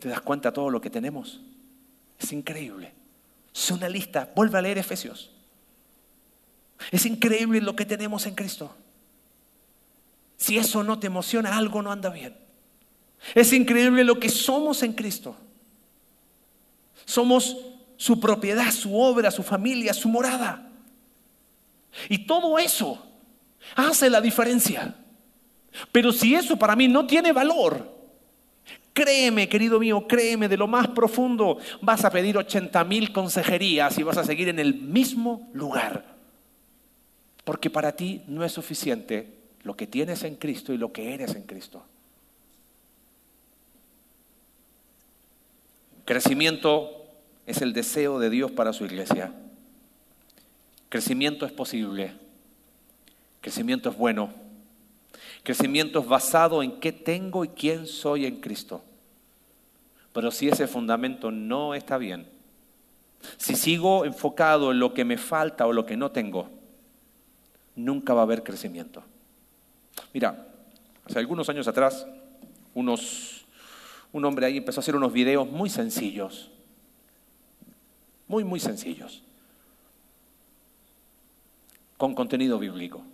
¿Te 0.00 0.08
das 0.08 0.20
cuenta 0.20 0.50
de 0.50 0.56
todo 0.56 0.68
lo 0.68 0.80
que 0.80 0.90
tenemos? 0.90 1.40
Es 2.18 2.32
increíble. 2.32 2.92
Es 3.54 3.70
una 3.70 3.88
lista. 3.88 4.32
Vuelve 4.34 4.58
a 4.58 4.62
leer 4.62 4.78
Efesios. 4.78 5.30
Es 6.90 7.06
increíble 7.06 7.60
lo 7.60 7.76
que 7.76 7.86
tenemos 7.86 8.26
en 8.26 8.34
Cristo. 8.34 8.74
Si 10.42 10.58
eso 10.58 10.82
no 10.82 10.98
te 10.98 11.06
emociona, 11.06 11.56
algo 11.56 11.82
no 11.82 11.92
anda 11.92 12.10
bien. 12.10 12.36
Es 13.32 13.52
increíble 13.52 14.02
lo 14.02 14.18
que 14.18 14.28
somos 14.28 14.82
en 14.82 14.92
Cristo. 14.92 15.36
Somos 17.04 17.56
su 17.96 18.18
propiedad, 18.18 18.72
su 18.72 18.98
obra, 18.98 19.30
su 19.30 19.44
familia, 19.44 19.94
su 19.94 20.08
morada. 20.08 20.68
Y 22.08 22.26
todo 22.26 22.58
eso 22.58 23.06
hace 23.76 24.10
la 24.10 24.20
diferencia. 24.20 24.96
Pero 25.92 26.10
si 26.10 26.34
eso 26.34 26.56
para 26.56 26.74
mí 26.74 26.88
no 26.88 27.06
tiene 27.06 27.30
valor, 27.30 27.96
créeme, 28.92 29.48
querido 29.48 29.78
mío, 29.78 30.08
créeme 30.08 30.48
de 30.48 30.56
lo 30.56 30.66
más 30.66 30.88
profundo, 30.88 31.58
vas 31.80 32.04
a 32.04 32.10
pedir 32.10 32.36
80 32.36 32.82
mil 32.82 33.12
consejerías 33.12 33.96
y 33.96 34.02
vas 34.02 34.16
a 34.16 34.24
seguir 34.24 34.48
en 34.48 34.58
el 34.58 34.74
mismo 34.74 35.48
lugar. 35.52 36.16
Porque 37.44 37.70
para 37.70 37.92
ti 37.92 38.22
no 38.26 38.44
es 38.44 38.50
suficiente 38.50 39.41
lo 39.64 39.76
que 39.76 39.86
tienes 39.86 40.24
en 40.24 40.36
Cristo 40.36 40.72
y 40.72 40.78
lo 40.78 40.92
que 40.92 41.14
eres 41.14 41.34
en 41.34 41.42
Cristo. 41.44 41.82
Crecimiento 46.04 46.90
es 47.46 47.62
el 47.62 47.72
deseo 47.72 48.18
de 48.18 48.30
Dios 48.30 48.50
para 48.50 48.72
su 48.72 48.84
iglesia. 48.84 49.32
Crecimiento 50.88 51.46
es 51.46 51.52
posible. 51.52 52.12
Crecimiento 53.40 53.88
es 53.88 53.96
bueno. 53.96 54.30
Crecimiento 55.42 56.00
es 56.00 56.06
basado 56.06 56.62
en 56.62 56.80
qué 56.80 56.92
tengo 56.92 57.44
y 57.44 57.48
quién 57.48 57.86
soy 57.86 58.26
en 58.26 58.40
Cristo. 58.40 58.82
Pero 60.12 60.30
si 60.30 60.48
ese 60.48 60.66
fundamento 60.66 61.30
no 61.30 61.74
está 61.74 61.98
bien, 61.98 62.26
si 63.38 63.54
sigo 63.54 64.04
enfocado 64.04 64.72
en 64.72 64.80
lo 64.80 64.92
que 64.92 65.04
me 65.04 65.16
falta 65.16 65.66
o 65.66 65.72
lo 65.72 65.86
que 65.86 65.96
no 65.96 66.10
tengo, 66.10 66.50
nunca 67.76 68.12
va 68.14 68.20
a 68.20 68.24
haber 68.24 68.42
crecimiento. 68.42 69.02
Mira, 70.12 70.46
hace 71.04 71.18
algunos 71.18 71.48
años 71.48 71.66
atrás, 71.68 72.06
unos, 72.74 73.46
un 74.12 74.24
hombre 74.24 74.46
ahí 74.46 74.56
empezó 74.56 74.80
a 74.80 74.82
hacer 74.82 74.96
unos 74.96 75.12
videos 75.12 75.48
muy 75.48 75.70
sencillos, 75.70 76.50
muy, 78.28 78.44
muy 78.44 78.60
sencillos, 78.60 79.22
con 81.96 82.14
contenido 82.14 82.58
bíblico. 82.58 83.04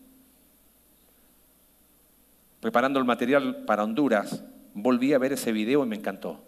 Preparando 2.61 2.99
el 2.99 3.05
material 3.05 3.65
para 3.65 3.85
Honduras, 3.85 4.43
volví 4.75 5.13
a 5.13 5.19
ver 5.19 5.33
ese 5.33 5.53
video 5.53 5.85
y 5.85 5.89
me 5.89 5.97
encantó. 5.97 6.43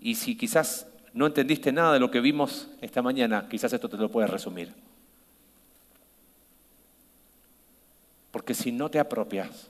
Y 0.00 0.16
si 0.16 0.36
quizás 0.36 0.88
no 1.12 1.26
entendiste 1.26 1.72
nada 1.72 1.92
de 1.92 2.00
lo 2.00 2.10
que 2.10 2.20
vimos 2.20 2.68
esta 2.80 3.02
mañana, 3.02 3.48
quizás 3.48 3.72
esto 3.72 3.88
te 3.88 3.96
lo 3.96 4.10
puede 4.10 4.26
resumir. 4.26 4.72
Porque 8.36 8.52
si 8.52 8.70
no 8.70 8.90
te 8.90 8.98
apropias 8.98 9.68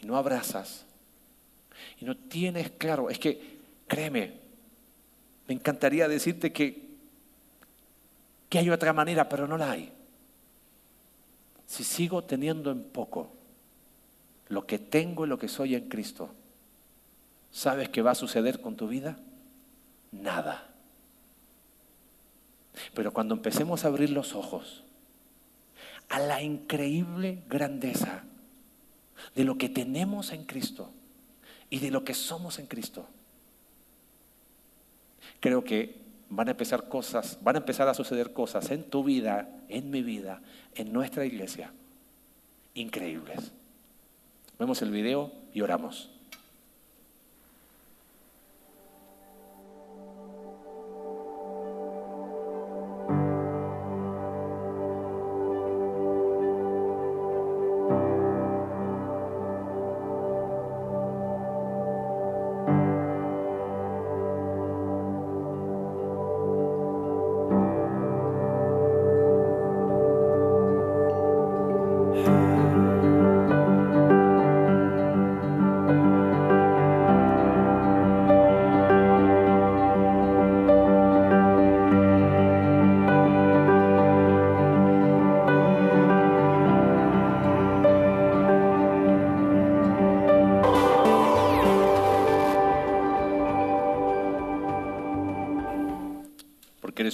y 0.00 0.06
no 0.06 0.16
abrazas 0.16 0.86
y 2.00 2.04
no 2.06 2.16
tienes 2.16 2.70
claro, 2.78 3.10
es 3.10 3.18
que, 3.18 3.58
créeme, 3.86 4.40
me 5.46 5.52
encantaría 5.52 6.08
decirte 6.08 6.50
que, 6.50 6.82
que 8.48 8.58
hay 8.58 8.70
otra 8.70 8.94
manera, 8.94 9.28
pero 9.28 9.46
no 9.46 9.58
la 9.58 9.72
hay. 9.72 9.92
Si 11.66 11.84
sigo 11.84 12.24
teniendo 12.24 12.70
en 12.70 12.82
poco 12.84 13.34
lo 14.48 14.66
que 14.66 14.78
tengo 14.78 15.26
y 15.26 15.28
lo 15.28 15.38
que 15.38 15.48
soy 15.48 15.74
en 15.74 15.90
Cristo, 15.90 16.30
¿sabes 17.52 17.90
qué 17.90 18.00
va 18.00 18.12
a 18.12 18.14
suceder 18.14 18.62
con 18.62 18.76
tu 18.76 18.88
vida? 18.88 19.18
Nada. 20.10 20.70
Pero 22.94 23.12
cuando 23.12 23.34
empecemos 23.34 23.84
a 23.84 23.88
abrir 23.88 24.08
los 24.08 24.34
ojos 24.34 24.83
a 26.08 26.18
la 26.18 26.42
increíble 26.42 27.42
grandeza 27.48 28.24
de 29.34 29.44
lo 29.44 29.58
que 29.58 29.68
tenemos 29.68 30.32
en 30.32 30.44
Cristo 30.44 30.90
y 31.70 31.78
de 31.78 31.90
lo 31.90 32.04
que 32.04 32.14
somos 32.14 32.58
en 32.58 32.66
Cristo. 32.66 33.06
Creo 35.40 35.64
que 35.64 36.04
van 36.30 36.48
a 36.48 36.52
empezar 36.52 36.88
cosas, 36.88 37.38
van 37.42 37.56
a 37.56 37.58
empezar 37.58 37.88
a 37.88 37.94
suceder 37.94 38.32
cosas 38.32 38.70
en 38.70 38.84
tu 38.84 39.04
vida, 39.04 39.48
en 39.68 39.90
mi 39.90 40.02
vida, 40.02 40.40
en 40.74 40.92
nuestra 40.92 41.24
iglesia, 41.24 41.72
increíbles. 42.74 43.52
Vemos 44.58 44.82
el 44.82 44.90
video 44.90 45.32
y 45.52 45.60
oramos. 45.60 46.13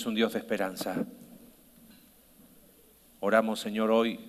Un 0.06 0.14
Dios 0.14 0.32
de 0.32 0.38
esperanza. 0.38 1.04
Oramos, 3.18 3.60
Señor, 3.60 3.90
hoy 3.90 4.20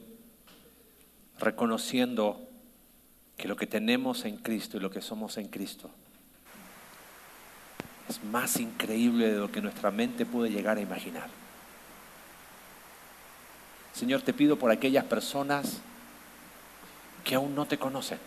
reconociendo 1.40 2.50
que 3.38 3.48
lo 3.48 3.56
que 3.56 3.68
tenemos 3.68 4.26
en 4.26 4.38
Cristo 4.38 4.78
y 4.78 4.80
lo 4.80 4.90
que 4.90 5.02
somos 5.02 5.38
en 5.38 5.48
Cristo 5.48 5.90
es 8.10 8.24
más 8.24 8.60
increíble 8.60 9.32
de 9.32 9.40
lo 9.40 9.52
que 9.52 9.62
nuestra 9.62 9.92
mente 9.92 10.26
puede 10.26 10.52
llegar 10.52 10.78
a 10.78 10.82
imaginar. 10.82 11.30
Señor, 13.94 14.22
te 14.22 14.34
pido 14.34 14.58
por 14.58 14.72
aquellas 14.72 15.06
personas 15.06 15.80
que 17.24 17.36
aún 17.36 17.54
no 17.56 17.66
te 17.68 17.78
conocen 17.78 18.20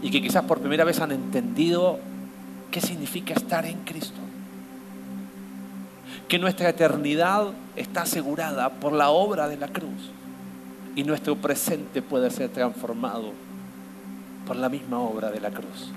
y 0.00 0.10
que 0.10 0.22
quizás 0.22 0.44
por 0.44 0.60
primera 0.60 0.84
vez 0.84 1.00
han 1.00 1.12
entendido 1.12 1.98
qué 2.70 2.80
significa 2.80 3.34
estar 3.34 3.66
en 3.66 3.84
Cristo. 3.84 4.20
Que 6.28 6.38
nuestra 6.38 6.68
eternidad 6.68 7.48
está 7.74 8.02
asegurada 8.02 8.68
por 8.68 8.92
la 8.92 9.10
obra 9.10 9.48
de 9.48 9.56
la 9.56 9.68
cruz 9.68 10.10
y 10.94 11.04
nuestro 11.04 11.36
presente 11.36 12.02
puede 12.02 12.30
ser 12.30 12.50
transformado 12.50 13.32
por 14.46 14.56
la 14.56 14.68
misma 14.68 14.98
obra 14.98 15.30
de 15.30 15.40
la 15.40 15.50
cruz. 15.50 15.90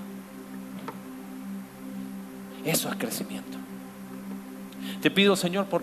Eso 2.64 2.90
es 2.90 2.96
crecimiento. 2.96 3.58
Te 5.02 5.10
pido, 5.10 5.36
Señor, 5.36 5.66
por 5.66 5.82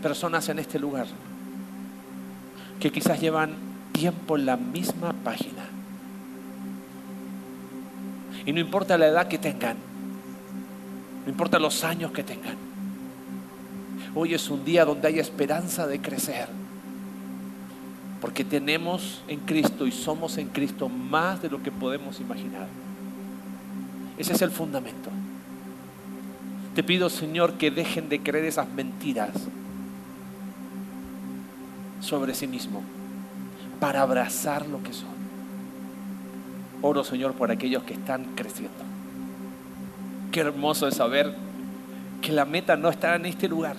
personas 0.00 0.48
en 0.48 0.60
este 0.60 0.78
lugar 0.78 1.06
que 2.78 2.92
quizás 2.92 3.20
llevan 3.20 3.54
tiempo 3.92 4.36
en 4.36 4.46
la 4.46 4.56
misma 4.56 5.12
página. 5.24 5.64
Y 8.46 8.52
no 8.52 8.60
importa 8.60 8.98
la 8.98 9.06
edad 9.06 9.28
que 9.28 9.38
tengan, 9.38 9.76
no 11.24 11.30
importa 11.30 11.58
los 11.58 11.84
años 11.84 12.12
que 12.12 12.22
tengan. 12.22 12.71
Hoy 14.14 14.34
es 14.34 14.50
un 14.50 14.64
día 14.64 14.84
donde 14.84 15.08
hay 15.08 15.18
esperanza 15.18 15.86
de 15.86 16.00
crecer. 16.00 16.48
Porque 18.20 18.44
tenemos 18.44 19.22
en 19.26 19.40
Cristo 19.40 19.86
y 19.86 19.92
somos 19.92 20.38
en 20.38 20.48
Cristo 20.48 20.88
más 20.88 21.42
de 21.42 21.50
lo 21.50 21.62
que 21.62 21.72
podemos 21.72 22.20
imaginar. 22.20 22.68
Ese 24.18 24.34
es 24.34 24.42
el 24.42 24.50
fundamento. 24.50 25.10
Te 26.74 26.82
pido, 26.82 27.10
Señor, 27.10 27.54
que 27.54 27.70
dejen 27.70 28.08
de 28.08 28.20
creer 28.20 28.44
esas 28.44 28.68
mentiras 28.68 29.30
sobre 32.00 32.34
sí 32.34 32.46
mismo 32.46 32.82
para 33.80 34.02
abrazar 34.02 34.66
lo 34.66 34.82
que 34.82 34.92
son. 34.92 35.12
Oro, 36.80 37.04
Señor, 37.04 37.34
por 37.34 37.50
aquellos 37.50 37.82
que 37.82 37.94
están 37.94 38.24
creciendo. 38.34 38.84
Qué 40.30 40.40
hermoso 40.40 40.88
es 40.88 40.96
saber 40.96 41.34
que 42.20 42.32
la 42.32 42.44
meta 42.44 42.76
no 42.76 42.88
está 42.88 43.16
en 43.16 43.26
este 43.26 43.48
lugar, 43.48 43.76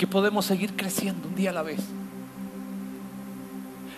que 0.00 0.06
podemos 0.06 0.46
seguir 0.46 0.74
creciendo 0.76 1.28
un 1.28 1.34
día 1.34 1.50
a 1.50 1.52
la 1.52 1.60
vez. 1.60 1.80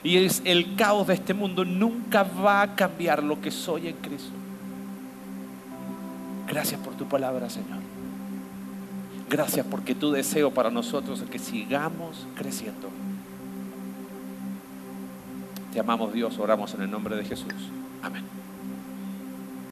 Y 0.03 0.17
es 0.17 0.43
el 0.45 0.75
caos 0.75 1.07
de 1.07 1.15
este 1.15 1.33
mundo 1.33 1.65
nunca 1.65 2.25
va 2.25 2.61
a 2.61 2.75
cambiar 2.75 3.23
lo 3.23 3.41
que 3.41 3.53
soy 3.53 3.87
en 3.87 3.95
Cristo. 3.99 4.33
Gracias 6.49 6.81
por 6.81 6.95
tu 6.95 7.07
palabra, 7.07 7.49
Señor. 7.49 7.79
Gracias 9.31 9.65
porque 9.65 9.95
tu 9.95 10.11
deseo 10.11 10.51
para 10.51 10.71
nosotros 10.71 11.21
es 11.21 11.31
que 11.31 11.39
sigamos 11.39 12.27
creciendo. 12.35 12.89
Te 15.73 15.79
amamos 15.79 16.13
Dios, 16.13 16.37
oramos 16.41 16.75
en 16.75 16.83
el 16.83 16.91
nombre 16.91 17.15
de 17.15 17.25
Jesús. 17.25 17.55
Amén. 18.03 18.25